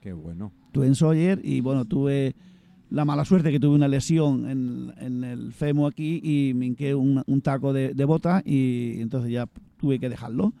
Qué 0.00 0.12
bueno. 0.12 0.52
Estuve 0.66 0.86
en 0.86 0.94
Sawyer 0.94 1.40
y 1.42 1.60
bueno, 1.62 1.84
tuve 1.86 2.34
la 2.90 3.04
mala 3.04 3.24
suerte 3.24 3.50
que 3.50 3.58
tuve 3.58 3.74
una 3.74 3.88
lesión 3.88 4.48
en, 4.48 4.92
en 5.00 5.24
el 5.24 5.52
femo 5.52 5.86
aquí 5.86 6.20
y 6.22 6.52
me 6.54 6.66
hinqué 6.66 6.94
un, 6.94 7.22
un 7.26 7.40
taco 7.40 7.72
de, 7.72 7.94
de 7.94 8.04
bota 8.04 8.42
y 8.44 9.00
entonces 9.00 9.32
ya 9.32 9.48
tuve 9.80 9.98
que 9.98 10.08
dejarlo. 10.08 10.52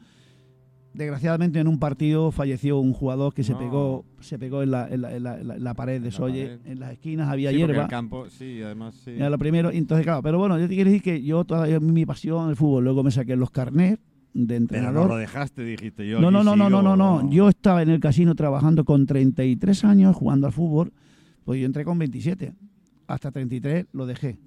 Desgraciadamente 0.96 1.60
en 1.60 1.68
un 1.68 1.78
partido 1.78 2.30
falleció 2.32 2.78
un 2.78 2.92
jugador 2.92 3.34
que 3.34 3.44
se 3.44 3.54
pegó 3.54 4.04
se 4.20 4.38
pegó 4.38 4.62
en 4.62 4.70
la, 4.70 4.88
en 4.88 5.02
la- 5.02 5.14
en 5.14 5.22
la- 5.22 5.38
en 5.40 5.46
la- 5.48 5.54
en 5.56 5.64
la 5.64 5.74
pared 5.74 6.00
de 6.00 6.10
pared. 6.10 6.58
En 6.64 6.80
las 6.80 6.92
esquinas 6.92 7.28
había 7.28 7.50
Sí, 7.50 7.56
hierba. 7.58 7.82
el 7.82 7.88
campo, 7.88 8.28
sí, 8.30 8.60
además 8.62 8.94
sí. 9.04 9.10
Era 9.12 9.28
lo 9.30 9.38
primero, 9.38 9.70
entonces 9.70 10.04
claro, 10.04 10.22
pero 10.22 10.38
bueno, 10.38 10.58
yo 10.58 10.66
te 10.68 10.74
quiero 10.74 10.90
decir 10.90 11.02
que 11.02 11.22
yo 11.22 11.44
todavía 11.44 11.78
mi 11.80 12.06
pasión 12.06 12.48
el 12.50 12.56
fútbol, 12.56 12.84
luego 12.84 13.02
me 13.04 13.10
saqué 13.10 13.36
los 13.36 13.50
carnets 13.50 14.00
de 14.32 14.46
Pero 14.46 14.56
entrenador. 14.56 15.02
no 15.02 15.08
lo 15.14 15.16
dejaste, 15.16 15.62
dijiste 15.64 16.08
yo. 16.08 16.20
No, 16.20 16.30
no, 16.30 16.42
no, 16.42 16.56
no, 16.56 16.68
no, 16.70 16.82
no, 16.82 16.96
no. 16.96 17.30
Yo 17.30 17.48
estaba 17.48 17.82
en 17.82 17.90
el 17.90 18.00
casino 18.00 18.34
trabajando 18.34 18.84
con 18.84 19.06
33 19.06 19.84
años 19.84 20.16
jugando 20.16 20.46
al 20.46 20.52
fútbol, 20.52 20.92
pues 21.44 21.60
yo 21.60 21.66
entré 21.66 21.84
con 21.84 21.98
27. 21.98 22.52
Hasta 23.06 23.30
33 23.30 23.86
lo 23.92 24.06
dejé. 24.06 24.38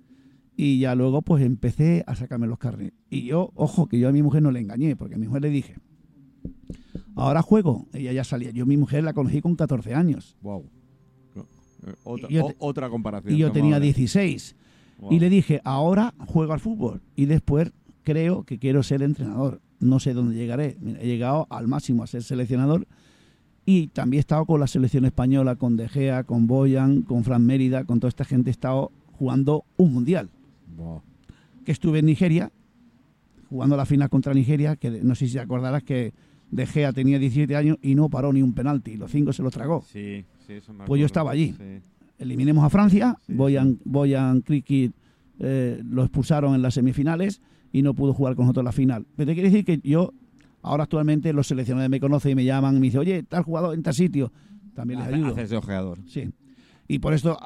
Y 0.57 0.79
ya 0.79 0.93
luego 0.93 1.21
pues 1.21 1.43
empecé 1.43 2.03
a 2.05 2.15
sacarme 2.15 2.45
los 2.47 2.57
carnes. 2.59 2.91
Y 3.09 3.23
yo, 3.23 3.51
ojo, 3.55 3.87
que 3.87 3.97
yo 3.99 4.09
a 4.09 4.11
mi 4.11 4.21
mujer 4.21 4.41
no 4.43 4.51
le 4.51 4.59
engañé, 4.59 4.95
porque 4.97 5.15
a 5.15 5.17
mi 5.17 5.27
mujer 5.27 5.43
le 5.43 5.49
dije, 5.49 5.75
ahora 7.21 7.41
juego. 7.41 7.87
Ella 7.93 8.11
ya 8.13 8.23
salía. 8.23 8.51
Yo 8.51 8.65
mi 8.65 8.77
mujer 8.77 9.03
la 9.03 9.13
conocí 9.13 9.41
con 9.41 9.55
14 9.55 9.93
años. 9.93 10.35
Wow. 10.41 10.65
Eh, 11.85 11.93
Otra, 12.59 12.87
o- 12.87 12.91
comparación. 12.91 13.33
Y 13.33 13.37
yo 13.37 13.51
tenía 13.51 13.75
ahora. 13.75 13.83
16. 13.85 14.55
Wow. 14.99 15.13
Y 15.13 15.19
le 15.19 15.29
dije, 15.29 15.61
ahora 15.63 16.13
juego 16.27 16.53
al 16.53 16.59
fútbol. 16.59 17.01
Y 17.15 17.25
después 17.25 17.71
creo 18.03 18.43
que 18.43 18.59
quiero 18.59 18.83
ser 18.83 19.01
entrenador. 19.01 19.61
No 19.79 19.99
sé 19.99 20.13
dónde 20.13 20.35
llegaré. 20.35 20.77
Mira, 20.81 20.99
He 21.01 21.07
llegado 21.07 21.47
al 21.49 21.67
máximo 21.67 22.03
a 22.03 22.07
ser 22.07 22.23
seleccionador. 22.23 22.85
Y 23.65 23.87
también 23.87 24.19
he 24.19 24.21
estado 24.21 24.45
con 24.45 24.59
la 24.59 24.67
selección 24.67 25.05
española, 25.05 25.55
con 25.55 25.77
De 25.77 25.87
Gea, 25.87 26.23
con 26.23 26.47
Boyan, 26.47 27.03
con 27.03 27.23
Fran 27.23 27.45
Mérida, 27.45 27.83
con 27.85 27.99
toda 27.99 28.09
esta 28.09 28.25
gente. 28.25 28.49
He 28.49 28.51
estado 28.51 28.91
jugando 29.13 29.63
un 29.77 29.93
mundial. 29.93 30.29
Wow. 30.75 31.01
Que 31.63 31.71
estuve 31.71 31.99
en 31.99 32.07
Nigeria, 32.07 32.51
jugando 33.49 33.77
la 33.77 33.85
final 33.85 34.09
contra 34.09 34.33
Nigeria, 34.33 34.75
que 34.75 34.89
no 35.03 35.13
sé 35.15 35.27
si 35.27 35.33
te 35.33 35.39
acordarás 35.39 35.83
que 35.83 36.13
De 36.51 36.65
Gea 36.65 36.91
tenía 36.93 37.19
17 37.19 37.55
años 37.55 37.77
y 37.81 37.95
no 37.95 38.09
paró 38.09 38.33
ni 38.33 38.41
un 38.41 38.53
penalti. 38.53 38.97
Los 38.97 39.11
cinco 39.11 39.31
se 39.33 39.43
los 39.43 39.53
tragó. 39.53 39.83
Sí, 39.91 40.25
sí, 40.47 40.53
eso 40.53 40.73
me 40.73 40.85
Pues 40.85 40.99
yo 40.99 41.05
estaba 41.05 41.31
allí. 41.31 41.53
sí. 41.57 41.81
eliminemos 42.17 42.63
a 42.63 42.69
Francia, 42.69 43.17
Sí, 43.25 43.33
Boyan, 43.33 43.79
Boyan 43.85 44.41
Cricket 44.41 44.91
eh, 45.39 45.81
lo 45.85 46.03
expulsaron 46.03 46.53
en 46.55 46.61
las 46.61 46.73
semifinales 46.73 47.41
y 47.71 47.81
no 47.81 47.93
pudo 47.93 48.13
jugar 48.13 48.35
con 48.35 48.45
nosotros 48.45 48.63
en 48.63 48.65
la 48.65 48.71
final. 48.73 49.05
Pero 49.15 49.27
te 49.27 49.33
quiere 49.35 49.49
decir 49.49 49.63
que 49.63 49.79
yo, 49.87 50.11
ahora 50.61 50.83
actualmente 50.83 51.31
los 51.33 51.47
seleccionadores 51.47 51.89
me 51.89 51.99
conocen 51.99 52.31
y 52.31 52.35
me 52.35 52.43
llaman 52.45 52.75
y 52.75 52.79
me 52.79 52.85
dicen, 52.87 52.99
oye, 53.01 53.23
tal 53.23 53.43
jugador 53.43 53.73
en 53.75 53.83
tal 53.83 53.93
sitio, 53.93 54.33
también 54.73 54.99
les 54.99 55.07
ayudo. 55.13 55.27
Haces 55.33 55.49
de 55.51 55.57
ojeador. 55.57 55.99
Sí. 56.07 56.29
Y 56.87 56.99
por 56.99 57.13
esto, 57.13 57.37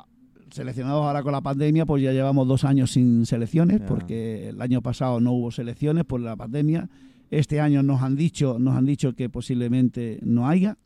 seleccionados 0.49 1.03
ahora 1.05 1.21
con 1.23 1.33
la 1.33 1.41
pandemia, 1.41 1.85
pues 1.85 2.01
ya 2.01 2.11
llevamos 2.13 2.47
dos 2.47 2.63
años 2.63 2.91
sin 2.91 3.25
selecciones, 3.25 3.81
Ya. 3.81 3.85
porque 3.85 4.49
el 4.49 4.61
año 4.61 4.81
pasado 4.81 5.19
no 5.19 5.33
hubo 5.33 5.51
selecciones 5.51 6.05
por 6.05 6.19
la 6.21 6.35
pandemia. 6.35 6.89
Este 7.37 7.59
año 7.59 7.83
nos 7.83 8.01
han 8.01 8.15
dicho, 8.15 8.57
nos 8.59 8.75
han 8.75 8.85
dicho 8.85 9.13
que 9.13 9.29
posiblemente 9.29 10.19
no 10.23 10.47
haya, 10.47 10.77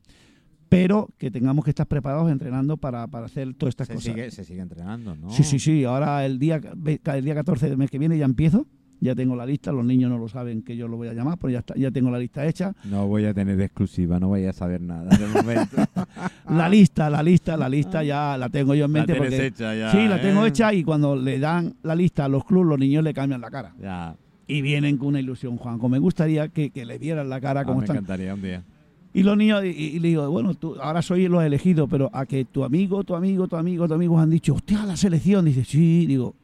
pero 0.69 1.09
que 1.17 1.31
tengamos 1.31 1.63
que 1.63 1.71
estar 1.71 1.87
preparados 1.87 2.31
entrenando 2.31 2.77
para, 2.77 3.07
para 3.07 3.25
hacer 3.27 3.53
todas 3.53 3.71
estas 3.73 3.87
Se 3.87 3.93
cosas. 3.93 4.13
sigue, 4.13 4.31
se 4.31 4.43
sigue 4.43 4.61
entrenando, 4.61 5.15
¿no? 5.15 5.29
Sí, 5.29 5.43
sí, 5.43 5.59
sí. 5.59 5.83
Ahora 5.83 6.25
el 6.25 6.39
día, 6.39 6.59
el 6.85 7.23
día 7.25 7.35
14 7.35 7.69
del 7.69 7.77
mes 7.77 7.89
que 7.89 7.99
viene 7.99 8.17
ya 8.17 8.25
empiezo. 8.25 8.67
Ya 8.99 9.13
tengo 9.13 9.35
la 9.35 9.45
lista. 9.45 9.71
Los 9.71 9.85
niños 9.85 10.09
no 10.09 10.17
lo 10.17 10.27
saben 10.27 10.63
que 10.63 10.75
yo 10.75 10.87
lo 10.87 10.97
voy 10.97 11.07
a 11.07 11.13
llamar, 11.13 11.37
pero 11.37 11.51
ya, 11.51 11.59
está, 11.59 11.75
ya 11.75 11.91
tengo 11.91 12.09
la 12.09 12.17
lista 12.17 12.47
hecha. 12.47 12.73
No 12.85 13.05
voy 13.05 13.25
a 13.25 13.33
tener 13.33 13.61
exclusiva, 13.61 14.19
no 14.19 14.29
voy 14.29 14.45
a 14.45 14.53
saber 14.53 14.81
nada 14.81 15.15
de 15.15 15.27
momento. 15.27 15.77
La 16.49 16.67
lista, 16.67 17.09
la 17.09 17.21
lista, 17.21 17.57
la 17.57 17.67
lista 17.69 18.03
ya 18.03 18.37
la 18.37 18.47
tengo 18.49 18.73
yo 18.73 18.85
en 18.85 18.93
la 18.93 18.99
mente. 18.99 19.13
tienes 19.13 19.29
porque, 19.31 19.45
hecha 19.47 19.75
ya. 19.75 19.91
sí, 19.91 20.07
la 20.07 20.19
tengo 20.21 20.45
¿eh? 20.45 20.49
hecha 20.49 20.73
y 20.73 20.81
cuando 20.83 21.15
le 21.15 21.37
dan 21.39 21.75
la 21.83 21.93
lista 21.93 22.23
a 22.25 22.29
los 22.29 22.45
clubes, 22.45 22.69
los 22.69 22.79
niños 22.79 23.03
le 23.03 23.13
cambian 23.13 23.41
la 23.41 23.51
cara. 23.51 23.75
Ya. 23.79 24.15
Y 24.47 24.61
vienen 24.61 24.97
con 24.97 25.09
una 25.09 25.19
ilusión, 25.19 25.57
Juanjo. 25.57 25.89
Me 25.89 25.99
gustaría 25.99 26.47
que, 26.47 26.69
que 26.69 26.85
le 26.85 26.97
vieran 26.97 27.29
la 27.29 27.41
cara 27.41 27.61
Ah, 27.61 27.65
como 27.65 27.79
me 27.79 27.83
están. 27.85 27.97
encantaría 27.97 28.33
un 28.33 28.41
día. 28.41 28.63
Y 29.13 29.23
los 29.23 29.35
niños, 29.35 29.63
y, 29.65 29.69
y 29.69 29.99
le 29.99 30.09
digo, 30.09 30.29
bueno, 30.29 30.53
tú 30.53 30.75
ahora 30.81 31.01
soy 31.01 31.27
los 31.27 31.43
elegidos, 31.43 31.87
pero 31.89 32.09
a 32.13 32.25
que 32.25 32.45
tu 32.45 32.63
amigo, 32.63 33.03
tu 33.03 33.15
amigo, 33.15 33.47
tu 33.47 33.55
amigo, 33.55 33.87
tu 33.87 33.93
amigo 33.95 34.19
han 34.19 34.29
dicho, 34.29 34.53
hostia, 34.53 34.85
la 34.85 34.95
selección. 34.95 35.43
Dice, 35.45 35.65
sí, 35.65 36.05
digo, 36.05 36.35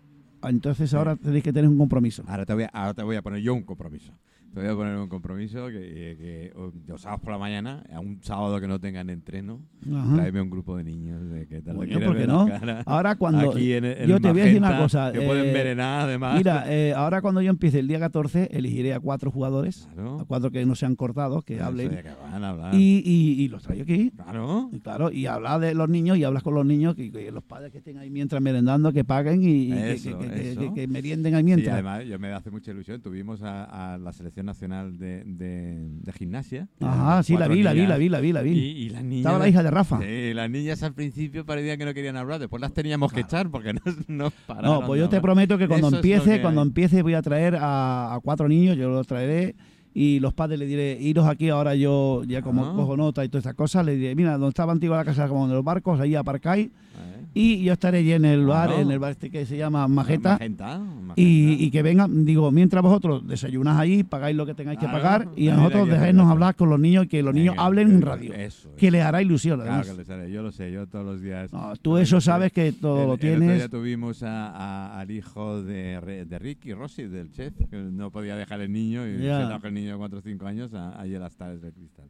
"Ah, 0.41 0.49
entonces 0.49 0.93
ahora 0.93 1.15
tenéis 1.15 1.43
que 1.43 1.53
tener 1.53 1.69
un 1.69 1.77
compromiso. 1.77 2.23
Ahora 2.27 2.45
te, 2.45 2.53
voy 2.53 2.63
a, 2.63 2.67
ahora 2.67 2.93
te 2.93 3.03
voy 3.03 3.15
a 3.15 3.21
poner 3.21 3.41
yo 3.41 3.53
un 3.53 3.63
compromiso. 3.63 4.11
Te 4.53 4.59
voy 4.59 4.69
a 4.69 4.75
poner 4.75 4.95
un 4.97 5.07
compromiso 5.09 5.65
que, 5.67 5.73
que, 5.79 6.15
que, 6.19 6.53
o- 6.55 6.71
los 6.87 7.01
sábados 7.01 7.21
por 7.23 7.31
la 7.31 7.39
mañana, 7.39 7.83
a 7.91 7.99
un 7.99 8.19
sábado 8.21 8.61
que 8.61 8.67
no 8.67 8.79
tengan 8.79 9.09
entreno, 9.09 9.59
Ajá. 9.91 10.15
tráeme 10.15 10.41
un 10.41 10.49
grupo 10.51 10.77
de 10.77 10.83
niños 10.83 11.27
de 11.31 11.47
que 11.47 11.63
Coño, 11.63 11.79
quieres 11.87 12.07
¿por 12.07 12.17
qué 12.17 12.27
no? 12.27 12.47
Ahora 12.85 13.15
cuando 13.15 13.49
Aquí 13.49 13.73
en, 13.73 13.83
en 13.85 14.07
yo 14.07 14.19
te 14.21 14.31
voy 14.31 14.41
a 14.41 14.43
decir 14.45 14.59
una 14.59 14.77
cosa, 14.77 15.11
Que 15.11 15.21
pueden 15.21 15.45
eh, 15.45 15.47
envenenar 15.47 16.01
además. 16.01 16.37
Mira, 16.37 16.65
eh, 16.67 16.93
ahora 16.95 17.21
cuando 17.23 17.41
yo 17.41 17.49
empiece 17.49 17.79
el 17.79 17.87
día 17.87 17.99
14, 17.99 18.49
elegiré 18.51 18.93
a 18.93 18.99
cuatro 18.99 19.31
jugadores, 19.31 19.87
Claro. 19.93 20.19
a 20.19 20.25
cuatro 20.25 20.51
que 20.51 20.63
no 20.67 20.75
sean 20.75 20.95
cortados, 20.95 21.43
que 21.43 21.59
hablen, 21.59 21.89
que 21.89 22.03
van 22.31 22.43
a 22.43 22.49
hablar. 22.49 22.75
y, 22.75 23.01
y, 23.03 23.41
y 23.43 23.47
los 23.47 23.63
traigo 23.63 23.81
aquí. 23.83 24.11
Claro. 24.11 24.69
Y 24.71 24.79
claro, 24.81 25.11
y 25.11 25.25
hablar 25.25 25.61
de 25.61 25.73
los 25.73 25.89
niños 25.89 26.17
y 26.19 26.23
hablas 26.25 26.43
con 26.43 26.53
los 26.53 26.65
niños, 26.65 26.93
que, 26.93 27.11
que 27.11 27.31
los 27.31 27.43
padres 27.43 27.71
que 27.71 27.79
estén 27.79 27.97
ahí 27.97 28.11
mientras 28.11 28.39
merendando, 28.39 28.93
que 28.93 29.03
paguen 29.03 29.41
y, 29.41 29.69
que- 29.71 29.93
Eso, 29.93 30.73
que, 30.75 30.87
merienden 30.87 31.33
ahí 31.33 31.41
Sí, 31.41 31.45
mientras. 31.45 31.73
además, 31.73 32.05
yo 32.05 32.19
me 32.19 32.27
hace 32.31 32.51
mucha 32.51 32.69
ilusión. 32.69 33.01
Tuvimos 33.01 33.41
a, 33.41 33.93
a 33.93 33.97
la 33.97 34.13
selección 34.13 34.42
nacional 34.43 34.97
de, 34.97 35.23
de, 35.25 35.87
de 35.89 36.13
gimnasia. 36.13 36.67
Ajá, 36.81 37.11
Eran 37.13 37.23
sí, 37.23 37.37
la 37.37 37.47
vi, 37.47 37.63
la 37.63 37.73
vi, 37.73 37.85
la 37.87 37.97
vi, 37.97 38.09
la 38.09 38.19
vi, 38.19 38.31
la 38.31 38.41
vi. 38.41 38.51
Y, 38.51 38.55
y 38.85 38.89
las 38.89 39.03
niñas. 39.03 39.25
Estaba 39.25 39.39
la 39.39 39.47
hija 39.47 39.63
de 39.63 39.71
Rafa. 39.71 39.99
Sí, 40.01 40.33
las 40.33 40.49
niñas 40.49 40.83
al 40.83 40.93
principio 40.93 41.45
parecían 41.45 41.77
que 41.77 41.85
no 41.85 41.93
querían 41.93 42.17
hablar, 42.17 42.39
después 42.39 42.61
las 42.61 42.73
teníamos 42.73 43.11
que 43.13 43.21
echar 43.21 43.49
porque 43.49 43.73
no, 43.73 43.81
no 44.07 44.31
pararon. 44.45 44.81
No, 44.81 44.85
pues 44.85 44.99
yo 44.99 45.09
te 45.09 45.21
prometo 45.21 45.57
que 45.57 45.67
cuando 45.67 45.87
Eso 45.87 45.97
empiece, 45.97 46.35
que 46.37 46.41
cuando 46.41 46.61
empiece 46.61 47.01
voy 47.01 47.13
a 47.13 47.21
traer 47.21 47.55
a, 47.55 48.15
a 48.15 48.19
cuatro 48.19 48.47
niños, 48.47 48.77
yo 48.77 48.89
los 48.89 49.07
traeré 49.07 49.55
y 49.93 50.19
los 50.19 50.33
padres 50.33 50.59
le 50.59 50.65
diré, 50.65 50.97
iros 50.99 51.27
aquí 51.27 51.49
ahora 51.49 51.75
yo 51.75 52.23
ya 52.25 52.41
como 52.41 52.65
Ah. 52.65 52.73
cojo 52.75 52.97
nota 52.97 53.23
y 53.23 53.29
todas 53.29 53.41
estas 53.45 53.55
cosas, 53.55 53.85
le 53.85 53.95
diré, 53.95 54.15
mira, 54.15 54.33
donde 54.33 54.49
estaba 54.49 54.71
antigua 54.71 54.97
la 54.97 55.05
casa 55.05 55.27
como 55.27 55.47
de 55.47 55.53
los 55.53 55.63
barcos, 55.63 55.99
ahí 55.99 56.15
aparcáis 56.15 56.67
¿Eh? 56.67 57.25
y 57.35 57.63
yo 57.63 57.73
estaré 57.73 57.99
allí 57.99 58.11
en 58.13 58.25
el 58.25 58.45
bar, 58.45 58.71
en 58.73 58.91
el 58.91 58.99
bar 58.99 59.11
este 59.11 59.29
que 59.31 59.45
se 59.45 59.57
llama 59.57 59.87
Majeta. 59.87 60.33
Magenta, 60.33 60.77
Magenta. 60.79 61.13
Y, 61.15 61.63
y 61.65 61.71
que 61.71 61.81
vengan, 61.81 62.25
digo, 62.25 62.51
mientras 62.51 62.81
vosotros 62.83 63.27
desayunás 63.27 63.79
allí, 63.79 64.03
pagáis 64.03 64.35
lo 64.35 64.45
que 64.45 64.53
tengáis 64.53 64.77
que 64.79 64.85
pagar 64.87 65.27
y 65.35 65.47
a 65.47 65.55
nosotros 65.55 65.89
sé. 65.89 66.19
hablar 66.21 66.55
con 66.55 66.69
los 66.69 66.79
niños 66.79 67.05
y 67.05 67.07
que 67.07 67.23
los 67.23 67.33
niños 67.33 67.53
Venga, 67.55 67.65
hablen 67.65 67.89
en 67.91 67.97
eh, 67.97 68.05
radio. 68.05 68.33
Eso. 68.33 68.69
Que 68.77 68.91
les 68.91 69.03
hará 69.03 69.21
ilusión, 69.21 69.57
Claro 69.59 69.71
además. 69.71 69.89
que 69.91 69.97
les 69.97 70.09
haré, 70.09 70.31
yo 70.31 70.41
lo 70.43 70.51
sé, 70.51 70.71
yo 70.71 70.85
todos 70.87 71.05
los 71.05 71.21
días. 71.21 71.51
No, 71.51 71.73
tú 71.81 71.97
eso 71.97 72.21
sabes 72.21 72.51
que 72.51 72.71
todo 72.71 72.97
El- 73.01 73.07
lo 73.07 73.13
el 73.13 73.19
otro 73.19 73.27
día 73.29 73.37
tienes. 73.39 73.69
tuvimos 73.69 74.23
a- 74.23 74.49
a- 74.49 74.99
al 74.99 75.09
hijo 75.11 75.61
de, 75.63 76.25
de 76.27 76.39
Ricky 76.39 76.73
Rossi, 76.73 77.03
del 77.03 77.31
chef, 77.31 77.53
que 77.69 77.77
no 77.77 78.11
podía 78.11 78.35
dejar 78.35 78.61
el 78.61 78.71
niño 78.71 79.07
y 79.07 79.23
Ya. 79.23 79.47
se 79.59 79.67
el 79.67 79.73
niño 79.73 79.82
de 79.91 79.97
4 79.97 80.19
o 80.19 80.21
5 80.21 80.45
años 80.45 80.73
a- 80.73 80.99
allí 80.99 81.15
a 81.15 81.19
las 81.19 81.36
tardes 81.36 81.61
del 81.61 81.73
cristal. 81.73 82.09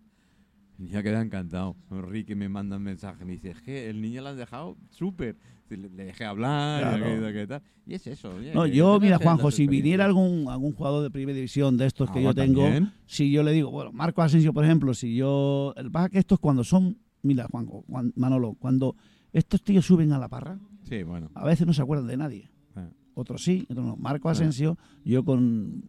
Ya 0.79 1.03
queda 1.03 1.21
encantado. 1.21 1.75
Ricky 1.89 2.33
me 2.35 2.49
manda 2.49 2.77
un 2.77 2.83
mensaje, 2.83 3.23
me 3.25 3.33
dice, 3.33 3.51
es 3.51 3.61
que 3.61 3.89
el 3.89 4.01
niño 4.01 4.21
lo 4.23 4.29
han 4.29 4.37
dejado 4.37 4.75
súper. 4.89 5.37
Le, 5.69 5.89
le 5.89 6.05
dejé 6.05 6.25
hablar, 6.25 6.81
Claro. 6.81 6.97
y 6.97 7.01
aquello, 7.11 7.33
que 7.33 7.47
tal. 7.47 7.61
Y 7.87 7.93
es 7.95 8.05
eso. 8.05 8.29
oye, 8.35 8.53
No, 8.53 8.63
que 8.65 8.75
yo, 8.75 8.99
mira, 8.99 9.17
que 9.17 9.23
Juanjo, 9.23 9.49
si 9.49 9.65
viniera 9.67 10.05
algún, 10.05 10.47
algún 10.47 10.73
jugador 10.73 11.01
de 11.01 11.09
primera 11.09 11.35
división 11.35 11.77
de 11.77 11.87
estos 11.87 12.11
que 12.11 12.19
Ah, 12.19 12.23
yo 12.23 12.33
tengo, 12.35 12.61
también. 12.63 12.91
si 13.07 13.31
yo 13.31 13.41
le 13.43 13.51
digo, 13.53 13.71
bueno, 13.71 13.91
Marco 13.91 14.21
Asensio, 14.21 14.53
por 14.53 14.65
ejemplo, 14.65 14.93
si 14.93 15.15
yo. 15.15 15.73
El 15.77 15.89
pasa 15.91 16.09
que 16.09 16.19
estos 16.19 16.39
cuando 16.39 16.63
son. 16.63 16.97
Mira, 17.23 17.47
Juanjo, 17.49 17.83
Juan- 17.87 18.13
Manolo, 18.15 18.53
cuando 18.59 18.95
estos 19.31 19.63
tíos 19.63 19.85
suben 19.85 20.11
a 20.11 20.19
la 20.19 20.27
parra, 20.27 20.59
Sí, 20.83 21.01
bueno. 21.03 21.31
a 21.33 21.45
veces 21.45 21.65
no 21.65 21.73
se 21.73 21.81
acuerdan 21.81 22.05
de 22.07 22.17
nadie. 22.17 22.49
Ah. 22.75 22.89
Otros 23.15 23.43
sí, 23.43 23.65
otros 23.69 23.85
no. 23.85 23.95
Marco 23.95 24.29
Asensio, 24.29 24.77
yo 25.05 25.23
con 25.25 25.83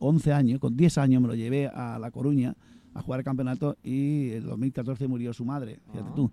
11 0.00 0.32
años, 0.32 0.58
con 0.58 0.76
10 0.76 0.98
años 0.98 1.22
me 1.22 1.28
lo 1.28 1.34
llevé 1.34 1.68
a 1.68 1.98
La 1.98 2.10
Coruña 2.10 2.54
a 2.94 3.02
jugar 3.02 3.20
el 3.20 3.24
campeonato 3.24 3.76
y 3.84 4.30
en 4.32 4.44
2014 4.46 5.06
murió 5.06 5.32
su 5.32 5.44
madre, 5.44 5.78
fíjate 5.92 6.08
Ah. 6.10 6.14
tú. 6.16 6.30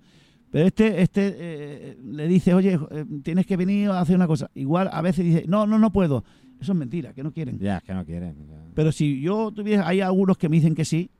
Pero 0.49 0.65
este, 0.65 1.01
este 1.01 1.35
eh, 1.37 1.97
le 2.03 2.27
dice, 2.27 2.53
oye, 2.53 2.79
eh, 2.91 3.05
tienes 3.21 3.45
que 3.45 3.57
venir 3.57 3.89
a 3.89 3.99
hacer 3.99 4.15
una 4.15 4.27
cosa. 4.27 4.49
Igual 4.55 4.89
a 4.91 5.01
veces 5.01 5.25
dice, 5.25 5.43
no, 5.47 5.67
no, 5.67 5.77
no 5.77 5.91
puedo. 5.91 6.23
Eso 6.59 6.71
es 6.71 6.77
mentira, 6.77 7.13
que 7.13 7.21
no 7.21 7.31
quieren. 7.33 7.59
Ya, 7.59 7.77
es 7.77 7.83
que 7.83 7.93
no 7.93 8.05
quieren. 8.05 8.33
ya. 8.47 8.65
Pero 8.73 8.91
si 8.93 9.19
yo 9.21 9.51
tuviera, 9.51 9.85
hay 9.87 9.99
algunos 10.01 10.37
que 10.37 10.47
me 10.49 10.55
dicen 10.55 10.73
que 10.73 10.85
sí, 10.85 11.11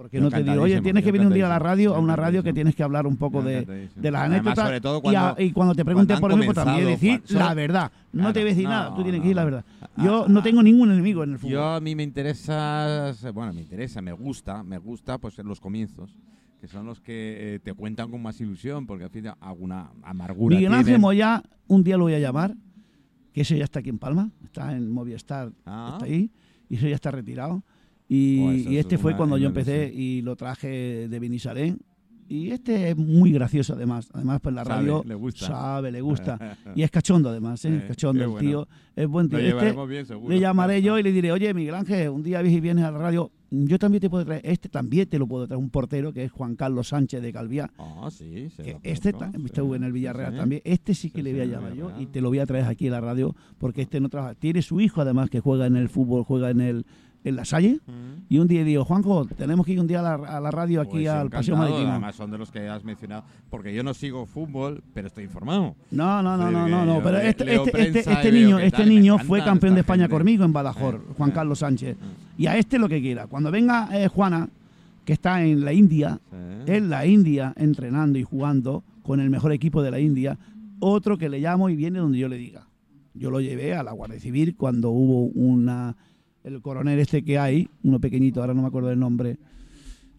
porque 0.00 0.16
Yo 0.18 0.22
no 0.22 0.30
te 0.30 0.44
digo, 0.44 0.62
oye, 0.62 0.80
tienes 0.80 1.02
que 1.02 1.08
yo 1.08 1.12
venir 1.12 1.26
un 1.26 1.32
día 1.34 1.46
a 1.46 1.48
la 1.48 1.58
radio, 1.58 1.92
a 1.92 1.96
yo 1.96 2.02
una 2.02 2.14
radio 2.14 2.42
que 2.44 2.52
tienes 2.52 2.76
que 2.76 2.84
hablar 2.84 3.04
un 3.04 3.16
poco 3.16 3.40
Yo 3.42 3.48
de, 3.48 3.88
de 3.96 4.10
las 4.12 4.22
anécdotas. 4.22 4.64
sobre 4.64 4.80
todo 4.80 4.98
y, 4.98 5.00
cuando- 5.02 5.20
a- 5.20 5.42
y 5.42 5.50
cuando 5.50 5.74
te 5.74 5.84
pregunten 5.84 6.20
por 6.20 6.30
ejemplo, 6.30 6.54
también 6.54 6.86
decir 6.86 7.20
Juan, 7.28 7.38
la 7.40 7.54
verdad. 7.54 7.92
No 8.12 8.20
Claro, 8.20 8.32
te 8.32 8.38
voy 8.40 8.46
a 8.46 8.50
decir 8.50 8.64
no, 8.64 8.70
nada, 8.70 8.94
tú 8.94 9.02
tienes 9.02 9.12
no, 9.18 9.22
que 9.22 9.28
decir 9.28 9.36
la 9.36 9.44
verdad. 9.44 9.64
Ah, 9.82 9.88
Yo 10.04 10.24
ah, 10.24 10.26
no 10.28 10.42
tengo 10.44 10.62
ningún 10.62 10.92
enemigo 10.92 11.24
en 11.24 11.32
el 11.32 11.38
fútbol. 11.38 11.52
Yo 11.52 11.64
a 11.64 11.80
mí 11.80 11.96
me 11.96 12.04
interesa, 12.04 13.12
bueno, 13.34 13.52
me 13.52 13.60
interesa, 13.60 14.00
me 14.00 14.12
gusta, 14.12 14.62
me 14.62 14.78
gusta 14.78 15.18
pues 15.18 15.36
los 15.38 15.58
comienzos, 15.60 16.14
que 16.60 16.68
son 16.68 16.86
los 16.86 17.00
que 17.00 17.56
eh, 17.56 17.58
te 17.58 17.74
cuentan 17.74 18.08
con 18.10 18.22
más 18.22 18.40
ilusión, 18.40 18.86
porque 18.86 19.02
al 19.04 19.10
fin 19.10 19.26
alguna 19.40 19.90
amargura 20.04 20.56
Miguel 20.56 20.74
Ángel. 20.74 20.98
Moya, 21.00 21.42
un 21.66 21.82
día 21.82 21.96
lo 21.96 22.04
voy 22.04 22.14
a 22.14 22.18
llamar, 22.20 22.54
que 23.32 23.40
ese 23.40 23.58
ya 23.58 23.64
está 23.64 23.80
aquí 23.80 23.90
en 23.90 23.98
Palma, 23.98 24.30
está 24.44 24.76
en 24.76 24.90
Movistar, 24.90 25.50
Ah. 25.66 25.90
está 25.94 26.04
ahí, 26.06 26.30
y 26.68 26.76
ese 26.76 26.88
ya 26.88 26.94
está 26.94 27.10
retirado. 27.10 27.62
Y, 28.08 28.40
Oh, 28.40 28.50
es 28.52 28.66
este 28.68 28.98
fue 28.98 29.16
cuando 29.16 29.36
yo 29.36 29.46
empecé 29.48 29.92
y 29.94 30.22
lo 30.22 30.34
traje 30.36 31.08
de 31.08 31.18
Benisalén. 31.18 31.78
Y 32.30 32.50
este 32.50 32.90
es 32.90 32.96
muy 32.96 33.32
gracioso 33.32 33.72
además. 33.72 34.10
Además, 34.12 34.40
pues 34.42 34.54
la 34.54 34.62
Sabe, 34.62 34.76
radio 34.76 35.02
le 35.06 35.14
gusta. 35.14 35.46
sabe, 35.46 35.90
le 35.90 36.00
gusta. 36.02 36.58
y 36.74 36.82
es 36.82 36.90
cachondo 36.90 37.30
además, 37.30 37.64
¿eh? 37.64 37.74
Es 37.78 37.84
cachondo 37.84 38.22
el 38.22 38.28
bueno. 38.28 38.48
tío. 38.48 38.68
Es 38.94 39.08
buen 39.08 39.30
tío. 39.30 39.38
Este, 39.38 39.86
bien, 39.86 40.06
le 40.28 40.38
llamaré 40.38 40.82
yo 40.82 40.98
y 40.98 41.02
le 41.02 41.10
diré, 41.10 41.32
oye, 41.32 41.54
Miguel 41.54 41.74
Ángel, 41.74 42.10
un 42.10 42.22
día 42.22 42.42
vienes 42.42 42.58
y 42.58 42.60
vienes 42.60 42.84
a 42.84 42.90
la 42.90 42.98
radio, 42.98 43.30
yo 43.50 43.78
también 43.78 44.02
te 44.02 44.10
puedo 44.10 44.26
traer, 44.26 44.42
este 44.44 44.68
también 44.68 45.08
te 45.08 45.18
lo 45.18 45.26
puedo 45.26 45.46
traer, 45.46 45.58
un 45.58 45.70
portero 45.70 46.12
que 46.12 46.24
es 46.24 46.30
Juan 46.30 46.54
Carlos 46.54 46.88
Sánchez 46.88 47.22
de 47.22 47.32
Calviá. 47.32 47.70
Ah, 47.78 48.10
sí, 48.10 48.50
se 48.50 48.72
lo 48.72 48.80
este 48.82 49.12
sí, 49.12 49.16
estuvo 49.46 49.74
en 49.74 49.84
el 49.84 49.92
Villarreal 49.92 50.32
sí. 50.32 50.38
también. 50.38 50.62
Este 50.66 50.92
sí 50.92 51.10
que 51.10 51.20
Sí, 51.20 51.22
le 51.22 51.32
voy 51.32 51.40
a 51.40 51.44
llamar 51.46 51.72
yo 51.74 51.90
y 51.98 52.06
te 52.06 52.20
lo 52.20 52.28
voy 52.28 52.40
a 52.40 52.46
traer 52.46 52.66
aquí 52.66 52.88
a 52.88 52.90
la 52.90 53.00
radio 53.00 53.34
porque 53.56 53.80
este 53.80 54.00
no 54.00 54.10
trabaja. 54.10 54.34
Tiene 54.34 54.60
su 54.60 54.82
hijo 54.82 55.00
además 55.00 55.30
que 55.30 55.40
juega 55.40 55.64
en 55.66 55.76
el 55.76 55.88
fútbol, 55.88 56.24
juega 56.24 56.50
en 56.50 56.60
el 56.60 56.84
en 57.24 57.36
la 57.36 57.44
Salle. 57.44 57.80
Mm. 57.86 58.26
Y 58.28 58.38
un 58.38 58.46
día 58.48 58.62
digo, 58.64 58.84
Juanjo, 58.84 59.26
tenemos 59.26 59.64
que 59.64 59.72
ir 59.72 59.80
un 59.80 59.86
día 59.86 60.00
a 60.00 60.02
la, 60.18 60.36
a 60.36 60.40
la 60.40 60.50
radio 60.50 60.80
aquí 60.80 60.90
Pues 60.92 61.08
al 61.08 61.30
Paseo 61.30 61.56
Marítimo. 61.56 61.90
Además 61.90 62.14
son 62.14 62.30
de 62.30 62.38
los 62.38 62.50
que 62.50 62.68
has 62.68 62.84
mencionado, 62.84 63.24
porque 63.50 63.74
yo 63.74 63.82
no 63.82 63.94
sigo 63.94 64.26
fútbol, 64.26 64.82
pero 64.94 65.06
estoy 65.08 65.24
informado. 65.24 65.74
No, 65.90 66.22
no, 66.22 66.36
no, 66.36 66.50
no, 66.50 66.68
no, 66.68 66.84
no. 66.84 67.02
Pero 67.02 67.18
este, 67.18 67.54
este, 67.54 67.88
este, 67.88 68.12
este 68.12 68.32
niño, 68.32 68.58
este 68.58 68.78
tal, 68.78 68.88
niño 68.88 69.18
fue 69.18 69.42
campeón 69.42 69.74
de 69.74 69.80
España 69.80 70.04
gente. 70.04 70.16
conmigo 70.16 70.44
en 70.44 70.52
Badajoz, 70.52 70.94
Eh, 70.96 71.00
Juan 71.16 71.30
eh. 71.30 71.32
Carlos 71.32 71.58
Sánchez. 71.60 71.96
Mm. 71.96 72.42
Y 72.42 72.46
a 72.46 72.56
este 72.56 72.78
lo 72.78 72.88
que 72.88 73.00
quiera. 73.00 73.26
Cuando 73.26 73.50
venga 73.50 73.88
eh, 73.92 74.08
Juana, 74.08 74.48
que 75.04 75.14
está 75.14 75.42
en 75.42 75.64
la 75.64 75.72
India, 75.72 76.20
en 76.66 76.90
la 76.90 77.06
India 77.06 77.54
entrenando 77.56 78.18
y 78.18 78.24
jugando 78.24 78.84
con 79.02 79.20
el 79.20 79.30
mejor 79.30 79.52
equipo 79.52 79.82
de 79.82 79.90
la 79.90 80.00
India, 80.00 80.38
otro 80.80 81.16
que 81.16 81.30
le 81.30 81.40
llamo 81.40 81.70
y 81.70 81.76
viene 81.76 81.98
donde 81.98 82.18
yo 82.18 82.28
le 82.28 82.36
diga. 82.36 82.66
Yo 83.14 83.30
lo 83.30 83.40
llevé 83.40 83.74
a 83.74 83.82
la 83.82 83.92
Guardia 83.92 84.20
Civil 84.20 84.54
cuando 84.54 84.90
hubo 84.90 85.24
una 85.24 85.96
el 86.48 86.62
coronel 86.62 86.98
este 86.98 87.22
que 87.22 87.38
hay, 87.38 87.68
uno 87.82 88.00
pequeñito, 88.00 88.40
ahora 88.40 88.54
no 88.54 88.62
me 88.62 88.68
acuerdo 88.68 88.88
del 88.88 88.98
nombre, 88.98 89.38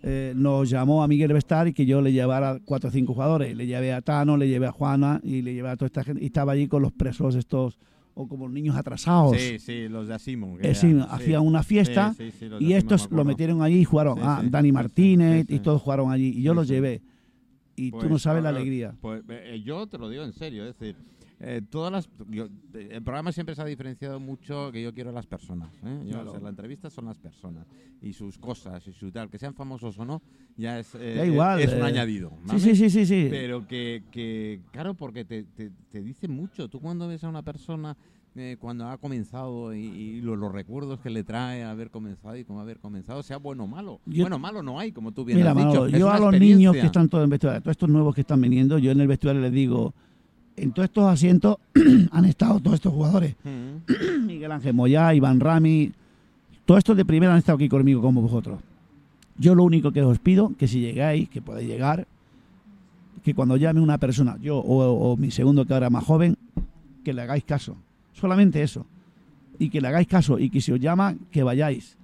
eh, 0.01 0.33
nos 0.35 0.69
llamó 0.69 1.03
a 1.03 1.07
Miguel 1.07 1.33
Bestar 1.33 1.67
y 1.67 1.73
que 1.73 1.85
yo 1.85 2.01
le 2.01 2.13
llevara 2.13 2.59
cuatro 2.63 2.89
o 2.89 2.91
cinco 2.91 3.13
jugadores. 3.13 3.55
Le 3.55 3.65
llevé 3.65 3.91
a 3.93 4.01
Tano, 4.01 4.37
le 4.37 4.47
llevé 4.47 4.67
a 4.67 4.71
Juana 4.71 5.19
y 5.23 5.41
le 5.41 5.53
llevé 5.53 5.69
a 5.69 5.75
toda 5.75 5.87
esta 5.87 6.03
gente. 6.03 6.23
Y 6.23 6.27
estaba 6.27 6.53
allí 6.53 6.67
con 6.67 6.81
los 6.81 6.93
presos 6.93 7.35
estos, 7.35 7.77
o 8.13 8.27
como 8.27 8.47
niños 8.47 8.77
atrasados. 8.77 9.35
Sí, 9.37 9.59
sí, 9.59 9.89
los 9.89 10.07
de 10.07 10.13
Asimo. 10.13 10.57
que 10.57 10.69
Eh, 10.69 10.75
sí, 10.75 10.91
eran, 10.91 11.07
hacían 11.09 11.45
una 11.45 11.63
fiesta 11.63 12.13
Sí, 12.17 12.31
sí, 12.31 12.47
y 12.59 12.73
estos 12.73 13.11
lo 13.11 13.25
metieron 13.25 13.61
allí 13.61 13.79
y 13.79 13.83
jugaron. 13.85 14.19
Ah, 14.21 14.41
Dani 14.45 14.71
Martínez 14.71 15.45
y 15.49 15.59
todos 15.59 15.81
jugaron 15.81 16.11
allí. 16.11 16.29
Y 16.29 16.43
yo 16.43 16.53
los 16.53 16.67
llevé. 16.67 17.01
Y 17.75 17.91
tú 17.91 17.97
Pues, 17.97 18.09
no 18.09 18.19
sabes 18.19 18.43
la 18.43 18.49
alegría. 18.49 18.93
Pues 19.01 19.21
eh, 19.29 19.61
yo 19.65 19.87
te 19.87 19.97
lo 19.97 20.09
digo 20.09 20.23
en 20.23 20.33
serio, 20.33 20.65
es 20.65 20.77
decir, 20.77 20.95
eh, 21.41 21.61
todas 21.69 21.91
las, 21.91 22.09
yo- 22.29 22.47
eh, 22.73 22.89
el 22.91 23.01
programa 23.03 23.31
siempre 23.31 23.55
se 23.55 23.61
ha 23.61 23.65
diferenciado 23.65 24.19
mucho 24.19 24.71
que 24.71 24.81
yo 24.81 24.93
quiero 24.93 25.09
a 25.11 25.13
las 25.13 25.25
personas. 25.25 25.69
¿eh? 25.85 26.01
Yo, 26.05 26.11
Claro. 26.15 26.29
o 26.29 26.31
sea, 26.33 26.41
la 26.41 26.49
entrevista 26.49 26.89
son 26.89 27.05
las 27.05 27.17
personas 27.17 27.65
y 28.01 28.13
sus 28.13 28.37
cosas 28.37 28.85
y 28.87 28.91
su 28.93 29.11
tal, 29.11 29.29
que 29.29 29.37
sean 29.37 29.53
famosos 29.53 29.97
o 29.99 30.05
no, 30.05 30.21
ya 30.57 30.79
es, 30.79 30.95
eh, 30.95 31.23
igual, 31.27 31.59
es 31.61 31.71
un 31.73 31.79
eh, 31.79 31.83
añadido. 31.83 32.29
Sí, 32.29 32.47
¿vale? 32.47 32.59
sí, 32.59 32.75
sí, 32.75 32.89
sí. 32.89 33.05
sí. 33.05 33.27
Pero 33.29 33.67
que, 33.67 34.03
que, 34.11 34.61
claro, 34.71 34.93
porque 34.95 35.23
te, 35.25 35.43
te, 35.43 35.71
te 35.91 36.01
dice 36.01 36.27
mucho. 36.27 36.67
Tú 36.67 36.79
cuando 36.81 37.07
ves 37.07 37.23
a 37.23 37.29
una 37.29 37.41
persona 37.43 37.95
cuando 38.59 38.87
ha 38.87 38.97
comenzado 38.97 39.73
y, 39.73 39.79
y 39.85 40.21
los, 40.21 40.37
los 40.37 40.49
recuerdos 40.53 41.01
que 41.01 41.09
le 41.09 41.25
trae 41.25 41.61
haber 41.65 41.89
comenzado 41.89 42.37
y 42.37 42.45
cómo 42.45 42.61
haber 42.61 42.79
comenzado, 42.79 43.21
sea 43.21 43.35
bueno 43.35 43.65
o 43.65 43.67
malo. 43.67 43.99
Yo- 44.05 44.23
bueno, 44.23 44.39
malo 44.39 44.63
no 44.63 44.79
hay, 44.79 44.93
como 44.93 45.11
tú 45.11 45.25
bien 45.25 45.39
Mira, 45.39 45.51
has 45.51 45.57
dicho. 45.57 45.67
Manolo, 45.67 45.85
es 45.87 45.99
yo 45.99 46.09
a 46.09 46.19
los 46.19 46.39
niños 46.39 46.73
que 46.73 46.85
están 46.85 47.09
todos 47.09 47.25
en 47.25 47.31
vestuario, 47.31 47.59
todos 47.61 47.71
estos 47.73 47.89
nuevos 47.89 48.15
que 48.15 48.21
están 48.21 48.39
viniendo, 48.39 48.77
yo 48.77 48.91
en 48.91 49.01
el 49.01 49.07
vestuario 49.09 49.41
les 49.41 49.51
digo, 49.51 49.93
en 50.61 50.71
todos 50.71 50.85
estos 50.85 51.05
asientos 51.05 51.57
han 52.11 52.25
estado 52.25 52.59
todos 52.59 52.75
estos 52.75 52.93
jugadores. 52.93 53.35
Mm. 53.43 54.25
Miguel 54.25 54.51
Ángel 54.51 54.73
Moyá, 54.73 55.13
Iván 55.13 55.39
Rami, 55.39 55.91
todos 56.65 56.79
estos 56.79 56.97
de 56.97 57.05
primera 57.05 57.33
han 57.33 57.39
estado 57.39 57.55
aquí 57.55 57.69
conmigo 57.69 58.01
como 58.01 58.21
vosotros. 58.21 58.59
Yo 59.37 59.55
lo 59.55 59.63
único 59.63 59.91
que 59.91 60.01
os 60.01 60.19
pido, 60.19 60.53
que 60.57 60.67
si 60.67 60.81
llegáis, 60.81 61.29
que 61.29 61.41
podéis 61.41 61.69
llegar, 61.69 62.07
que 63.23 63.33
cuando 63.33 63.57
llame 63.57 63.79
una 63.79 63.97
persona, 63.97 64.37
yo 64.41 64.57
o, 64.57 65.11
o 65.11 65.17
mi 65.17 65.31
segundo 65.31 65.65
que 65.65 65.73
ahora 65.73 65.87
es 65.87 65.91
más 65.91 66.03
joven, 66.03 66.35
que 67.03 67.13
le 67.13 67.21
hagáis 67.21 67.43
caso. 67.43 67.75
Solamente 68.13 68.61
eso. 68.61 68.85
Y 69.57 69.69
que 69.69 69.81
le 69.81 69.87
hagáis 69.87 70.07
caso 70.07 70.39
y 70.39 70.49
que 70.49 70.61
si 70.61 70.71
os 70.71 70.79
llama, 70.79 71.15
que 71.31 71.43
vayáis. 71.43 71.97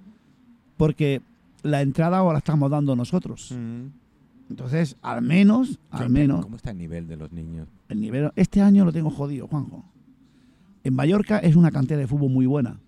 Porque 0.76 1.20
la 1.62 1.82
entrada 1.82 2.22
os 2.22 2.32
la 2.32 2.38
estamos 2.38 2.70
dando 2.70 2.96
nosotros. 2.96 3.52
Mm. 3.52 4.05
Entonces, 4.48 4.96
al 5.02 5.22
menos, 5.22 5.80
al 5.90 6.08
menos, 6.08 6.44
¿Cómo 6.44 6.56
está 6.56 6.70
el 6.70 6.78
nivel 6.78 7.08
de 7.08 7.16
los 7.16 7.32
niños? 7.32 7.68
el 7.88 8.00
nivel. 8.00 8.30
Este 8.36 8.60
año 8.60 8.84
lo 8.84 8.92
tengo 8.92 9.10
jodido, 9.10 9.48
Juanjo. 9.48 9.84
En 10.84 10.94
Mallorca 10.94 11.38
es 11.38 11.56
una 11.56 11.72
cantera 11.72 12.00
de 12.00 12.06
fútbol 12.06 12.30
muy 12.30 12.46
buena. 12.46 12.80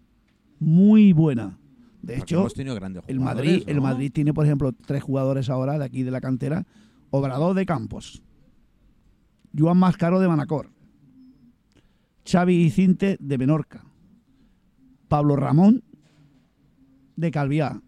Muy 0.61 1.13
buena. 1.13 1.59
De 2.03 2.15
Porque 2.15 2.23
hecho, 2.23 2.41
hemos 2.41 2.55
tenido 2.55 2.77
grandes 2.77 3.03
el 3.09 3.19
Madrid, 3.19 3.65
el. 3.67 3.81
Madrid 3.81 4.13
tiene, 4.13 4.33
por 4.33 4.45
ejemplo, 4.45 4.73
tres 4.73 5.03
jugadores 5.03 5.51
ahora 5.51 5.79
de 5.79 5.85
aquí 5.85 6.05
de 6.05 6.13
la 6.13 6.21
cantera. 6.21 6.65
Obrador 7.11 7.55
de 7.57 7.67
Campos. 7.67 8.23
Joan 9.57 9.79
Mascaro 9.79 10.21
de 10.21 10.29
Manacor. 10.29 10.71
Xavi 12.25 12.71
Cinte 12.71 13.17
de 13.19 13.39
Menorca. 13.39 13.85
Pablo 15.09 15.35
Ramón 15.35 15.83
de 17.17 17.31
Calviá. 17.33 17.81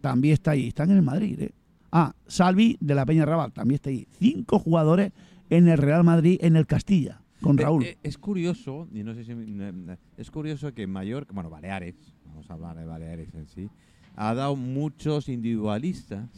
También 0.00 0.34
está 0.34 0.52
ahí. 0.52 0.68
Están 0.68 0.90
en 0.90 0.96
el 0.96 1.02
Madrid, 1.02 1.38
¿eh? 1.40 1.54
Ah, 1.96 2.12
Salvi 2.26 2.76
de 2.80 2.94
la 2.96 3.06
Peña 3.06 3.24
Raval. 3.24 3.52
También 3.52 3.76
está 3.76 3.90
ahí. 3.90 4.06
Cinco 4.18 4.58
jugadores 4.58 5.12
en 5.48 5.68
el 5.68 5.78
Real 5.78 6.02
Madrid, 6.02 6.38
en 6.40 6.56
el 6.56 6.66
Castilla, 6.66 7.20
con 7.40 7.56
Eh, 7.58 7.62
Raúl. 7.62 7.84
eh, 7.84 7.98
es 8.02 8.18
curioso, 8.18 8.88
y 8.92 9.04
no 9.04 9.14
sé 9.14 9.22
si 9.24 9.32
es 10.16 10.30
curioso 10.32 10.74
que 10.74 10.88
Mallorca, 10.88 11.32
bueno, 11.32 11.50
Baleares, 11.50 11.94
vamos 12.26 12.50
a 12.50 12.54
hablar 12.54 12.76
de 12.76 12.84
Baleares 12.84 13.32
en 13.34 13.46
sí, 13.46 13.68
ha 14.16 14.34
dado 14.34 14.56
muchos 14.56 15.28
individualistas. 15.28 16.28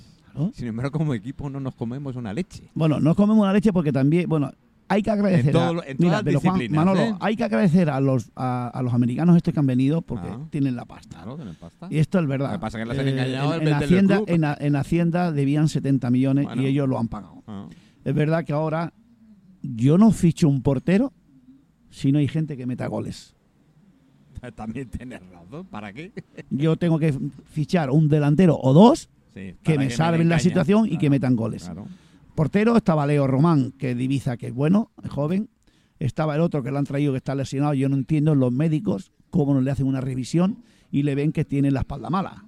Sin 0.53 0.69
embargo, 0.69 0.99
como 0.99 1.15
equipo 1.15 1.49
no 1.49 1.59
nos 1.61 1.75
comemos 1.75 2.15
una 2.17 2.35
leche. 2.35 2.69
Bueno, 2.75 3.01
no 3.01 3.15
comemos 3.15 3.43
una 3.43 3.55
leche 3.55 3.73
porque 3.73 3.91
también, 3.93 4.29
bueno, 4.29 4.51
hay 4.89 5.03
que 5.03 5.11
agradecer. 5.11 5.47
En 5.47 5.53
todo 5.53 5.83
en 5.85 5.97
mira, 5.99 6.11
todas 6.11 6.23
pero 6.25 6.41
Juan, 6.41 6.55
disciplinas, 6.59 6.85
Manolo, 6.87 7.01
¿eh? 7.03 7.17
hay 7.21 7.37
que 7.37 7.45
agradecer 7.45 7.91
a 7.91 8.01
los 8.01 8.31
a, 8.37 8.69
a 8.69 8.83
los 8.83 8.93
americanos 8.95 9.37
estos 9.37 9.53
que 9.55 9.61
han 9.61 9.67
venido 9.67 10.03
porque 10.03 10.29
Ah. 10.29 10.47
tienen 10.51 10.77
la 10.77 10.85
pasta. 10.85 11.17
Claro, 11.17 11.37
tienen 11.37 11.55
pasta. 11.57 11.89
Y 11.91 11.99
esto 11.99 12.19
es 12.19 12.27
verdad. 12.27 12.51
Eh, 12.51 12.53
que 12.55 12.59
pasa 12.61 12.79
que 12.79 12.87
les 12.87 12.99
han 12.99 13.09
engañado 13.09 13.55
en, 13.55 13.69
en 13.69 13.75
Hacienda, 13.75 14.23
en, 14.27 14.77
Hacienda 14.77 15.33
debían 15.33 15.69
70 15.69 16.11
millones 16.11 16.45
Bueno. 16.47 16.63
y 16.63 16.67
ellos 16.67 16.89
lo 16.89 16.99
han 16.99 17.09
pagado. 17.09 17.43
Ah. 17.47 17.67
Es 18.05 18.15
verdad 18.15 18.45
que 18.45 18.53
ahora 18.53 18.93
yo 19.63 19.99
no 19.99 20.13
ficho 20.13 20.49
un 20.49 20.63
portero 20.63 21.13
si 21.91 22.13
no 22.13 22.19
hay 22.19 22.29
gente 22.29 22.57
que 22.57 22.67
meta 22.67 22.87
goles. 22.87 23.35
También 24.55 24.89
tienes 24.89 25.21
razón. 25.31 25.67
¿Para 25.67 25.93
qué? 25.93 26.13
Yo 26.51 26.77
tengo 26.77 26.99
que 26.99 27.13
fichar 27.51 27.91
un 27.91 28.09
delantero 28.09 28.57
o 28.61 28.73
dos 28.73 29.09
Sí, 29.35 29.55
que 29.63 29.77
me 29.77 29.91
salven 29.91 30.29
la 30.29 30.39
situación 30.39 30.87
y 30.91 30.97
que 30.99 31.11
metan 31.11 31.37
goles. 31.37 31.65
claro. 31.65 31.87
Portero 32.37 32.77
estaba 32.77 33.07
Leo 33.07 33.27
Román, 33.27 33.73
que 33.73 33.95
divisa 33.95 34.37
que 34.37 34.49
es 34.49 34.55
bueno, 34.55 34.93
es 35.03 35.11
joven. 35.11 35.49
Estaba 35.99 36.35
el 36.37 36.43
otro 36.43 36.63
que 36.63 36.71
lo 36.71 36.79
han 36.79 36.85
traído 36.85 37.13
que 37.13 37.17
está 37.19 37.35
lesionado. 37.35 37.75
Yo 37.75 37.89
no 37.89 37.97
entiendo 37.97 38.35
los 38.35 38.53
médicos 38.53 39.11
cómo 39.31 39.55
no 39.55 39.61
le 39.63 39.71
hacen 39.71 39.87
una 39.87 40.01
revisión 40.01 40.63
y 40.91 41.03
le 41.03 41.15
ven 41.15 41.33
que 41.33 41.45
tiene 41.45 41.71
la 41.71 41.81
espalda 41.81 42.11
mala. 42.11 42.45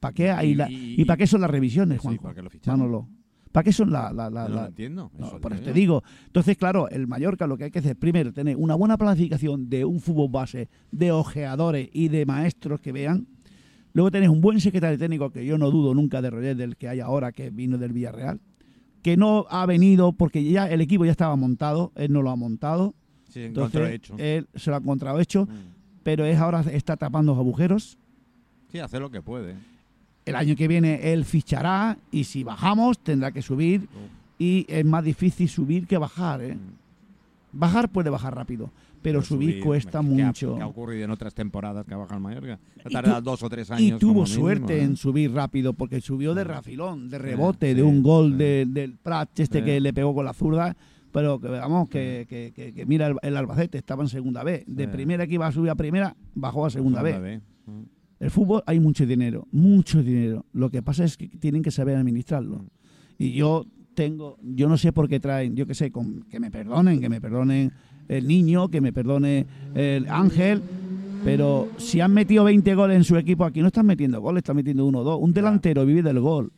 ¿Para 0.00 0.14
qué 0.14 0.30
hay 0.30 0.50
Y- 0.50 0.54
la- 0.54 0.70
y- 0.70 0.94
y, 0.98 1.04
para 1.04 1.16
qué 1.16 1.26
son 1.26 1.40
las 1.40 1.50
revisiones, 1.50 1.98
Sí, 2.00 2.02
Juanjo? 2.06 2.22
¿para 2.22 2.34
qué 2.34 2.42
lo 2.42 2.50
fichamos? 2.50 2.78
Manolo. 2.78 3.08
¿Para 3.50 3.64
qué 3.64 3.72
son 3.72 3.90
la, 3.92 4.12
la- 4.12 4.30
la- 4.30 4.48
No 4.48 4.54
la- 4.54 4.60
lo 4.62 4.66
entiendo. 4.68 5.10
no, 5.18 5.38
por 5.40 5.52
eso 5.52 5.62
te 5.62 5.72
digo. 5.72 6.02
Entonces, 6.26 6.56
claro, 6.56 6.88
el 6.88 7.06
Mallorca 7.06 7.46
lo 7.46 7.56
que 7.58 7.64
hay 7.64 7.70
que 7.70 7.80
hacer 7.80 7.96
primero 7.96 8.32
tener 8.32 8.56
una 8.56 8.74
buena 8.76 8.96
planificación 8.96 9.68
de 9.68 9.84
un 9.84 10.00
fútbol 10.00 10.28
base, 10.30 10.68
de 10.90 11.12
ojeadores 11.12 11.88
y 11.92 12.08
de 12.08 12.24
maestros 12.24 12.80
que 12.80 12.92
vean. 12.92 13.26
Luego 13.92 14.10
tenés 14.10 14.30
un 14.30 14.40
buen 14.40 14.58
secretario 14.60 14.98
técnico 14.98 15.30
que 15.30 15.44
yo 15.44 15.58
no 15.58 15.70
dudo 15.70 15.92
nunca 15.94 16.22
de 16.22 16.30
Roger 16.30 16.56
del 16.56 16.76
que 16.76 16.88
hay 16.88 17.00
ahora, 17.00 17.30
que 17.32 17.50
vino 17.50 17.76
del 17.76 17.92
Villarreal, 17.92 18.40
que 19.02 19.16
no 19.16 19.46
ha 19.50 19.66
venido 19.66 20.12
porque 20.12 20.44
ya 20.44 20.68
el 20.70 20.80
equipo 20.80 21.04
ya 21.04 21.10
estaba 21.10 21.34
montado, 21.36 21.92
él 21.96 22.12
no 22.12 22.22
lo 22.22 22.30
ha 22.30 22.36
montado, 22.36 22.94
Sí, 23.28 23.40
en 23.40 23.46
entonces 23.46 23.72
contrahecho. 23.80 24.14
él 24.18 24.46
se 24.54 24.70
lo 24.70 24.76
ha 24.76 24.78
encontrado 24.80 25.18
hecho, 25.20 25.46
Mm. 25.46 25.48
pero 26.02 26.24
es 26.24 26.38
ahora 26.38 26.60
está 26.72 26.96
tapando 26.96 27.32
los 27.32 27.38
agujeros. 27.40 27.98
Sí, 28.70 28.78
hace 28.78 28.98
lo 29.00 29.10
que 29.10 29.20
puede. 29.22 29.56
El 30.24 30.36
año 30.36 30.54
que 30.54 30.68
viene 30.68 31.12
él 31.12 31.24
fichará 31.24 31.96
y 32.12 32.24
si 32.24 32.44
bajamos 32.44 32.98
tendrá 32.98 33.32
que 33.32 33.42
subir 33.42 33.88
y 34.38 34.64
es 34.68 34.84
más 34.84 35.02
difícil 35.04 35.48
subir 35.48 35.86
que 35.86 35.98
bajar. 35.98 36.42
¿eh? 36.42 36.56
Bajar 37.52 37.90
puede 37.90 38.08
bajar 38.10 38.34
rápido, 38.34 38.66
pero 39.02 39.20
Pero 39.20 39.22
subir, 39.22 39.60
cuesta 39.60 39.90
¿qué 39.90 39.96
ha- 39.98 40.02
mucho. 40.02 40.54
¿Qué 40.56 40.62
ha 40.62 40.66
ocurrido 40.66 41.04
en 41.04 41.10
otras 41.10 41.34
temporadas 41.34 41.84
que 41.84 41.92
ha 41.94 41.96
bajado 41.98 42.16
el 42.16 42.22
Mallorca? 42.22 42.58
Ha 42.84 42.88
Y 42.88 42.92
tardado 42.92 43.18
tu- 43.18 43.24
dos 43.30 43.42
o 43.42 43.48
tres 43.50 43.68
Y 43.70 43.72
años. 43.72 44.00
tuvo 44.00 44.12
como 44.14 44.24
mínimo, 44.24 44.40
suerte 44.42 44.78
¿eh? 44.78 44.82
en 44.84 44.96
subir 44.96 45.32
rápido 45.32 45.72
porque 45.74 46.00
subió 46.00 46.34
de 46.34 46.44
rafilón, 46.44 47.10
de 47.10 47.18
rebote, 47.18 47.70
sí, 47.70 47.74
de 47.74 47.82
un 47.82 48.02
gol 48.02 48.32
sí. 48.32 48.36
de- 48.38 48.66
del 48.68 48.96
Prat 48.96 49.38
este 49.40 49.62
que 49.62 49.80
le 49.80 49.92
pegó 49.92 50.14
con 50.14 50.24
la 50.24 50.32
zurda. 50.32 50.76
Pero 51.12 51.38
que 51.38 51.48
vamos, 51.48 51.90
que, 51.90 52.24
que- 52.26 52.52
que- 52.56 52.72
que 52.72 52.86
mira 52.86 53.06
el, 53.08 53.16
el 53.20 53.36
Albacete, 53.36 53.76
estaba 53.76 54.02
en 54.02 54.08
segunda 54.08 54.42
B. 54.44 54.64
De 54.66 54.88
primera 54.88 55.26
que 55.26 55.34
iba 55.34 55.46
a 55.46 55.52
subir 55.52 55.68
a 55.70 55.74
primera, 55.74 56.16
bajó 56.34 56.64
a 56.64 56.70
segunda 56.70 57.02
B. 57.02 57.18
B. 57.18 57.40
Mm. 57.66 57.82
El 58.18 58.30
fútbol 58.30 58.62
hay 58.66 58.80
mucho 58.80 59.04
dinero, 59.04 59.46
mucho 59.52 60.02
dinero. 60.02 60.46
Lo 60.54 60.70
que 60.70 60.80
pasa 60.80 61.04
es 61.04 61.18
que 61.18 61.28
tienen 61.28 61.62
que 61.62 61.70
saber 61.70 61.96
administrarlo. 61.96 62.60
Mm. 62.60 62.66
Y 63.18 63.32
yo 63.32 63.66
tengo, 63.94 64.38
yo 64.42 64.68
no 64.68 64.76
sé 64.78 64.92
por 64.92 65.08
qué 65.08 65.20
traen, 65.20 65.54
yo 65.56 65.66
qué 65.66 65.74
sé, 65.74 65.90
con- 65.90 66.22
que 66.30 66.40
me 66.40 66.50
perdonen, 66.50 67.00
que 67.00 67.08
me 67.08 67.20
perdonen 67.20 67.72
el 68.08 68.26
niño, 68.26 68.68
que 68.68 68.80
me 68.80 68.92
perdone 68.92 69.46
el 69.74 70.08
Ángel, 70.08 70.62
pero 71.24 71.68
si 71.78 72.00
han 72.00 72.12
metido 72.12 72.44
20 72.44 72.74
goles 72.74 72.96
en 72.96 73.04
su 73.04 73.16
equipo 73.16 73.44
aquí, 73.44 73.60
no 73.60 73.68
están 73.68 73.86
metiendo 73.86 74.20
goles, 74.20 74.40
están 74.40 74.56
metiendo 74.56 74.84
uno 74.86 75.00
o 75.00 75.04
dos. 75.04 75.18
Un 75.20 75.32
delantero 75.32 75.86
vive 75.86 76.02
del 76.02 76.20
gol. 76.20 76.50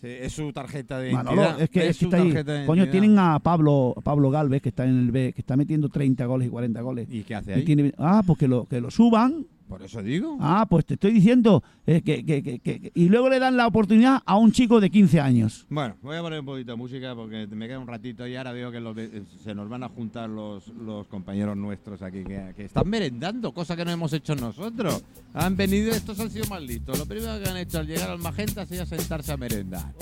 Sí, 0.00 0.08
es 0.10 0.32
su 0.32 0.52
tarjeta 0.52 0.98
de 0.98 1.12
Manolo, 1.12 1.36
identidad. 1.42 1.62
es 1.62 1.70
que, 1.70 1.88
es 1.88 1.98
que 1.98 2.04
está 2.06 2.16
ahí. 2.18 2.28
tarjeta 2.28 2.52
de 2.52 2.66
Coño, 2.66 2.88
tienen 2.90 3.18
a 3.18 3.38
Pablo, 3.40 3.94
Pablo 4.02 4.30
Galvez, 4.30 4.60
que 4.62 4.68
está 4.70 4.84
en 4.84 4.98
el 4.98 5.10
B, 5.10 5.32
que 5.32 5.40
está 5.40 5.56
metiendo 5.56 5.88
30 5.88 6.26
goles 6.26 6.48
y 6.48 6.50
40 6.50 6.80
goles. 6.82 7.08
¿Y 7.10 7.22
qué 7.22 7.34
hace 7.34 7.52
Y 7.52 7.54
ahí? 7.54 7.64
tiene- 7.64 7.92
ah, 7.98 8.22
pues 8.26 8.38
que 8.38 8.48
lo, 8.48 8.64
que 8.66 8.80
lo 8.80 8.90
suban. 8.90 9.46
Por 9.68 9.82
eso 9.82 10.02
digo. 10.02 10.36
Ah, 10.40 10.66
pues 10.68 10.84
te 10.86 10.94
estoy 10.94 11.12
diciendo. 11.12 11.62
eh, 11.86 12.00
que, 12.02 12.24
que- 12.24 12.42
que- 12.42 12.58
que- 12.60 12.92
y 12.94 13.08
luego 13.10 13.28
le 13.28 13.38
dan 13.38 13.56
la 13.58 13.66
oportunidad 13.66 14.22
a 14.24 14.36
un 14.38 14.52
chico 14.52 14.80
de 14.80 14.88
15 14.88 15.20
años. 15.20 15.66
Bueno, 15.68 15.96
voy 16.00 16.16
a 16.16 16.22
poner 16.22 16.40
un 16.40 16.46
poquito 16.46 16.72
de 16.72 16.76
música 16.78 17.14
porque 17.14 17.46
me 17.48 17.66
queda 17.66 17.78
un 17.78 17.86
ratito 17.86 18.26
y 18.26 18.36
ahora 18.36 18.52
veo 18.52 18.70
que 18.72 18.80
los 18.80 18.94
ve- 18.94 19.22
se 19.42 19.54
nos 19.54 19.68
van 19.68 19.82
a 19.82 19.88
juntar 19.90 20.30
los, 20.30 20.66
los 20.68 21.06
compañeros 21.08 21.56
nuestros 21.58 22.00
aquí 22.00 22.24
que, 22.24 22.54
que 22.56 22.64
están 22.64 22.88
merendando, 22.88 23.52
cosa 23.52 23.76
que 23.76 23.84
no 23.84 23.90
hemos 23.90 24.12
hecho 24.14 24.34
nosotros. 24.34 25.04
Han 25.34 25.56
venido, 25.56 25.90
estos 25.92 26.18
han 26.20 26.30
sido 26.30 26.46
más 26.46 26.62
listos. 26.62 26.98
Lo 26.98 27.04
primero 27.06 27.38
que 27.42 27.48
han 27.50 27.56
hecho 27.58 27.78
al 27.80 27.86
llegar 27.86 28.08
al 28.10 28.18
Magenta 28.18 28.62
ha 28.62 28.66
sido 28.66 28.86
sentarse 28.86 29.32
a 29.32 29.36
merendar. 29.36 29.92